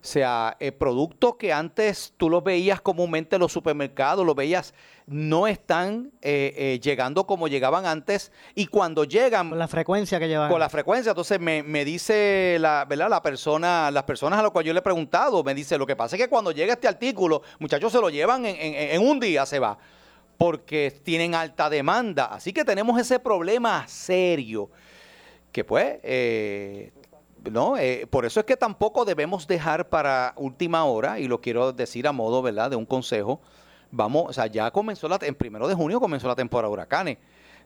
O 0.01 0.03
sea, 0.03 0.57
el 0.59 0.73
producto 0.73 1.37
que 1.37 1.53
antes 1.53 2.15
tú 2.17 2.27
los 2.27 2.43
veías 2.43 2.81
comúnmente 2.81 3.35
en 3.35 3.39
los 3.41 3.51
supermercados, 3.51 4.25
los 4.25 4.35
veías, 4.35 4.73
no 5.05 5.45
están 5.45 6.11
eh, 6.23 6.55
eh, 6.57 6.79
llegando 6.81 7.27
como 7.27 7.47
llegaban 7.47 7.85
antes. 7.85 8.31
Y 8.55 8.65
cuando 8.65 9.03
llegan. 9.03 9.49
Con 9.49 9.59
la 9.59 9.67
frecuencia 9.67 10.17
que 10.19 10.27
llevan. 10.27 10.49
Con 10.49 10.59
la 10.59 10.69
frecuencia. 10.69 11.11
Entonces 11.11 11.39
me, 11.39 11.85
dice 11.85 12.57
la, 12.59 12.85
¿verdad? 12.89 13.11
la 13.11 13.21
persona, 13.21 13.91
las 13.91 14.03
personas 14.03 14.39
a 14.39 14.41
las 14.41 14.49
cuales 14.49 14.69
yo 14.69 14.73
le 14.73 14.79
he 14.79 14.83
preguntado, 14.83 15.43
me 15.43 15.53
dice: 15.53 15.77
lo 15.77 15.85
que 15.85 15.95
pasa 15.95 16.15
es 16.15 16.21
que 16.23 16.29
cuando 16.29 16.51
llega 16.51 16.73
este 16.73 16.87
artículo, 16.87 17.43
muchachos 17.59 17.91
se 17.91 18.01
lo 18.01 18.09
llevan 18.09 18.47
en, 18.47 18.55
en 18.57 19.07
un 19.07 19.19
día, 19.19 19.45
se 19.45 19.59
va. 19.59 19.77
Porque 20.35 20.99
tienen 21.03 21.35
alta 21.35 21.69
demanda. 21.69 22.25
Así 22.25 22.53
que 22.53 22.65
tenemos 22.65 22.99
ese 22.99 23.19
problema 23.19 23.87
serio. 23.87 24.71
Que 25.51 25.63
pues. 25.63 25.99
Eh, 26.01 26.91
no, 27.49 27.77
eh, 27.77 28.05
por 28.09 28.25
eso 28.25 28.39
es 28.39 28.45
que 28.45 28.55
tampoco 28.55 29.03
debemos 29.03 29.47
dejar 29.47 29.89
para 29.89 30.33
última 30.37 30.85
hora, 30.85 31.19
y 31.19 31.27
lo 31.27 31.41
quiero 31.41 31.73
decir 31.73 32.07
a 32.07 32.11
modo, 32.11 32.41
¿verdad?, 32.41 32.69
de 32.69 32.75
un 32.75 32.85
consejo. 32.85 33.39
Vamos, 33.89 34.25
o 34.29 34.33
sea, 34.33 34.47
ya 34.47 34.69
comenzó 34.71 35.07
la, 35.07 35.17
en 35.21 35.35
primero 35.35 35.67
de 35.67 35.73
junio 35.73 35.99
comenzó 35.99 36.27
la 36.27 36.35
temporada 36.35 36.69
de 36.69 36.73
huracanes. 36.73 37.17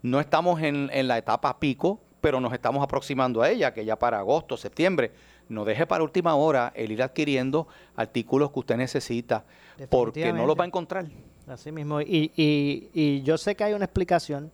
No 0.02 0.20
estamos 0.20 0.62
en, 0.62 1.08
la 1.08 1.18
etapa 1.18 1.60
pico, 1.60 2.00
pero 2.22 2.40
nos 2.40 2.54
estamos 2.54 2.84
aproximando 2.84 3.42
a 3.42 3.50
ella, 3.50 3.74
que 3.74 3.84
ya 3.84 3.98
para 3.98 4.20
agosto, 4.20 4.56
septiembre. 4.56 5.12
No 5.50 5.66
deje 5.66 5.86
para 5.86 6.04
última 6.04 6.36
hora 6.36 6.72
el 6.76 6.92
ir 6.92 7.04
adquiriendo 7.04 7.68
artículos 7.96 8.52
que 8.52 8.60
usted 8.60 8.78
necesita, 8.78 9.46
porque 9.90 10.32
no 10.32 10.46
los 10.46 10.58
va 10.58 10.64
a 10.64 10.68
encontrar. 10.68 11.06
Así 11.48 11.72
mismo. 11.72 12.02
Y, 12.02 12.32
y, 12.36 12.90
y 12.94 13.22
yo 13.22 13.38
sé 13.38 13.56
que 13.56 13.64
hay 13.64 13.74
una 13.74 13.86
explicación, 13.86 14.52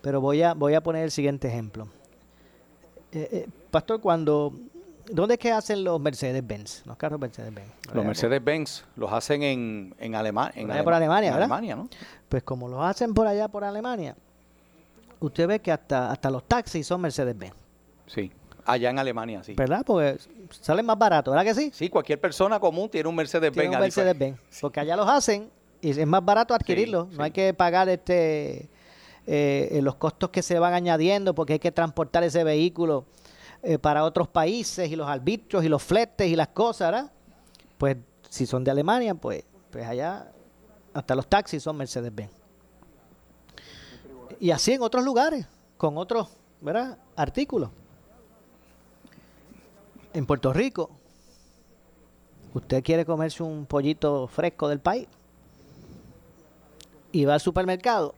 pero 0.00 0.20
voy 0.20 0.42
a, 0.42 0.54
voy 0.54 0.74
a 0.74 0.82
poner 0.82 1.02
el 1.04 1.10
siguiente 1.10 1.48
ejemplo 1.48 1.88
Eh, 3.12 3.28
eh, 3.32 3.46
Pastor, 3.70 4.00
cuando... 4.00 4.52
¿Dónde 5.10 5.34
es 5.34 5.40
que 5.40 5.50
hacen 5.50 5.84
los 5.84 5.98
Mercedes-Benz? 5.98 6.82
Los 6.84 6.96
carros 6.98 7.18
Mercedes-Benz. 7.18 7.68
Los 7.94 8.04
Mercedes-Benz 8.04 8.84
los 8.96 9.10
hacen 9.10 9.42
en, 9.42 9.94
en, 9.98 10.12
Alema- 10.14 10.52
en 10.54 10.66
Por 10.84 10.92
Alemania, 10.92 11.28
en 11.30 11.34
¿verdad? 11.34 11.44
Alemania, 11.44 11.76
¿no? 11.76 11.88
Pues 12.28 12.42
como 12.42 12.68
los 12.68 12.82
hacen 12.84 13.14
por 13.14 13.26
allá 13.26 13.48
por 13.48 13.64
Alemania, 13.64 14.14
usted 15.20 15.46
ve 15.48 15.60
que 15.60 15.72
hasta, 15.72 16.10
hasta 16.10 16.30
los 16.30 16.44
taxis 16.44 16.86
son 16.86 17.00
Mercedes-Benz, 17.00 17.54
Sí. 18.06 18.30
Allá 18.66 18.90
en 18.90 18.98
Alemania, 18.98 19.42
sí. 19.42 19.54
¿verdad? 19.54 19.82
Porque 19.86 20.18
salen 20.50 20.84
más 20.84 20.98
baratos, 20.98 21.32
¿verdad 21.32 21.46
que 21.46 21.54
sí? 21.58 21.70
Sí, 21.72 21.88
cualquier 21.88 22.20
persona 22.20 22.60
común 22.60 22.90
tiene 22.90 23.08
un 23.08 23.14
Mercedes-Benz. 23.14 23.74
Un 23.74 23.80
Mercedes-Benz. 23.80 24.38
Porque 24.60 24.80
allá 24.80 24.94
los 24.94 25.08
hacen 25.08 25.48
y 25.80 25.88
es 25.98 26.06
más 26.06 26.22
barato 26.22 26.52
adquirirlos. 26.52 27.08
No 27.12 27.24
hay 27.24 27.30
que 27.30 27.54
pagar 27.54 27.88
este 27.88 28.68
eh, 29.30 29.80
los 29.82 29.96
costos 29.96 30.30
que 30.30 30.40
se 30.40 30.58
van 30.58 30.72
añadiendo 30.72 31.34
porque 31.34 31.52
hay 31.54 31.58
que 31.58 31.70
transportar 31.70 32.24
ese 32.24 32.44
vehículo 32.44 33.04
eh, 33.62 33.78
para 33.78 34.04
otros 34.04 34.26
países 34.26 34.90
y 34.90 34.96
los 34.96 35.06
arbitrios 35.06 35.62
y 35.62 35.68
los 35.68 35.82
fletes 35.82 36.28
y 36.28 36.34
las 36.34 36.48
cosas, 36.48 36.90
¿verdad? 36.90 37.12
Pues 37.76 37.98
si 38.30 38.46
son 38.46 38.64
de 38.64 38.70
Alemania, 38.70 39.14
pues, 39.14 39.44
pues 39.70 39.86
allá 39.86 40.32
hasta 40.94 41.14
los 41.14 41.26
taxis 41.26 41.62
son 41.62 41.76
Mercedes-Benz. 41.76 42.30
Y 44.40 44.50
así 44.50 44.72
en 44.72 44.80
otros 44.80 45.04
lugares, 45.04 45.46
con 45.76 45.98
otros, 45.98 46.28
¿verdad? 46.62 46.96
Artículos. 47.14 47.68
En 50.14 50.24
Puerto 50.24 50.54
Rico, 50.54 50.88
usted 52.54 52.82
quiere 52.82 53.04
comerse 53.04 53.42
un 53.42 53.66
pollito 53.66 54.26
fresco 54.26 54.68
del 54.68 54.80
país 54.80 55.06
y 57.12 57.26
va 57.26 57.34
al 57.34 57.40
supermercado 57.40 58.14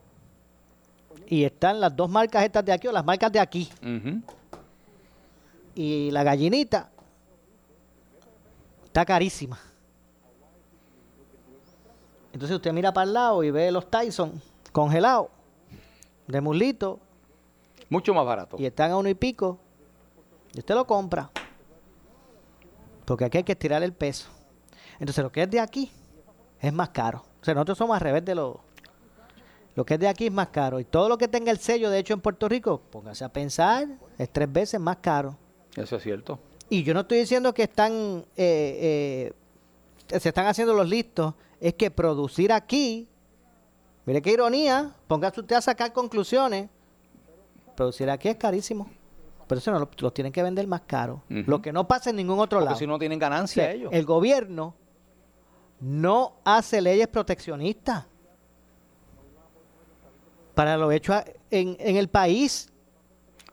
y 1.31 1.45
están 1.45 1.81
las 1.81 1.95
dos 1.95 2.11
marcas 2.11 2.45
estas 2.45 2.65
de 2.65 2.73
aquí 2.73 2.89
o 2.89 2.93
las 2.93 3.05
marcas 3.05 3.31
de 3.31 3.39
aquí 3.39 3.71
y 5.77 6.11
la 6.11 6.25
gallinita 6.25 6.91
está 8.85 9.05
carísima. 9.05 9.57
Entonces 12.33 12.57
usted 12.57 12.73
mira 12.73 12.93
para 12.93 13.05
el 13.05 13.13
lado 13.15 13.45
y 13.45 13.51
ve 13.53 13.71
los 13.71 13.89
Tyson 13.89 14.43
congelados 14.73 15.29
de 16.27 16.41
muslito 16.41 16.99
Mucho 17.89 18.13
más 18.13 18.27
barato. 18.27 18.57
y 18.59 18.67
están 18.67 18.91
a 18.91 18.97
uno 18.97 19.09
y 19.09 19.15
pico 19.15 19.59
y 20.53 20.59
usted 20.59 20.75
lo 20.75 20.85
compra. 20.85 21.31
Porque 23.05 23.25
aquí 23.25 23.39
hay 23.39 23.45
que 23.45 23.53
estirar 23.53 23.83
el 23.85 23.93
peso. 23.93 24.29
Entonces 24.99 25.23
lo 25.23 25.31
que 25.31 25.43
es 25.43 25.51
de 25.51 25.61
aquí 25.61 25.93
es 26.61 26.73
más 26.73 26.89
caro. 26.91 27.25
O 27.41 27.45
sea, 27.45 27.55
nosotros 27.55 27.79
somos 27.79 27.95
al 27.95 28.01
revés 28.01 28.25
de 28.25 28.35
lo... 28.35 28.61
Lo 29.81 29.87
que 29.87 29.95
es 29.95 30.01
de 30.01 30.09
aquí 30.09 30.27
es 30.27 30.33
más 30.33 30.49
caro. 30.49 30.79
Y 30.79 30.85
todo 30.85 31.09
lo 31.09 31.17
que 31.17 31.27
tenga 31.27 31.51
el 31.51 31.57
sello, 31.57 31.89
de 31.89 32.01
hecho, 32.01 32.13
en 32.13 32.21
Puerto 32.21 32.51
Rico, 32.51 32.83
póngase 32.91 33.25
a 33.25 33.31
pensar, 33.31 33.89
es 34.19 34.29
tres 34.31 34.53
veces 34.53 34.79
más 34.79 34.99
caro. 34.99 35.39
Eso 35.75 35.97
es 35.97 36.03
cierto. 36.03 36.39
Y 36.69 36.83
yo 36.83 36.93
no 36.93 37.01
estoy 37.01 37.21
diciendo 37.21 37.55
que 37.55 37.63
están, 37.63 38.27
eh, 38.37 39.33
eh, 40.11 40.21
se 40.21 40.29
están 40.29 40.45
haciendo 40.49 40.75
los 40.75 40.87
listos, 40.87 41.33
es 41.59 41.73
que 41.73 41.91
producir 41.91 42.53
aquí, 42.53 43.09
mire 44.05 44.21
qué 44.21 44.33
ironía, 44.33 44.95
póngase 45.09 45.41
usted 45.41 45.57
a 45.57 45.63
sacar 45.63 45.95
conclusiones, 45.95 46.69
producir 47.75 48.11
aquí 48.11 48.29
es 48.29 48.37
carísimo. 48.37 48.87
Pero 49.47 49.61
eso 49.61 49.71
no 49.71 49.79
lo, 49.79 49.89
los 49.99 50.13
tienen 50.13 50.31
que 50.31 50.43
vender 50.43 50.67
más 50.67 50.83
caro. 50.83 51.23
Lo 51.31 51.63
que 51.63 51.73
no 51.73 51.89
pasa 51.89 52.11
en 52.11 52.17
ningún 52.17 52.39
otro 52.39 52.59
Porque 52.59 52.67
lado. 52.67 52.77
si 52.79 52.87
no 52.87 52.99
tienen 52.99 53.17
O 53.17 53.21
ganancia 53.21 53.63
sea, 53.63 53.73
ellos. 53.73 53.89
El 53.95 54.05
gobierno 54.05 54.75
no 55.81 56.35
hace 56.45 56.83
leyes 56.83 57.09
proteccionistas 57.09 58.10
para 60.55 60.77
lo 60.77 60.91
hecho 60.93 61.15
en, 61.51 61.77
en 61.81 61.97
el 61.97 62.09
país. 62.09 62.69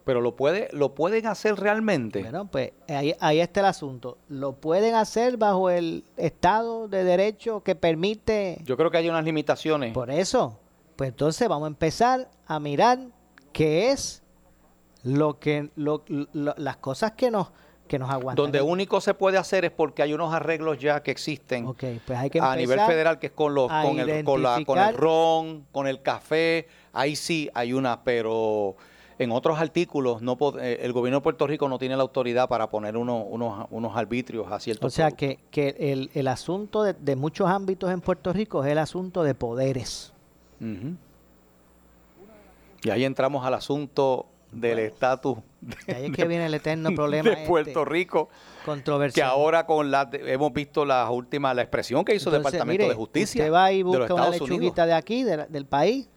Pero 0.06 0.22
lo, 0.22 0.38
puede, 0.38 0.70
lo 0.72 0.96
pueden 0.96 1.28
hacer 1.28 1.56
realmente. 1.60 2.22
Bueno, 2.22 2.48
pues 2.50 2.72
ahí, 2.88 3.14
ahí 3.20 3.42
está 3.42 3.60
el 3.60 3.66
asunto. 3.66 4.18
Lo 4.30 4.54
pueden 4.54 4.96
hacer 4.96 5.36
bajo 5.36 5.70
el 5.70 6.06
Estado 6.16 6.88
de 6.88 7.04
Derecho 7.04 7.62
que 7.62 7.76
permite... 7.76 8.60
Yo 8.64 8.78
creo 8.78 8.90
que 8.90 8.98
hay 9.00 9.10
unas 9.10 9.26
limitaciones. 9.26 9.94
Por 9.94 10.10
eso, 10.10 10.60
pues 10.96 11.10
entonces 11.10 11.50
vamos 11.50 11.66
a 11.66 11.68
empezar 11.68 12.30
a 12.46 12.58
mirar 12.60 13.00
qué 13.52 13.92
es 13.92 14.24
lo 15.04 15.40
que 15.40 15.72
lo- 15.76 16.04
lo- 16.08 16.56
las 16.58 16.78
cosas 16.78 17.12
que 17.12 17.30
nos 17.30 17.50
que 17.88 17.98
nos 17.98 18.10
aguantan. 18.10 18.36
Donde 18.44 18.62
único 18.62 19.02
se 19.02 19.14
puede 19.14 19.38
hacer 19.38 19.66
es 19.66 19.72
porque 19.72 20.04
hay 20.04 20.14
unos 20.14 20.34
arreglos 20.34 20.78
ya 20.78 21.02
que 21.02 21.12
existen 21.12 21.66
pues 22.06 22.20
hay 22.20 22.30
que 22.30 22.40
a 22.40 22.56
nivel 22.56 22.80
federal, 22.88 23.20
que 23.20 23.28
es 23.28 23.34
con 23.34 23.54
los 23.56 23.72
con 23.72 24.00
el, 24.00 24.24
con, 24.24 24.44
la- 24.44 24.64
con 24.66 24.78
el 24.78 24.96
ron, 24.96 25.66
con 25.72 25.88
el 25.88 26.02
café. 26.02 26.68
Ahí 26.94 27.16
sí 27.16 27.50
hay 27.54 27.74
una, 27.74 28.04
pero 28.04 28.76
en 29.20 29.32
otros 29.32 29.60
artículos 29.60 30.22
no 30.22 30.38
eh, 30.60 30.80
el 30.82 30.94
gobierno 30.94 31.18
de 31.18 31.22
Puerto 31.24 31.48
Rico 31.48 31.68
no 31.68 31.80
tiene 31.80 31.96
la 31.96 32.04
autoridad 32.04 32.48
para 32.48 32.70
poner 32.70 32.96
uno- 32.98 33.24
unos, 33.24 33.66
unos 33.72 33.96
arbitrios 33.98 34.52
a 34.52 34.60
ciertos 34.60 34.94
O 34.94 34.96
sea 34.96 35.10
que, 35.12 35.40
que 35.50 35.76
el, 35.80 36.12
el 36.14 36.28
asunto 36.28 36.84
de, 36.84 36.94
de 36.94 37.16
muchos 37.16 37.50
ámbitos 37.50 37.92
en 37.92 38.02
Puerto 38.02 38.32
Rico 38.34 38.64
es 38.64 38.72
el 38.72 38.78
asunto 38.78 39.24
de 39.24 39.34
poderes. 39.34 40.14
Y 42.84 42.90
ahí 42.90 43.04
entramos 43.06 43.46
al 43.46 43.54
asunto 43.54 44.28
del 44.52 44.80
estatus 44.80 45.38
Y 45.88 45.92
ahí 45.92 46.06
es 46.06 46.12
que 46.12 46.26
viene 46.26 46.46
el 46.46 46.54
eterno 46.54 46.90
problema 46.96 47.30
de 47.30 47.36
este, 47.36 47.48
Puerto 47.48 47.84
Rico. 47.86 48.30
Que 48.30 48.66
controversial. 48.66 49.30
ahora 49.30 49.66
con 49.66 49.92
la 49.92 50.10
hemos 50.14 50.52
visto 50.54 50.86
las 50.86 51.10
últimas, 51.10 51.56
la 51.56 51.62
expresión 51.64 52.04
que 52.06 52.16
hizo 52.16 52.30
el 52.30 52.36
Entonces, 52.38 52.54
Departamento 52.54 52.84
mire, 52.84 52.90
de 52.90 52.96
Justicia 52.96 53.42
Usted 53.44 53.54
va 53.54 53.72
y 53.72 53.78
de 53.78 53.84
los 53.84 53.98
busca 54.00 54.14
una 54.14 54.28
Unidos. 54.30 54.50
lechuguita 54.50 54.86
de 54.86 54.94
aquí, 54.94 55.24
de 55.24 55.38
la- 55.38 55.46
del 55.48 55.66
país. 55.66 56.08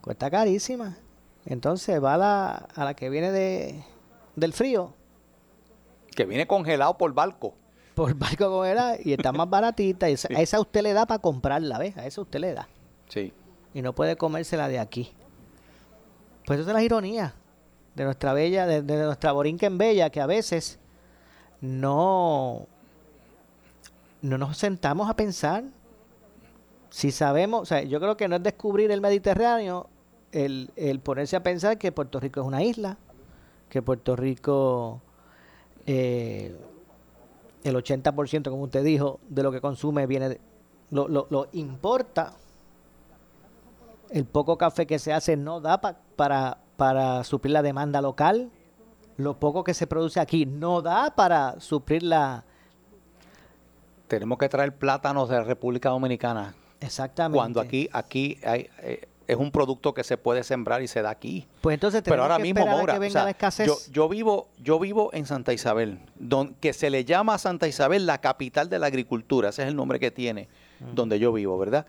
Cuesta 0.00 0.30
carísima. 0.30 0.96
Entonces 1.46 2.02
va 2.02 2.14
a 2.14 2.18
la, 2.18 2.50
a 2.74 2.84
la 2.84 2.94
que 2.94 3.08
viene 3.10 3.30
de, 3.32 3.82
del 4.36 4.52
frío, 4.52 4.92
Que 6.14 6.24
viene 6.24 6.46
congelado 6.46 6.96
por 6.98 7.12
barco. 7.14 7.54
por 7.94 8.14
barco 8.14 8.64
era, 8.64 8.96
y 9.02 9.12
está 9.12 9.32
más 9.32 9.48
baratita. 9.48 10.08
Y 10.10 10.12
esa, 10.14 10.28
a 10.34 10.40
esa 10.42 10.60
usted 10.60 10.82
le 10.82 10.92
da 10.92 11.06
para 11.06 11.20
comprarla, 11.20 11.78
¿ves? 11.78 11.96
A 11.96 12.06
esa 12.06 12.20
usted 12.20 12.38
le 12.40 12.52
da. 12.54 12.68
Sí. 13.08 13.32
Y 13.74 13.82
no 13.82 13.94
puede 13.94 14.16
comérsela 14.16 14.68
de 14.68 14.78
aquí. 14.78 15.10
Pues 16.48 16.60
esa 16.60 16.70
es 16.70 16.74
la 16.74 16.82
ironía 16.82 17.34
de 17.94 18.04
nuestra 18.04 18.32
bella, 18.32 18.64
de, 18.64 18.80
nuestra 18.82 19.32
borinquen 19.32 19.76
bella, 19.76 20.08
que 20.08 20.22
a 20.22 20.24
veces 20.24 20.78
no, 21.60 22.66
no 24.22 24.38
nos 24.38 24.56
sentamos 24.56 25.10
a 25.10 25.14
pensar. 25.14 25.64
Si 26.88 27.10
sabemos, 27.10 27.60
o 27.60 27.66
sea, 27.66 27.82
yo 27.82 28.00
creo 28.00 28.16
que 28.16 28.28
no 28.28 28.36
es 28.36 28.42
descubrir 28.42 28.90
el 28.90 29.02
Mediterráneo 29.02 29.90
el, 30.32 30.70
el 30.76 31.00
ponerse 31.00 31.36
a 31.36 31.42
pensar 31.42 31.76
que 31.76 31.92
Puerto 31.92 32.18
Rico 32.18 32.40
es 32.40 32.46
una 32.46 32.62
isla, 32.62 32.96
que 33.68 33.82
Puerto 33.82 34.16
Rico, 34.16 35.02
eh, 35.86 36.56
el 37.62 37.76
80%, 37.76 38.48
como 38.48 38.62
usted 38.62 38.82
dijo, 38.84 39.20
de 39.28 39.42
lo 39.42 39.52
que 39.52 39.60
consume 39.60 40.06
viene, 40.06 40.30
de- 40.30 40.40
lo, 40.92 41.08
lo, 41.08 41.26
lo 41.28 41.48
importa. 41.52 42.32
El 44.08 44.24
poco 44.24 44.56
café 44.56 44.86
que 44.86 44.98
se 44.98 45.12
hace 45.12 45.36
no 45.36 45.60
da 45.60 45.78
pa- 45.78 45.98
para, 46.18 46.58
para 46.76 47.22
suplir 47.22 47.52
la 47.52 47.62
demanda 47.62 48.02
local. 48.02 48.50
Lo 49.16 49.38
poco 49.38 49.62
que 49.62 49.72
se 49.72 49.86
produce 49.86 50.18
aquí 50.20 50.44
no 50.46 50.82
da 50.82 51.14
para 51.14 51.60
suplir 51.60 52.02
la... 52.02 52.44
Tenemos 54.08 54.36
que 54.38 54.48
traer 54.48 54.74
plátanos 54.76 55.28
de 55.28 55.36
la 55.36 55.44
República 55.44 55.90
Dominicana. 55.90 56.54
Exactamente. 56.80 57.36
Cuando 57.36 57.60
aquí, 57.60 57.88
aquí 57.92 58.38
hay, 58.44 58.68
eh, 58.82 59.06
es 59.26 59.36
un 59.36 59.50
producto 59.52 59.94
que 59.94 60.02
se 60.02 60.16
puede 60.16 60.42
sembrar 60.42 60.82
y 60.82 60.88
se 60.88 61.02
da 61.02 61.10
aquí. 61.10 61.46
Pues 61.60 61.74
entonces 61.74 62.02
Pero 62.02 62.14
tenemos 62.16 62.30
ahora 62.30 62.36
que 62.38 62.42
mismo, 62.42 62.64
que 62.86 62.96
o 62.96 63.00
venga 63.00 63.12
sea, 63.12 63.24
la 63.24 63.30
escasez. 63.30 63.66
yo, 63.66 63.76
yo 63.92 64.08
vivo, 64.08 64.48
yo 64.58 64.78
vivo 64.80 65.10
en 65.12 65.26
Santa 65.26 65.52
Isabel, 65.52 66.00
don- 66.16 66.54
que 66.54 66.72
se 66.72 66.90
le 66.90 67.04
llama 67.04 67.34
a 67.34 67.38
Santa 67.38 67.68
Isabel 67.68 68.06
la 68.06 68.18
capital 68.18 68.68
de 68.70 68.78
la 68.78 68.86
agricultura, 68.86 69.50
ese 69.50 69.62
es 69.62 69.68
el 69.68 69.76
nombre 69.76 70.00
que 70.00 70.10
tiene, 70.10 70.48
donde 70.94 71.18
yo 71.18 71.32
vivo, 71.32 71.58
¿verdad? 71.58 71.86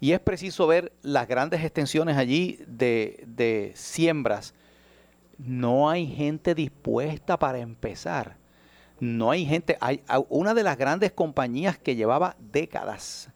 Y 0.00 0.12
es 0.12 0.20
preciso 0.20 0.66
ver 0.66 0.92
las 1.02 1.26
grandes 1.26 1.62
extensiones 1.64 2.16
allí 2.16 2.58
de, 2.66 3.24
de 3.26 3.72
siembras. 3.74 4.54
No 5.38 5.88
hay 5.88 6.06
gente 6.06 6.54
dispuesta 6.54 7.38
para 7.38 7.58
empezar. 7.58 8.36
No 9.00 9.30
hay 9.30 9.44
gente. 9.44 9.76
Hay 9.80 10.02
una 10.28 10.54
de 10.54 10.62
las 10.62 10.76
grandes 10.76 11.12
compañías 11.12 11.78
que 11.78 11.96
llevaba 11.96 12.36
décadas 12.38 13.30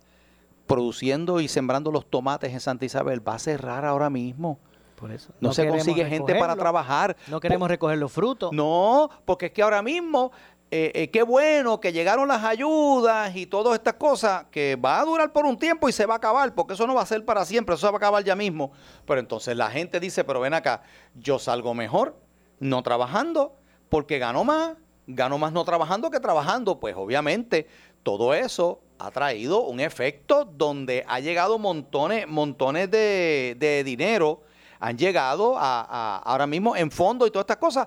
produciendo 0.67 1.41
y 1.41 1.49
sembrando 1.49 1.91
los 1.91 2.07
tomates 2.07 2.53
en 2.53 2.61
Santa 2.61 2.85
Isabel 2.85 3.27
va 3.27 3.35
a 3.35 3.39
cerrar 3.39 3.85
ahora 3.85 4.09
mismo. 4.09 4.59
Por 4.95 5.11
eso. 5.11 5.33
No, 5.41 5.53
se 5.53 5.67
consigue 5.67 6.05
gente 6.05 6.35
para 6.35 6.55
trabajar. 6.55 7.17
No 7.27 7.41
queremos 7.41 7.69
recoger 7.69 7.99
los 7.99 8.13
frutos. 8.13 8.53
No, 8.53 9.11
porque 9.25 9.47
es 9.47 9.53
que 9.53 9.63
ahora 9.63 9.83
mismo, 9.83 10.31
eh, 10.71 10.93
eh, 10.95 11.11
qué 11.11 11.23
bueno 11.23 11.81
que 11.81 11.93
llegaron 11.93 12.29
las 12.29 12.45
ayudas 12.45 13.35
y 13.35 13.47
todas 13.47 13.75
estas 13.75 13.95
cosas, 13.95 14.45
que 14.51 14.77
va 14.77 15.01
a 15.01 15.05
durar 15.05 15.33
por 15.33 15.45
un 15.45 15.59
tiempo 15.59 15.89
y 15.89 15.93
se 15.93 16.07
va 16.07 16.14
a 16.14 16.16
acabar, 16.18 16.55
porque 16.55 16.75
eso 16.75 16.87
no 16.87 16.95
va 16.95 17.03
a 17.03 17.07
ser 17.07 17.25
para 17.25 17.45
siempre, 17.45 17.75
eso 17.75 17.87
se 17.87 17.91
va 17.91 17.97
a 17.97 17.99
acabar 17.99 18.23
ya 18.23 18.37
mismo. 18.37 18.71
Pero 19.05 19.18
entonces 19.21 19.57
la 19.57 19.71
gente 19.71 19.99
dice, 19.99 20.23
pero 20.25 20.41
ven 20.41 20.55
acá, 20.55 20.83
yo 21.14 21.39
salgo 21.39 21.75
mejor 21.75 22.16
no 22.61 22.83
trabajando, 22.83 23.57
porque 23.89 24.18
gano 24.18 24.45
más, 24.45 24.75
gano 25.07 25.39
más 25.39 25.53
no 25.53 25.64
trabajando 25.64 26.11
que 26.11 26.21
trabajando. 26.21 26.79
Pues 26.79 26.95
obviamente 26.97 27.66
todo 28.03 28.33
eso 28.35 28.81
ha 28.99 29.11
traído 29.11 29.62
un 29.62 29.81
efecto 29.81 30.45
donde 30.45 31.05
ha 31.09 31.18
llegado 31.21 31.59
montones, 31.59 32.29
montones 32.29 32.91
de, 32.91 33.83
dinero 33.85 34.43
han 34.79 34.97
llegado 34.97 35.57
a- 35.59 36.23
ahora 36.25 36.47
mismo 36.47 36.77
en 36.77 36.91
fondo 36.91 37.27
y 37.27 37.31
todas 37.31 37.43
estas 37.45 37.57
cosas, 37.57 37.87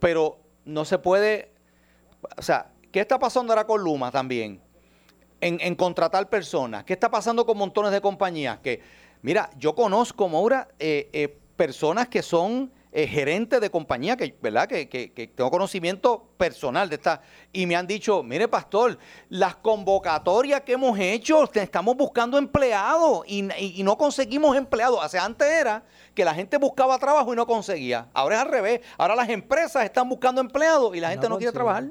pero 0.00 0.38
no 0.64 0.84
se 0.84 0.98
puede, 0.98 1.51
o 2.36 2.42
sea, 2.42 2.70
¿qué 2.90 3.00
está 3.00 3.18
pasando 3.18 3.52
ahora 3.52 3.66
con 3.66 3.80
Luma 3.82 4.10
también? 4.10 4.60
En, 5.40 5.58
en 5.60 5.74
contratar 5.74 6.28
personas. 6.28 6.84
¿Qué 6.84 6.92
está 6.92 7.10
pasando 7.10 7.44
con 7.44 7.58
montones 7.58 7.90
de 7.90 8.00
compañías? 8.00 8.58
Que, 8.60 8.80
mira, 9.22 9.50
yo 9.58 9.74
conozco, 9.74 10.28
Maura, 10.28 10.68
eh, 10.78 11.08
eh, 11.12 11.36
personas 11.56 12.06
que 12.08 12.22
son 12.22 12.72
eh, 12.94 13.06
gerentes 13.08 13.58
de 13.60 13.70
compañía, 13.70 14.16
que, 14.16 14.36
¿verdad? 14.42 14.68
Que, 14.68 14.86
que- 14.88 15.12
que 15.12 15.26
tengo 15.26 15.50
conocimiento 15.50 16.28
personal 16.36 16.88
de 16.90 16.96
esta, 16.96 17.22
y 17.52 17.64
me 17.66 17.74
han 17.74 17.86
dicho, 17.86 18.22
mire, 18.22 18.46
pastor, 18.48 18.98
las 19.30 19.56
convocatorias 19.56 20.60
que 20.60 20.74
hemos 20.74 20.98
hecho, 20.98 21.50
estamos 21.54 21.96
buscando 21.96 22.36
empleados 22.38 23.22
y, 23.26 23.42
y- 23.58 23.80
y 23.80 23.82
no 23.82 23.96
conseguimos 23.96 24.56
empleados. 24.56 25.02
O 25.04 25.08
sea, 25.08 25.24
antes 25.24 25.48
era 25.48 25.82
que 26.14 26.24
la 26.24 26.34
gente 26.34 26.58
buscaba 26.58 26.98
trabajo 26.98 27.32
y 27.32 27.36
no 27.36 27.46
conseguía. 27.46 28.08
Ahora 28.12 28.36
es 28.36 28.42
al 28.42 28.48
revés. 28.48 28.80
Ahora 28.98 29.16
las 29.16 29.28
empresas 29.30 29.84
están 29.84 30.08
buscando 30.08 30.40
empleados 30.42 30.94
y 30.94 31.00
la 31.00 31.08
gente 31.10 31.28
no, 31.30 31.38
quiere 31.38 31.52
trabajar. 31.52 31.84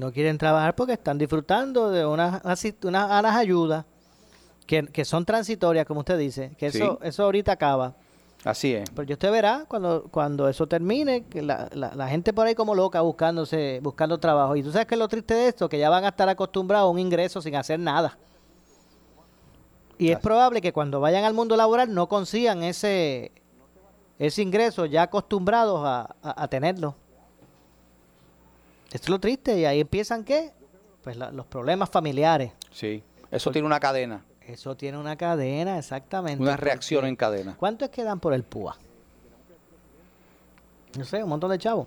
No 0.00 0.12
quieren 0.12 0.38
trabajar 0.38 0.74
porque 0.74 0.94
están 0.94 1.18
disfrutando 1.18 1.90
de 1.90 2.06
unas, 2.06 2.40
unas, 2.42 2.64
unas 2.84 3.36
ayudas 3.36 3.84
que, 4.66 4.84
que 4.86 5.04
son 5.04 5.24
transitorias, 5.26 5.84
como 5.86 6.00
usted 6.00 6.16
dice, 6.18 6.52
que 6.58 6.66
eso, 6.68 6.98
Sí. 7.02 7.08
eso 7.08 7.24
ahorita 7.24 7.52
acaba. 7.52 7.94
Así 8.42 8.72
es. 8.74 8.88
Pero 8.88 9.02
yo 9.06 9.12
usted 9.14 9.30
verá 9.30 9.66
cuando, 9.68 10.04
cuando 10.10 10.48
eso 10.48 10.66
termine, 10.66 11.24
que 11.24 11.42
la, 11.42 11.68
la- 11.74 11.94
la 11.94 12.08
gente 12.08 12.32
por 12.32 12.46
ahí 12.46 12.54
como 12.54 12.74
loca 12.74 13.02
buscándose, 13.02 13.80
buscando 13.82 14.16
trabajo. 14.18 14.56
Y 14.56 14.62
tú 14.62 14.72
sabes 14.72 14.86
que 14.86 14.96
lo 14.96 15.06
triste 15.08 15.34
de 15.34 15.48
esto, 15.48 15.68
que 15.68 15.78
ya 15.78 15.90
van 15.90 16.04
a 16.04 16.08
estar 16.08 16.28
acostumbrados 16.30 16.86
a 16.86 16.90
un 16.90 16.98
ingreso 16.98 17.42
sin 17.42 17.54
hacer 17.56 17.78
nada. 17.78 18.16
Y 19.98 20.10
es 20.10 20.18
probable 20.18 20.62
que 20.62 20.72
cuando 20.72 20.98
vayan 21.00 21.24
al 21.24 21.34
mundo 21.34 21.54
laboral 21.56 21.92
no 21.92 22.08
consigan 22.08 22.62
ese, 22.62 23.32
ese 24.18 24.40
ingreso 24.40 24.86
ya 24.86 25.02
acostumbrados 25.02 25.82
a, 25.84 26.16
a- 26.22 26.42
a 26.44 26.48
tenerlo. 26.48 26.94
Esto 28.92 29.04
es 29.06 29.08
lo 29.08 29.18
triste. 29.20 29.58
Y 29.58 29.64
ahí 29.64 29.80
empiezan 29.80 30.24
qué? 30.24 30.52
Pues 31.02 31.16
la- 31.16 31.30
los 31.30 31.46
problemas 31.46 31.88
familiares. 31.90 32.52
Sí. 32.72 33.02
Eso 33.30 33.50
tiene 33.52 33.66
una 33.66 33.78
cadena, 33.80 34.24
Eso 34.46 34.76
tiene 34.76 34.98
una 34.98 35.16
cadena, 35.16 35.78
exactamente. 35.78 36.42
una 36.42 36.56
reacción 36.56 37.06
en 37.06 37.14
cadena. 37.14 37.54
¿Cuánto 37.56 37.84
es 37.84 37.90
que 37.92 38.02
dan 38.02 38.18
por 38.18 38.34
el 38.34 38.42
PUA? 38.42 38.76
No 40.98 41.04
sé, 41.04 41.22
un 41.22 41.28
montón 41.28 41.50
de 41.50 41.58
chavos. 41.58 41.86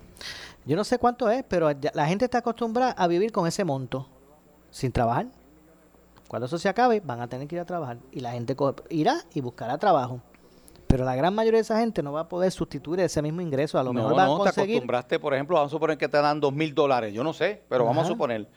Yo 0.65 0.77
no 0.77 0.85
sé 0.85 0.97
cuánto 0.97 1.29
es, 1.29 1.43
pero 1.43 1.69
la 1.93 2.05
gente 2.07 2.23
está 2.25 2.37
acostumbrada 2.37 2.93
a 2.93 3.07
vivir 3.07 3.33
con 3.33 3.45
ese 3.47 3.65
monto, 3.65 4.07
sin 4.71 4.93
trabajar. 4.93 5.25
Cuando 6.29 6.45
eso 6.45 6.57
se 6.57 6.69
acabe, 6.69 7.01
van 7.01 7.19
a 7.19 7.27
tener 7.27 7.47
que 7.49 7.55
ir 7.55 7.61
a 7.61 7.65
trabajar. 7.65 7.97
Y 8.13 8.21
la 8.21 8.31
gente 8.31 8.55
irá 8.89 9.17
y 9.33 9.41
buscará 9.41 9.77
trabajo. 9.77 10.21
Pero 10.93 11.05
la 11.05 11.15
gran 11.15 11.33
mayoría 11.33 11.57
de 11.57 11.63
esa 11.63 11.79
gente 11.79 12.03
no 12.03 12.13
va 12.13 12.19
a 12.19 12.29
poder 12.29 12.51
sustituir 12.51 12.99
ese 12.99 13.19
mismo 13.23 13.41
ingreso. 13.41 13.79
A 13.79 13.83
lo 13.83 13.91
no, 13.91 14.01
mejor 14.01 14.15
van 14.15 14.27
no, 14.27 14.35
a 14.35 14.37
te 14.37 14.43
conseguir. 14.43 14.75
acostumbraste, 14.75 15.19
por 15.19 15.33
ejemplo, 15.33 15.55
vamos 15.55 15.71
a 15.71 15.75
suponer 15.75 15.97
que 15.97 16.07
te 16.07 16.21
dan 16.21 16.39
dos 16.39 16.53
mil 16.53 16.75
dólares, 16.75 17.11
yo 17.11 17.23
no 17.23 17.33
sé, 17.33 17.63
pero 17.67 17.83
vamos 17.83 18.05
a 18.05 18.07
suponer. 18.07 18.47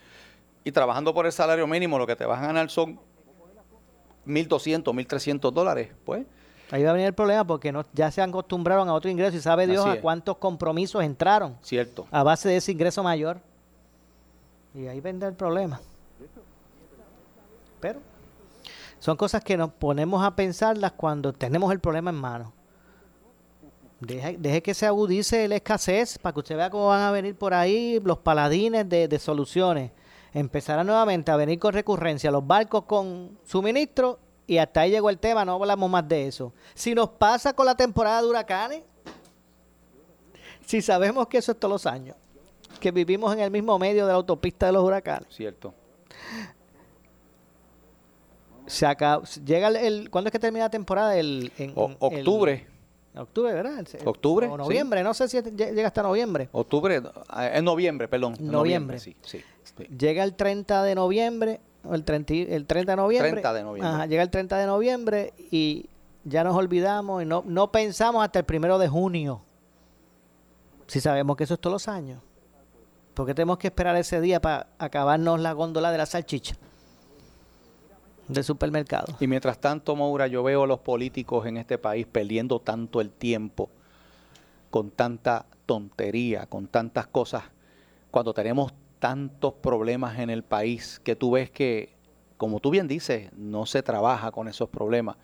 Y 0.63 0.71
trabajando 0.71 1.15
por 1.15 1.25
el 1.25 1.33
salario 1.33 1.67
mínimo, 1.67 1.99
lo 1.99 2.07
que 2.07 2.15
te 2.15 2.27
vas 2.27 2.43
a 2.43 2.49
ganar 2.49 2.69
son 2.69 3.01
mil 4.27 4.47
doscientos, 4.47 4.95
mil 4.95 5.07
trescientos 5.07 5.55
dólares, 5.55 5.89
pues. 6.05 6.27
Ahí 6.71 6.83
va 6.83 6.91
a 6.91 6.93
venir 6.93 7.07
el 7.07 7.15
problema 7.15 7.43
porque 7.47 7.73
no, 7.73 7.87
ya 7.95 8.11
se 8.11 8.21
han 8.21 8.29
acostumbrado 8.29 8.83
a 8.83 8.93
otro 8.93 9.11
ingreso 9.11 9.35
y 9.35 9.41
sabe 9.41 9.67
Dios 9.67 9.87
a 9.87 9.99
cuántos 10.03 10.37
compromisos 10.37 11.03
entraron 11.03 11.57
Cierto. 11.63 12.07
a 12.11 12.23
base 12.23 12.51
de 12.51 12.59
ese 12.59 12.71
ingreso 12.71 13.03
mayor. 13.03 13.41
Y 14.75 14.89
ahí 14.89 15.01
vendrá 15.01 15.27
el 15.27 15.35
problema. 15.37 15.81
Pero 17.81 18.01
son 18.99 19.17
cosas 19.17 19.43
que 19.45 19.57
nos 19.57 19.73
ponemos 19.73 20.25
a 20.25 20.35
pensarlas 20.35 20.93
cuando 20.93 21.33
tenemos 21.33 21.71
el 21.73 21.81
problema 21.81 22.11
en 22.11 22.17
mano. 22.17 22.53
Deje, 24.01 24.37
deje 24.39 24.63
que 24.63 24.75
se 24.75 24.87
agudice 24.87 25.49
la 25.49 25.57
escasez 25.57 26.19
para 26.19 26.35
que 26.35 26.41
usted 26.41 26.57
vea 26.57 26.71
cómo 26.71 26.89
van 26.89 27.03
a 27.03 27.11
venir 27.11 27.35
por 27.35 27.55
ahí 27.55 27.99
los 28.05 28.19
paladines 28.19 28.89
de, 28.89 29.09
de 29.09 29.19
soluciones. 29.19 29.91
Empezarán 30.35 30.87
nuevamente 30.87 31.31
a 31.31 31.37
venir 31.37 31.59
con 31.59 31.73
recurrencia 31.73 32.31
los 32.31 32.47
barcos 32.47 32.85
con 32.85 33.39
suministro 33.45 34.19
y 34.47 34.59
hasta 34.59 34.83
ahí 34.83 34.91
llegó 34.91 35.11
el 35.11 35.19
tema, 35.19 35.45
no 35.45 35.55
hablamos 35.55 35.91
más 35.91 36.07
de 36.07 36.29
eso. 36.29 36.53
Si 36.75 36.95
nos 36.95 37.09
pasa 37.11 37.53
con 37.55 37.67
la 37.67 37.75
temporada 37.75 38.23
de 38.23 38.29
huracanes, 38.29 38.83
si 40.65 40.83
sabemos 40.83 41.27
que 41.29 41.39
eso 41.39 41.53
es 41.53 41.59
todos 41.59 41.73
los 41.73 41.87
años, 41.87 42.17
que 42.81 42.91
vivimos 42.91 43.33
en 43.33 43.41
el 43.41 43.51
mismo 43.51 43.79
medio 43.79 44.07
de 44.07 44.13
la 44.13 44.17
autopista 44.17 44.67
de 44.67 44.73
los 44.73 44.85
huracanes. 44.85 45.29
Cierto. 45.31 45.75
Se 48.67 48.87
acaba, 48.87 49.23
llega 49.45 49.69
el, 49.69 49.77
el- 49.77 50.11
¿cuándo 50.11 50.29
es 50.29 50.33
que 50.33 50.39
termina 50.39 50.65
la 50.67 50.71
temporada? 50.71 51.17
El, 51.17 51.53
en, 51.59 51.73
O- 51.77 51.91
octubre. 51.99 52.67
el- 53.15 53.21
octubre, 53.21 53.53
¿verdad? 53.55 53.79
El- 54.01 54.09
Octubre, 54.09 54.47
O 54.49 54.57
noviembre, 54.57 55.03
no 55.03 55.15
sé 55.15 55.29
si 55.29 55.41
llega 55.41 55.87
hasta 55.89 56.03
noviembre. 56.03 56.49
Octubre, 56.53 56.97
eh, 56.97 57.51
en 57.55 57.65
noviembre, 57.65 58.09
perdón. 58.09 58.37
Noviembre. 58.41 58.99
sí, 58.99 59.17
sí. 59.23 59.43
sí. 59.63 59.85
Llega 59.85 60.25
el 60.25 60.35
30 60.35 60.83
de 60.83 60.95
noviembre, 60.95 61.61
o 61.85 61.95
el 61.95 62.05
30, 62.05 62.35
y- 62.35 62.47
el 62.51 62.67
30 62.67 62.93
de 62.93 62.97
noviembre. 62.97 63.31
30 63.33 63.53
de 63.53 63.63
noviembre. 63.63 63.93
Ajá, 63.95 64.07
llega 64.07 64.23
el 64.23 64.31
30 64.31 64.59
de 64.59 64.67
noviembre 64.67 65.33
y 65.51 65.89
ya 66.25 66.43
nos 66.45 66.57
olvidamos 66.57 67.23
y 67.23 67.27
no, 67.27 67.45
no 67.47 67.71
pensamos 67.71 68.25
hasta 68.25 68.39
el 68.41 68.45
primero 68.45 68.79
de 68.79 68.89
junio. 68.89 69.43
Si 70.89 71.01
sabemos 71.01 71.37
que 71.37 71.45
eso 71.45 71.55
es 71.55 71.61
todos 71.61 71.73
los 71.73 71.89
años. 71.89 72.21
¿Por 73.15 73.27
qué 73.27 73.35
tenemos 73.35 73.59
que 73.59 73.69
esperar 73.69 73.97
ese 73.97 74.21
día 74.21 74.41
para 74.41 74.69
acabarnos 74.79 75.41
la 75.41 75.53
góndola 75.53 75.91
de 75.91 75.99
la 75.99 76.07
salchicha? 76.07 76.55
Del 78.29 78.45
supermercado. 78.45 79.17
Y 79.21 79.27
mientras 79.27 79.61
tanto, 79.61 79.95
Moura, 79.95 80.27
yo 80.27 80.43
veo 80.43 80.65
a 80.65 80.67
los 80.67 80.81
políticos 80.81 81.47
en 81.47 81.57
este 81.57 81.79
país 81.79 82.07
perdiendo 82.11 82.61
tanto 82.61 83.01
el 83.01 83.11
tiempo 83.11 83.71
con 84.71 84.91
tanta 84.91 85.47
tontería, 85.65 86.47
con 86.47 86.67
tantas 86.67 87.07
cosas, 87.07 87.45
cuando 88.11 88.35
tenemos 88.35 88.73
tantos 88.99 89.55
problemas 89.55 90.19
en 90.19 90.31
el 90.31 90.43
país 90.43 91.01
que 91.05 91.15
tú 91.15 91.33
ves 91.33 91.51
que, 91.51 91.95
como 92.37 92.61
tú 92.61 92.71
bien 92.71 92.89
dices, 92.89 93.33
no 93.35 93.67
se 93.67 93.83
trabaja 93.83 94.33
con 94.33 94.49
esos 94.49 94.69
problemas. 94.69 95.17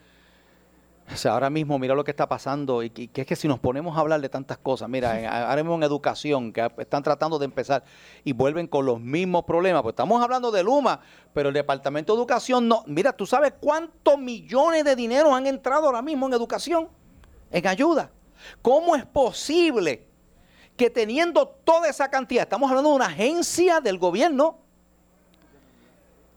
O 1.12 1.16
sea, 1.16 1.32
ahora 1.32 1.50
mismo 1.50 1.78
mira 1.78 1.94
lo 1.94 2.04
que 2.04 2.10
está 2.10 2.28
pasando 2.28 2.82
y 2.82 2.90
que, 2.90 3.20
es 3.20 3.26
que 3.26 3.36
si 3.36 3.46
nos 3.46 3.58
ponemos 3.60 3.96
a 3.96 4.00
hablar 4.00 4.20
de 4.20 4.28
tantas 4.28 4.56
cosas, 4.58 4.88
mira, 4.88 5.18
en- 5.20 5.26
ahora 5.26 5.56
mismo 5.62 5.74
en 5.74 5.82
educación, 5.82 6.52
que 6.52 6.70
están 6.78 7.02
tratando 7.02 7.38
de 7.38 7.44
empezar 7.44 7.84
y 8.24 8.32
vuelven 8.32 8.66
con 8.66 8.86
los 8.86 8.98
mismos 9.00 9.44
problemas, 9.44 9.82
pues 9.82 9.92
estamos 9.92 10.22
hablando 10.22 10.50
de 10.50 10.62
Luma, 10.62 11.00
pero 11.34 11.50
el 11.50 11.54
Departamento 11.54 12.14
de 12.14 12.18
Educación 12.18 12.66
no, 12.66 12.82
mira, 12.86 13.12
tú 13.12 13.26
sabes 13.26 13.52
cuántos 13.60 14.18
millones 14.18 14.84
de 14.84 14.96
dinero 14.96 15.34
han 15.34 15.46
entrado 15.46 15.86
ahora 15.86 16.00
mismo 16.02 16.26
en 16.26 16.32
educación, 16.32 16.88
en 17.50 17.66
ayuda. 17.66 18.10
¿Cómo 18.62 18.96
es 18.96 19.04
posible 19.04 20.06
que 20.76 20.88
teniendo 20.88 21.46
toda 21.46 21.88
esa 21.88 22.10
cantidad, 22.10 22.44
estamos 22.44 22.70
hablando 22.70 22.88
de 22.90 22.96
una 22.96 23.06
agencia 23.06 23.80
del 23.80 23.98
gobierno, 23.98 24.61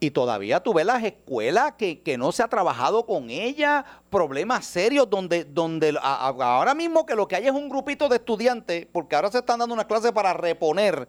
y 0.06 0.12
todavía 0.12 0.60
tú 0.62 0.74
ves 0.74 0.86
las 0.86 1.04
escuelas 1.04 1.74
que, 1.78 2.02
que 2.02 2.18
no 2.18 2.32
se 2.32 2.44
ha 2.44 2.48
trabajado 2.48 3.06
con 3.06 3.30
ella, 3.30 3.84
problemas 4.10 4.66
serios 4.66 5.10
donde, 5.10 5.44
donde 5.46 5.96
a- 6.02 6.28
a- 6.28 6.56
ahora 6.58 6.76
mismo 6.76 7.06
que 7.06 7.16
lo 7.16 7.28
que 7.28 7.36
hay 7.36 7.46
es 7.48 7.52
un 7.52 7.68
grupito 7.70 8.08
de 8.08 8.18
estudiantes, 8.18 8.86
porque 8.92 9.16
ahora 9.16 9.32
se 9.32 9.40
están 9.40 9.60
dando 9.60 9.74
unas 9.74 9.86
clases 9.86 10.12
para 10.12 10.32
reponer 10.34 11.08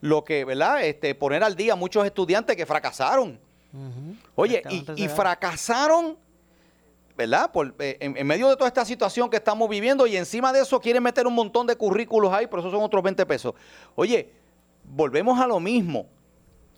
lo 0.00 0.24
que, 0.24 0.44
¿verdad? 0.44 0.84
Este, 0.84 1.14
poner 1.14 1.44
al 1.44 1.54
día 1.54 1.76
muchos 1.76 2.04
estudiantes 2.04 2.56
que 2.56 2.66
fracasaron. 2.66 3.38
Oye, 4.34 4.62
y, 4.70 4.84
y 4.96 5.08
fracasaron, 5.08 6.16
¿verdad? 7.16 7.50
Por, 7.52 7.74
eh, 7.78 7.96
en, 8.00 8.16
en 8.16 8.26
medio 8.26 8.48
de 8.48 8.56
toda 8.56 8.66
esta 8.68 8.84
situación 8.84 9.30
que 9.30 9.36
estamos 9.36 9.68
viviendo 9.68 10.06
y 10.06 10.16
encima 10.16 10.52
de 10.52 10.60
eso 10.62 10.80
quieren 10.80 11.02
meter 11.02 11.26
un 11.26 11.34
montón 11.34 11.66
de 11.66 11.76
currículos 11.76 12.32
ahí, 12.32 12.46
pero 12.48 12.60
eso 12.60 12.70
son 12.70 12.82
otros 12.82 13.02
20 13.02 13.24
pesos. 13.24 13.54
Oye, 13.94 14.30
volvemos 14.84 15.38
a 15.40 15.46
lo 15.46 15.60
mismo. 15.60 16.06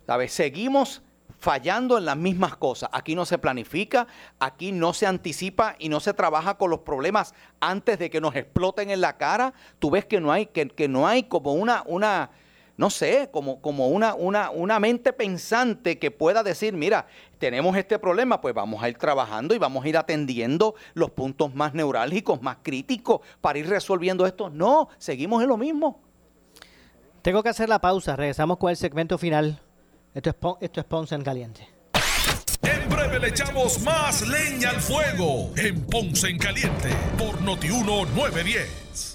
¿Sabes? 0.05 0.31
Seguimos 0.33 1.01
fallando 1.39 1.97
en 1.97 2.05
las 2.05 2.17
mismas 2.17 2.55
cosas. 2.55 2.89
Aquí 2.91 3.15
no 3.15 3.25
se 3.25 3.37
planifica, 3.37 4.07
aquí 4.39 4.71
no 4.71 4.93
se 4.93 5.05
anticipa 5.05 5.75
y 5.77 5.89
no 5.89 5.99
se 5.99 6.13
trabaja 6.13 6.57
con 6.57 6.69
los 6.69 6.79
problemas 6.79 7.33
antes 7.59 7.99
de 7.99 8.09
que 8.09 8.21
nos 8.21 8.35
exploten 8.35 8.89
en 8.89 9.01
la 9.01 9.17
cara. 9.17 9.53
Tú 9.79 9.91
ves 9.91 10.05
que 10.05 10.19
no 10.19 10.31
hay, 10.31 10.47
que, 10.47 10.67
que 10.67 10.87
no 10.87 11.07
hay 11.07 11.23
como 11.23 11.53
una, 11.53 11.83
una, 11.85 12.31
no 12.77 12.89
sé, 12.89 13.29
como, 13.31 13.61
como 13.61 13.89
una, 13.89 14.15
una, 14.15 14.49
una 14.49 14.79
mente 14.79 15.13
pensante 15.13 15.99
que 15.99 16.11
pueda 16.11 16.41
decir, 16.41 16.73
mira, 16.73 17.05
tenemos 17.37 17.77
este 17.77 17.99
problema, 17.99 18.41
pues 18.41 18.55
vamos 18.55 18.81
a 18.81 18.89
ir 18.89 18.97
trabajando 18.97 19.53
y 19.53 19.59
vamos 19.59 19.85
a 19.85 19.89
ir 19.89 19.97
atendiendo 19.97 20.75
los 20.93 21.11
puntos 21.11 21.53
más 21.53 21.73
neurálgicos, 21.73 22.41
más 22.41 22.57
críticos 22.63 23.21
para 23.41 23.59
ir 23.59 23.69
resolviendo 23.69 24.25
esto. 24.25 24.49
No, 24.49 24.89
seguimos 24.97 25.43
en 25.43 25.49
lo 25.49 25.57
mismo. 25.57 26.01
Tengo 27.21 27.41
que 27.41 27.49
hacer 27.49 27.69
la 27.69 27.79
pausa. 27.79 28.15
Regresamos 28.15 28.57
con 28.57 28.69
el 28.69 28.77
segmento 28.77 29.17
final. 29.17 29.61
Esto 30.15 30.29
es, 30.29 30.35
esto 30.61 30.79
es 30.79 30.85
Ponce 30.85 31.13
en 31.13 31.23
Caliente. 31.23 31.67
En 32.61 32.89
breve 32.89 33.19
le 33.19 33.27
echamos 33.27 33.81
más 33.81 34.25
leña 34.25 34.69
al 34.69 34.79
fuego 34.79 35.51
en 35.57 35.85
Ponce 35.87 36.29
en 36.29 36.37
Caliente 36.37 36.87
por 37.17 37.41
Notiuno 37.41 38.05
910. 38.05 39.14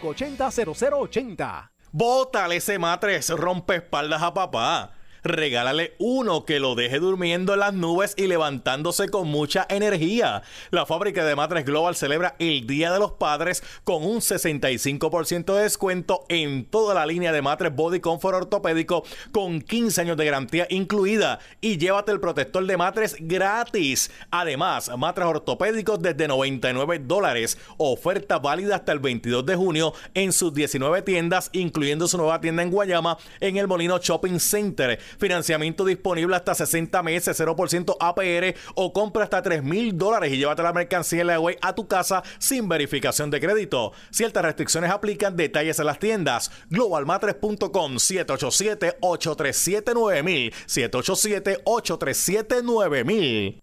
580-0080. 0.00 1.70
Bótale 1.90 2.56
ese 2.56 2.78
matres 2.78 3.30
rompe 3.30 3.76
espaldas 3.76 4.22
a 4.22 4.32
papá. 4.34 4.97
Regálale 5.24 5.94
uno 5.98 6.44
que 6.44 6.60
lo 6.60 6.74
deje 6.74 6.98
durmiendo 6.98 7.54
en 7.54 7.60
las 7.60 7.74
nubes 7.74 8.14
y 8.16 8.26
levantándose 8.26 9.08
con 9.08 9.28
mucha 9.28 9.66
energía. 9.68 10.42
La 10.70 10.86
fábrica 10.86 11.24
de 11.24 11.36
matres 11.36 11.64
Global 11.64 11.96
celebra 11.96 12.36
el 12.38 12.66
Día 12.66 12.92
de 12.92 12.98
los 12.98 13.12
Padres 13.12 13.62
con 13.84 14.04
un 14.04 14.18
65% 14.18 15.54
de 15.54 15.62
descuento 15.62 16.24
en 16.28 16.64
toda 16.64 16.94
la 16.94 17.06
línea 17.06 17.32
de 17.32 17.42
matres 17.42 17.74
Body 17.74 18.00
Comfort 18.00 18.36
ortopédico 18.36 19.04
con 19.32 19.60
15 19.60 20.00
años 20.02 20.16
de 20.16 20.24
garantía 20.24 20.66
incluida 20.70 21.38
y 21.60 21.78
llévate 21.78 22.12
el 22.12 22.20
protector 22.20 22.64
de 22.66 22.76
matres 22.76 23.16
gratis. 23.18 24.10
Además, 24.30 24.90
matres 24.96 25.26
ortopédicos 25.26 26.00
desde 26.00 26.28
99 26.28 27.00
dólares. 27.00 27.58
Oferta 27.76 28.38
válida 28.38 28.76
hasta 28.76 28.92
el 28.92 28.98
22 28.98 29.44
de 29.46 29.56
junio 29.56 29.94
en 30.14 30.32
sus 30.32 30.52
19 30.54 31.02
tiendas, 31.02 31.50
incluyendo 31.52 32.08
su 32.08 32.18
nueva 32.18 32.40
tienda 32.40 32.62
en 32.62 32.70
Guayama 32.70 33.18
en 33.40 33.56
el 33.56 33.68
Molino 33.68 33.98
Shopping 33.98 34.38
Center. 34.38 34.98
Financiamiento 35.18 35.84
disponible 35.84 36.36
hasta 36.36 36.54
60 36.54 37.02
meses, 37.02 37.40
0% 37.40 37.96
APR 38.00 38.54
o 38.74 38.92
compra 38.92 39.24
hasta 39.24 39.42
3 39.42 39.62
mil 39.62 39.96
dólares 39.96 40.32
y 40.32 40.38
llévate 40.38 40.62
la 40.62 40.72
mercancía 40.72 41.18
web 41.38 41.58
a 41.60 41.74
tu 41.74 41.86
casa 41.88 42.22
sin 42.38 42.68
verificación 42.68 43.30
de 43.30 43.40
crédito. 43.40 43.92
Ciertas 44.10 44.44
restricciones 44.44 44.90
aplican, 44.90 45.36
detalles 45.36 45.78
en 45.78 45.86
las 45.86 45.98
tiendas. 45.98 46.50
Globalmatres.com 46.70 47.96
787-837-9000 47.96 50.52
787-837-9000 50.66 53.60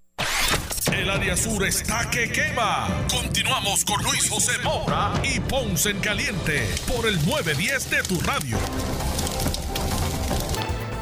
El 0.93 1.10
área 1.10 1.36
sur 1.38 1.66
está 1.66 2.08
que 2.10 2.32
quema. 2.32 2.88
Continuamos 3.10 3.84
con 3.86 4.04
Luis 4.04 4.30
José 4.30 4.52
Moura 4.64 5.14
y 5.24 5.39
Ponce 5.39 5.91
en 5.91 6.00
Caliente 6.00 6.68
por 6.88 7.08
el 7.08 7.16
910 7.26 7.89
de 7.89 8.04
tu 8.04 8.20
radio. 8.22 8.58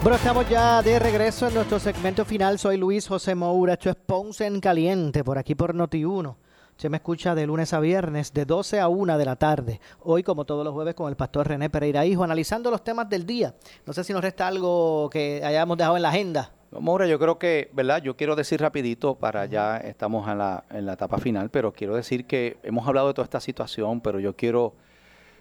Bueno, 0.04 0.18
estamos 0.18 0.50
ya 0.50 0.82
de 0.82 1.00
regreso 1.00 1.48
en 1.48 1.54
nuestro 1.54 1.80
segmento 1.80 2.26
final. 2.26 2.60
Soy 2.60 2.76
Luis 2.76 3.08
José 3.08 3.36
Moura. 3.36 3.72
Esto 3.72 3.90
es 3.90 3.96
Ponce 3.96 4.46
en 4.46 4.60
Caliente, 4.60 5.24
por 5.24 5.38
aquí 5.38 5.56
por 5.56 5.74
Noti1. 5.74 6.36
Se 6.76 6.90
me 6.90 6.98
escucha 6.98 7.34
de 7.34 7.48
lunes 7.48 7.72
a 7.72 7.80
viernes, 7.80 8.34
de 8.34 8.44
12 8.44 8.82
a 8.82 8.90
1 8.90 9.18
de 9.18 9.24
la 9.24 9.38
tarde. 9.38 9.80
Hoy, 10.02 10.22
como 10.22 10.44
todos 10.44 10.66
los 10.66 10.74
jueves, 10.74 10.94
con 10.94 11.08
el 11.08 11.16
pastor 11.16 11.48
René 11.48 11.70
Pereira 11.70 12.06
Hijo, 12.06 12.22
analizando 12.22 12.70
los 12.70 12.84
temas 12.84 13.08
del 13.08 13.26
día. 13.26 13.56
No 13.86 13.94
sé 13.94 14.04
si 14.04 14.12
nos 14.12 14.22
resta 14.22 14.46
algo 14.46 15.10
que 15.10 15.42
hayamos 15.42 15.78
dejado 15.78 15.96
en 15.96 16.02
la 16.02 16.10
agenda. 16.10 16.52
Moura, 16.72 17.08
yo 17.08 17.18
creo 17.18 17.40
que, 17.40 17.70
¿verdad? 17.72 18.04
Yo 18.04 18.18
quiero 18.18 18.36
decir 18.36 18.60
rapidito 18.60 19.16
para 19.16 19.46
ya 19.46 19.78
estamos 19.78 20.28
en 20.28 20.38
la, 20.38 20.66
en 20.70 20.86
la 20.86 20.94
etapa 20.94 21.18
final, 21.18 21.50
pero 21.50 21.72
quiero 21.72 21.96
decir 21.96 22.28
que 22.28 22.58
hemos 22.64 22.86
hablado 22.86 23.08
de 23.08 23.14
toda 23.14 23.24
esta 23.24 23.40
situación, 23.40 24.02
pero 24.02 24.20
yo 24.20 24.36
quiero 24.36 24.74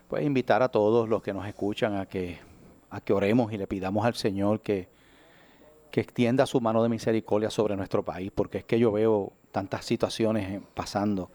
pues 0.07 0.25
invitar 0.25 0.63
a 0.63 0.69
todos 0.69 1.09
los 1.09 1.21
que 1.21 1.33
nos 1.33 1.49
escuchan 1.49 1.97
a 1.97 2.07
que 2.07 2.52
a 2.93 3.01
que 3.01 3.13
oremos 3.13 3.53
y 3.53 3.59
le 3.59 3.67
pidamos 3.67 4.05
al 4.05 4.15
Señor 4.15 4.61
que, 4.61 4.89
que 5.91 6.01
extienda 6.01 6.47
su 6.47 6.61
mano 6.61 6.83
de 6.83 6.91
misericordia 6.91 7.51
sobre 7.51 7.75
nuestro 7.75 8.05
país, 8.05 8.31
porque 8.35 8.59
es 8.59 8.65
que 8.65 8.79
yo 8.79 8.93
veo 8.93 9.33
tantas 9.51 9.85
situaciones 9.85 10.61
pasando 10.75 11.31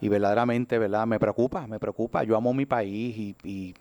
y 0.00 0.08
verdaderamente, 0.08 0.78
¿verdad? 0.78 1.06
Me 1.06 1.18
preocupa, 1.18 1.66
me 1.66 1.78
preocupa. 1.78 2.22
Yo 2.24 2.36
amo 2.36 2.54
mi 2.54 2.66
país 2.66 3.34
y, 3.44 3.74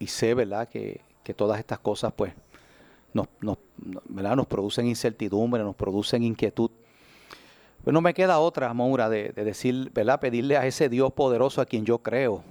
y 0.00 0.06
sé, 0.06 0.34
¿verdad? 0.34 0.68
Que, 0.68 1.02
que, 1.22 1.34
todas 1.34 1.60
estas 1.60 1.78
cosas, 1.78 2.12
pues, 2.16 2.32
nos, 3.12 3.28
nos, 3.40 3.58
¿verdad? 4.08 4.34
nos 4.34 4.46
producen 4.46 4.86
incertidumbre, 4.86 5.62
nos 5.62 5.76
producen 5.76 6.24
inquietud. 6.24 6.70
Pero 7.84 7.92
no 7.92 8.00
me 8.00 8.14
queda 8.14 8.40
otra, 8.40 8.72
Maura, 8.74 9.08
de, 9.08 9.28
de 9.28 9.44
decir, 9.44 9.90
¿verdad? 9.94 10.18
Pedirle 10.18 10.56
a 10.56 10.66
ese 10.66 10.88
Dios 10.88 11.12
poderoso 11.12 11.60
a 11.60 11.66
quien 11.66 11.84
yo 11.84 11.98
creo, 11.98 12.42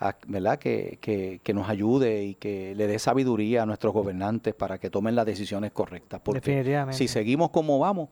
a, 0.00 0.16
¿verdad? 0.26 0.58
Que, 0.58 0.98
que, 1.00 1.40
que, 1.42 1.52
nos 1.54 1.68
ayude 1.68 2.24
y 2.24 2.34
que 2.34 2.74
le 2.74 2.86
dé 2.86 2.98
sabiduría 2.98 3.62
a 3.62 3.66
nuestros 3.66 3.92
gobernantes 3.92 4.54
para 4.54 4.78
que 4.78 4.88
tomen 4.90 5.14
las 5.14 5.26
decisiones 5.26 5.72
correctas. 5.72 6.20
Porque 6.24 6.86
si 6.92 7.06
seguimos 7.06 7.50
como 7.50 7.78
vamos, 7.78 8.08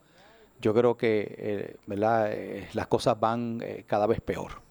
yo 0.61 0.73
creo 0.73 0.95
que 0.95 1.35
eh, 1.37 1.75
¿verdad? 1.87 2.31
Eh, 2.31 2.67
las 2.73 2.87
cosas 2.87 3.19
van 3.19 3.59
eh, 3.63 3.83
cada 3.87 4.05
vez 4.07 4.21
peor, 4.21 4.61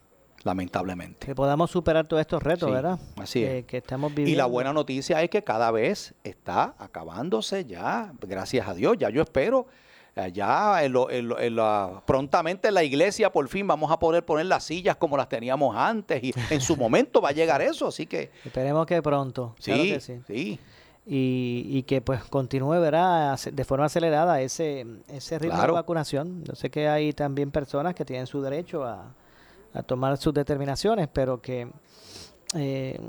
lamentablemente. 0.45 1.27
Que 1.27 1.35
podamos 1.35 1.71
superar 1.71 2.07
todos 2.07 2.21
estos 2.21 2.43
retos, 2.43 2.69
Sí, 2.69 2.75
¿verdad? 2.75 2.99
así 3.17 3.45
es. 3.45 3.65
Que 3.65 3.79
estamos 3.79 4.13
Y 4.13 4.17
viviendo. 4.17 4.39
la 4.39 4.47
buena 4.47 4.73
noticia 4.73 5.23
es 5.23 5.31
que 5.31 5.43
cada 5.43 5.71
vez 5.71 6.15
está 6.25 6.75
acabándose 6.79 7.65
ya, 7.65 8.13
gracias 8.21 8.69
a 8.69 8.75
Dios. 8.75 8.97
Ya 8.99 9.11
yo 9.11 9.23
espero, 9.23 9.67
ya 10.27 10.83
en 10.83 10.93
lo- 10.93 11.09
en 11.11 11.29
lo- 11.29 11.39
en 11.39 11.55
la- 11.55 12.03
prontamente 12.05 12.67
en 12.69 12.75
la 12.75 12.83
iglesia 12.83 13.31
por 13.31 13.47
fin 13.49 13.65
vamos 13.69 13.93
a 13.93 13.99
poder 14.01 14.25
poner 14.25 14.47
las 14.47 14.65
sillas 14.65 14.97
como 14.97 15.17
las 15.17 15.29
teníamos 15.29 15.77
antes 15.77 16.25
y 16.25 16.35
en 16.51 16.61
su 16.61 16.77
momento 16.77 17.21
va 17.21 17.29
a 17.29 17.33
llegar 17.33 17.63
eso, 17.63 17.87
así 17.87 18.07
que 18.07 18.33
Esperemos 18.45 18.85
que 18.87 19.01
pronto. 19.01 19.55
sí, 19.61 19.71
claro 19.71 19.83
que 19.85 20.01
sí. 20.01 20.21
sí. 20.27 20.59
Y, 21.11 21.65
y 21.71 21.83
que 21.85 22.03
pues 22.03 22.23
continúe, 22.25 22.81
¿verdad? 22.81 23.39
De 23.53 23.65
forma 23.65 23.87
acelerada 23.87 24.43
ese, 24.43 24.85
ese 25.09 25.39
ritmo 25.39 25.55
Claro. 25.57 25.73
de 25.75 25.79
vacunación. 25.81 26.45
Yo 26.45 26.55
sé 26.55 26.69
que 26.69 26.87
hay 26.87 27.15
también 27.15 27.51
personas 27.51 27.95
que 27.95 28.05
tienen 28.05 28.27
su 28.27 28.43
derecho 28.43 28.85
a, 28.85 29.15
a 29.73 29.83
tomar 29.85 30.19
sus 30.19 30.35
determinaciones, 30.35 31.09
pero 31.11 31.41
que 31.41 31.67
eh, 32.55 33.01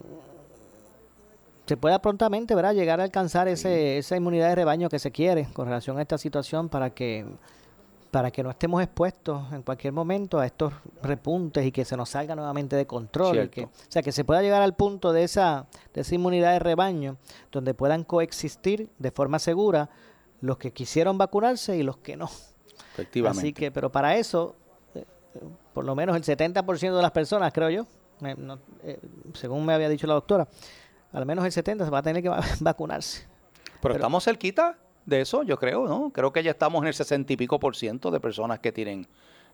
se 1.69 1.77
pueda 1.77 2.01
prontamente, 2.01 2.55
¿verdad? 2.55 2.73
Llegar 2.73 2.99
a 2.99 3.03
alcanzar 3.03 3.47
ese, 3.47 3.99
esa 3.99 4.17
inmunidad 4.17 4.49
de 4.49 4.55
rebaño 4.55 4.89
que 4.89 4.97
se 4.97 5.11
quiere 5.11 5.47
con 5.53 5.67
relación 5.67 5.99
a 5.99 6.01
esta 6.01 6.17
situación 6.17 6.67
para 6.67 6.89
que 6.89 7.27
para 8.09 8.31
que 8.31 8.41
no 8.41 8.49
estemos 8.49 8.81
expuestos 8.81 9.53
en 9.53 9.61
cualquier 9.61 9.93
momento 9.93 10.39
a 10.39 10.47
estos 10.47 10.73
repuntes 11.03 11.63
y 11.63 11.71
que 11.71 11.85
se 11.85 11.95
nos 11.95 12.09
salga 12.09 12.35
nuevamente 12.35 12.75
de 12.75 12.87
control. 12.87 13.43
y 13.43 13.49
que, 13.49 13.65
o 13.65 13.69
sea, 13.87 14.01
que 14.01 14.11
se 14.11 14.23
pueda 14.23 14.41
llegar 14.41 14.63
al 14.63 14.73
punto 14.73 15.13
de 15.13 15.23
esa, 15.23 15.67
de 15.93 16.01
esa 16.01 16.15
inmunidad 16.15 16.53
de 16.53 16.57
rebaño 16.57 17.17
donde 17.51 17.75
puedan 17.75 18.03
coexistir 18.03 18.89
de 18.97 19.11
forma 19.11 19.37
segura 19.37 19.91
los 20.41 20.57
que 20.57 20.73
quisieron 20.73 21.19
vacunarse 21.19 21.77
y 21.77 21.83
los 21.83 21.97
que 21.97 22.17
no. 22.17 22.31
Efectivamente. 22.93 23.39
Así 23.41 23.53
que, 23.53 23.69
pero 23.69 23.91
para 23.91 24.15
eso, 24.15 24.55
eh, 24.95 25.05
por 25.71 25.85
lo 25.85 25.93
menos 25.93 26.15
el 26.15 26.23
70% 26.23 26.95
de 26.95 27.01
las 27.03 27.11
personas, 27.11 27.53
creo 27.53 27.69
yo, 27.69 27.85
eh, 28.21 28.33
no, 28.35 28.57
eh, 28.83 28.99
según 29.33 29.65
me 29.67 29.73
había 29.73 29.87
dicho 29.87 30.07
la 30.07 30.15
doctora, 30.15 30.47
al 31.11 31.25
menos 31.25 31.45
el 31.45 31.51
70% 31.51 31.85
se 31.85 31.89
va 31.89 31.99
a 31.99 32.01
tener 32.03 32.21
que 32.23 32.29
va- 32.29 32.41
vacunarse. 32.59 33.27
Pero, 33.81 33.95
estamos 33.95 34.23
cerquita 34.23 34.77
de 35.05 35.21
eso, 35.21 35.43
yo 35.43 35.57
creo, 35.57 35.87
¿no? 35.87 36.11
Creo 36.11 36.31
que 36.33 36.43
ya 36.43 36.51
estamos 36.51 36.81
en 36.81 36.87
el 36.89 36.93
sesenta 36.93 37.33
y 37.33 37.37
pico 37.37 37.59
por 37.59 37.75
ciento 37.75 38.11
de 38.11 38.19
personas 38.19 38.59
que 38.59 38.71
tienen... 38.71 39.07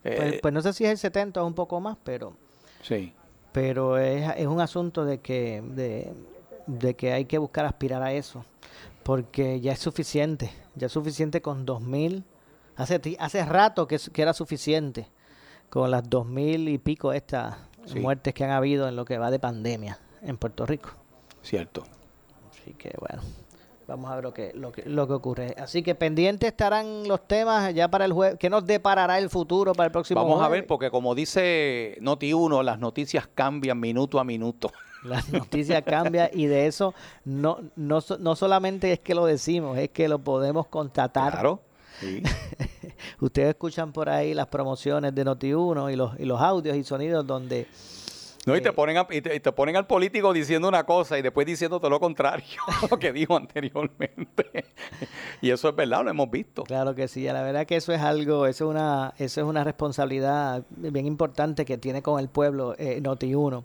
eh, 0.03 0.15
Pues, 0.17 0.41
pues 0.41 0.53
no 0.53 0.61
sé 0.61 0.73
si 0.73 0.83
es 0.85 0.91
el 0.91 0.97
70 0.97 1.43
o 1.43 1.47
un 1.47 1.53
poco 1.53 1.79
más, 1.79 1.97
pero 2.03 2.33
sí. 2.81 3.13
pero 3.51 3.97
es, 3.97 4.29
es 4.37 4.47
un 4.47 4.59
asunto 4.59 5.05
de 5.05 5.19
que 5.19 5.61
de, 5.65 6.13
de 6.67 6.95
que 6.95 7.13
hay 7.13 7.25
que 7.25 7.37
buscar 7.37 7.65
aspirar 7.65 8.01
a 8.03 8.11
eso 8.13 8.43
porque 9.03 9.61
ya 9.61 9.71
es 9.73 9.79
suficiente 9.79 10.51
ya 10.75 10.87
es 10.87 10.91
suficiente 10.93 11.41
con 11.41 11.65
2000 11.65 12.23
hace 12.75 12.99
hace 13.19 13.45
rato 13.45 13.87
que, 13.87 13.99
era 14.15 14.33
suficiente 14.33 15.07
con 15.69 15.91
las 15.91 16.09
2000 16.09 16.67
y 16.69 16.77
pico 16.79 17.13
estas 17.13 17.55
Sí. 17.85 17.99
muertes 17.99 18.33
que 18.33 18.43
han 18.43 18.49
habido 18.49 18.87
en 18.87 18.95
lo 18.95 19.05
que 19.05 19.19
va 19.19 19.29
de 19.29 19.37
pandemia 19.37 19.99
en 20.23 20.37
Puerto 20.37 20.65
Rico 20.65 20.89
Cierto. 21.45 21.83
así 22.51 22.73
que 22.73 22.93
bueno 22.99 23.21
Vamos 23.87 24.09
a 24.09 24.15
ver 24.15 24.23
lo 24.23 24.33
que, 24.33 24.51
lo 24.55 24.71
que, 24.71 24.83
lo 24.89 25.07
que 25.07 25.13
ocurre. 25.13 25.55
Así 25.59 25.83
que 25.83 25.93
pendientes 25.93 26.49
estarán 26.49 27.07
los 27.07 27.27
temas 27.27 27.73
ya 27.73 27.87
para 27.87 28.05
el 28.05 28.13
jueves. 28.13 28.37
¿Qué 28.39 28.49
nos 28.49 28.65
deparará 28.65 29.19
el 29.19 29.29
futuro 29.29 29.73
para 29.73 29.85
el 29.85 29.91
próximo 29.91 30.23
Vamos 30.23 30.41
a 30.41 30.49
ver, 30.49 30.65
porque 30.65 30.89
como 30.89 31.13
dice 31.13 31.97
Noti1, 32.01 32.63
las 32.63 32.79
noticias 32.79 33.27
cambian 33.33 33.79
minuto 33.79 34.19
a 34.19 34.23
minuto. 34.23 34.71
Las 35.05 35.31
noticias 35.31 35.83
cambian 35.83 36.31
y 36.33 36.47
de 36.47 36.65
eso 36.65 36.95
no, 37.25 37.59
no, 37.75 37.99
no 38.17 38.35
solamente 38.35 38.91
es 38.91 38.99
que 38.99 39.13
lo 39.13 39.27
decimos, 39.27 39.77
es 39.77 39.91
que 39.91 40.07
lo 40.07 40.17
podemos 40.17 40.65
constatar. 40.65 41.31
Claro. 41.31 41.61
Sí. 41.99 42.23
Ustedes 43.19 43.49
escuchan 43.49 43.93
por 43.93 44.09
ahí 44.09 44.33
las 44.33 44.47
promociones 44.47 45.13
de 45.13 45.23
Noti1 45.23 45.93
y 45.93 45.95
los, 45.95 46.19
y 46.19 46.25
los 46.25 46.41
audios 46.41 46.75
y 46.75 46.83
sonidos 46.83 47.27
donde 47.27 47.67
No, 48.45 48.55
y 48.55 48.61
te 48.61 48.71
ponen 48.73 48.97
a- 48.97 49.07
y 49.09 49.21
te, 49.21 49.35
y 49.35 49.39
te 49.39 49.51
ponen 49.51 49.75
al 49.75 49.87
político 49.87 50.31
diciendo 50.31 50.67
una 50.67 50.83
cosa 50.85 51.17
y 51.17 51.21
después 51.23 51.47
diciendo 51.47 51.79
todo 51.79 51.89
lo 51.89 51.99
contrario 51.99 52.45
a 52.67 52.87
lo 52.91 52.99
que 52.99 53.11
dijo 53.11 53.35
anteriormente. 53.35 54.65
y 55.41 55.49
eso 55.49 55.69
es 55.69 55.75
verdad, 55.75 56.03
lo 56.03 56.11
hemos 56.11 56.29
visto. 56.29 56.63
Claro 56.63 56.93
que 56.95 57.07
sí, 57.07 57.23
la 57.23 57.41
verdad 57.41 57.65
que 57.65 57.75
eso 57.75 57.91
es 57.91 58.01
algo, 58.01 58.45
eso 58.45 58.65
es 58.65 58.69
una, 58.71 59.13
eso 59.17 59.41
es 59.41 59.47
una 59.47 59.63
responsabilidad 59.63 60.63
bien 60.69 61.05
importante 61.07 61.65
que 61.65 61.77
tiene 61.77 62.01
con 62.01 62.19
el 62.19 62.29
pueblo 62.29 62.75
eh, 62.77 63.01
Noti1, 63.01 63.63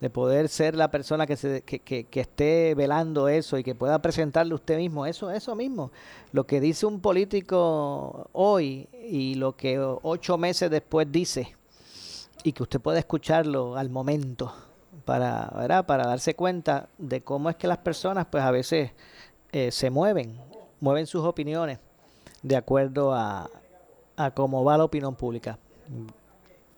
de 0.00 0.10
poder 0.10 0.48
ser 0.48 0.74
la 0.76 0.90
persona 0.90 1.26
que, 1.26 1.36
se, 1.36 1.60
que, 1.62 1.78
que- 1.80 2.04
que 2.04 2.20
esté 2.20 2.74
velando 2.74 3.28
eso 3.28 3.58
y 3.58 3.62
que 3.62 3.74
pueda 3.74 4.00
presentarle 4.00 4.54
usted 4.54 4.78
mismo 4.78 5.06
eso, 5.06 5.30
eso 5.30 5.54
mismo. 5.54 5.92
Lo 6.32 6.44
que 6.46 6.60
dice 6.60 6.86
un 6.86 7.00
político 7.00 8.28
hoy 8.32 8.88
y 9.08 9.34
lo 9.34 9.56
que 9.56 9.78
ocho 9.78 10.38
meses 10.38 10.70
después 10.70 11.10
dice 11.12 11.54
y 12.42 12.52
que 12.52 12.62
usted 12.62 12.80
pueda 12.80 12.98
escucharlo 12.98 13.76
al 13.76 13.90
momento 13.90 14.52
para, 15.04 15.50
¿verdad? 15.56 15.86
para 15.86 16.06
darse 16.06 16.34
cuenta 16.34 16.88
de 16.98 17.22
cómo 17.22 17.50
es 17.50 17.56
que 17.56 17.66
las 17.66 17.78
personas 17.78 18.26
pues 18.30 18.42
a 18.42 18.50
veces 18.50 18.90
eh, 19.52 19.70
se 19.70 19.90
mueven, 19.90 20.38
mueven 20.80 21.06
sus 21.06 21.24
opiniones 21.24 21.78
de 22.42 22.56
acuerdo 22.56 23.12
a, 23.14 23.48
a 24.16 24.30
cómo 24.32 24.64
va 24.64 24.76
la 24.76 24.84
opinión 24.84 25.14
pública. 25.14 25.58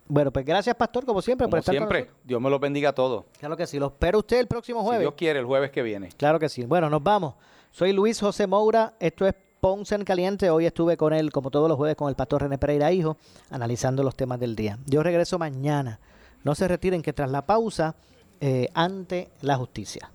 Bueno, 0.07 0.31
pues 0.31 0.45
gracias, 0.45 0.77
Pastor, 0.77 1.07
como 1.07 1.23
siempre, 1.23 1.49
por 1.49 1.59
estar 1.59 1.75
con 1.75 1.81
siempre, 1.81 2.01
nosotros. 2.01 2.23
Dios 2.25 2.41
me 2.41 2.51
lo 2.51 2.59
bendiga 2.59 2.91
a 2.91 2.95
todos. 2.95 3.25
Claro 3.39 3.57
que 3.57 3.67
sí, 3.67 3.79
lo 3.79 3.87
espero 3.87 4.19
usted 4.19 4.39
el 4.39 4.47
próximo 4.47 4.81
Si 4.81 4.87
jueves. 4.87 5.01
Dios 5.01 5.15
quiere, 5.15 5.39
el 5.39 5.47
jueves 5.47 5.71
que 5.71 5.83
viene. 5.83 6.11
Claro 6.17 6.39
que 6.39 6.49
sí. 6.49 6.65
Bueno, 6.67 6.91
nos 6.91 7.03
vamos. 7.03 7.35
Soy 7.71 7.93
Luis 7.93 8.21
José 8.21 8.47
Moura, 8.47 8.95
esto 9.01 9.27
es 9.27 9.35
Ponce 9.65 9.95
en 9.95 10.05
Caliente. 10.05 10.51
Hoy 10.51 10.67
estuve 10.67 10.99
con 10.99 11.15
él, 11.15 11.33
como 11.33 11.51
todos 11.51 11.71
los 11.71 11.79
jueves, 11.79 11.97
con 11.97 12.11
el 12.11 12.15
pastor 12.15 12.43
René 12.43 12.59
Pereira 12.59 12.93
Hijo, 12.93 13.17
analizando 13.49 14.03
los 14.03 14.15
temas 14.15 14.39
del 14.39 14.55
día. 14.55 14.79
Yo 14.85 15.03
regreso 15.03 15.39
mañana. 15.39 16.01
No 16.43 16.55
se 16.55 16.69
retiren 16.69 17.01
que 17.01 17.15
tras 17.15 17.31
la 17.31 17.47
pausa, 17.47 17.97
eh, 18.43 18.69
ante 18.75 19.31
la 19.41 19.57
justicia. 19.57 20.11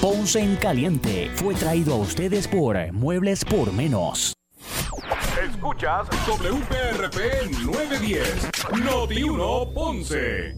Ponce 0.00 0.40
en 0.40 0.56
Caliente 0.56 1.30
fue 1.36 1.54
traído 1.54 1.94
a 1.94 1.98
ustedes 1.98 2.48
por 2.48 2.76
Muebles 2.92 3.44
por 3.44 3.72
Menos. 3.72 4.34
Escuchas 5.48 6.08
WPRP 6.26 7.52
910, 7.64 8.50
Noti 8.84 9.22
1 9.22 9.72
Ponce. 9.72 10.56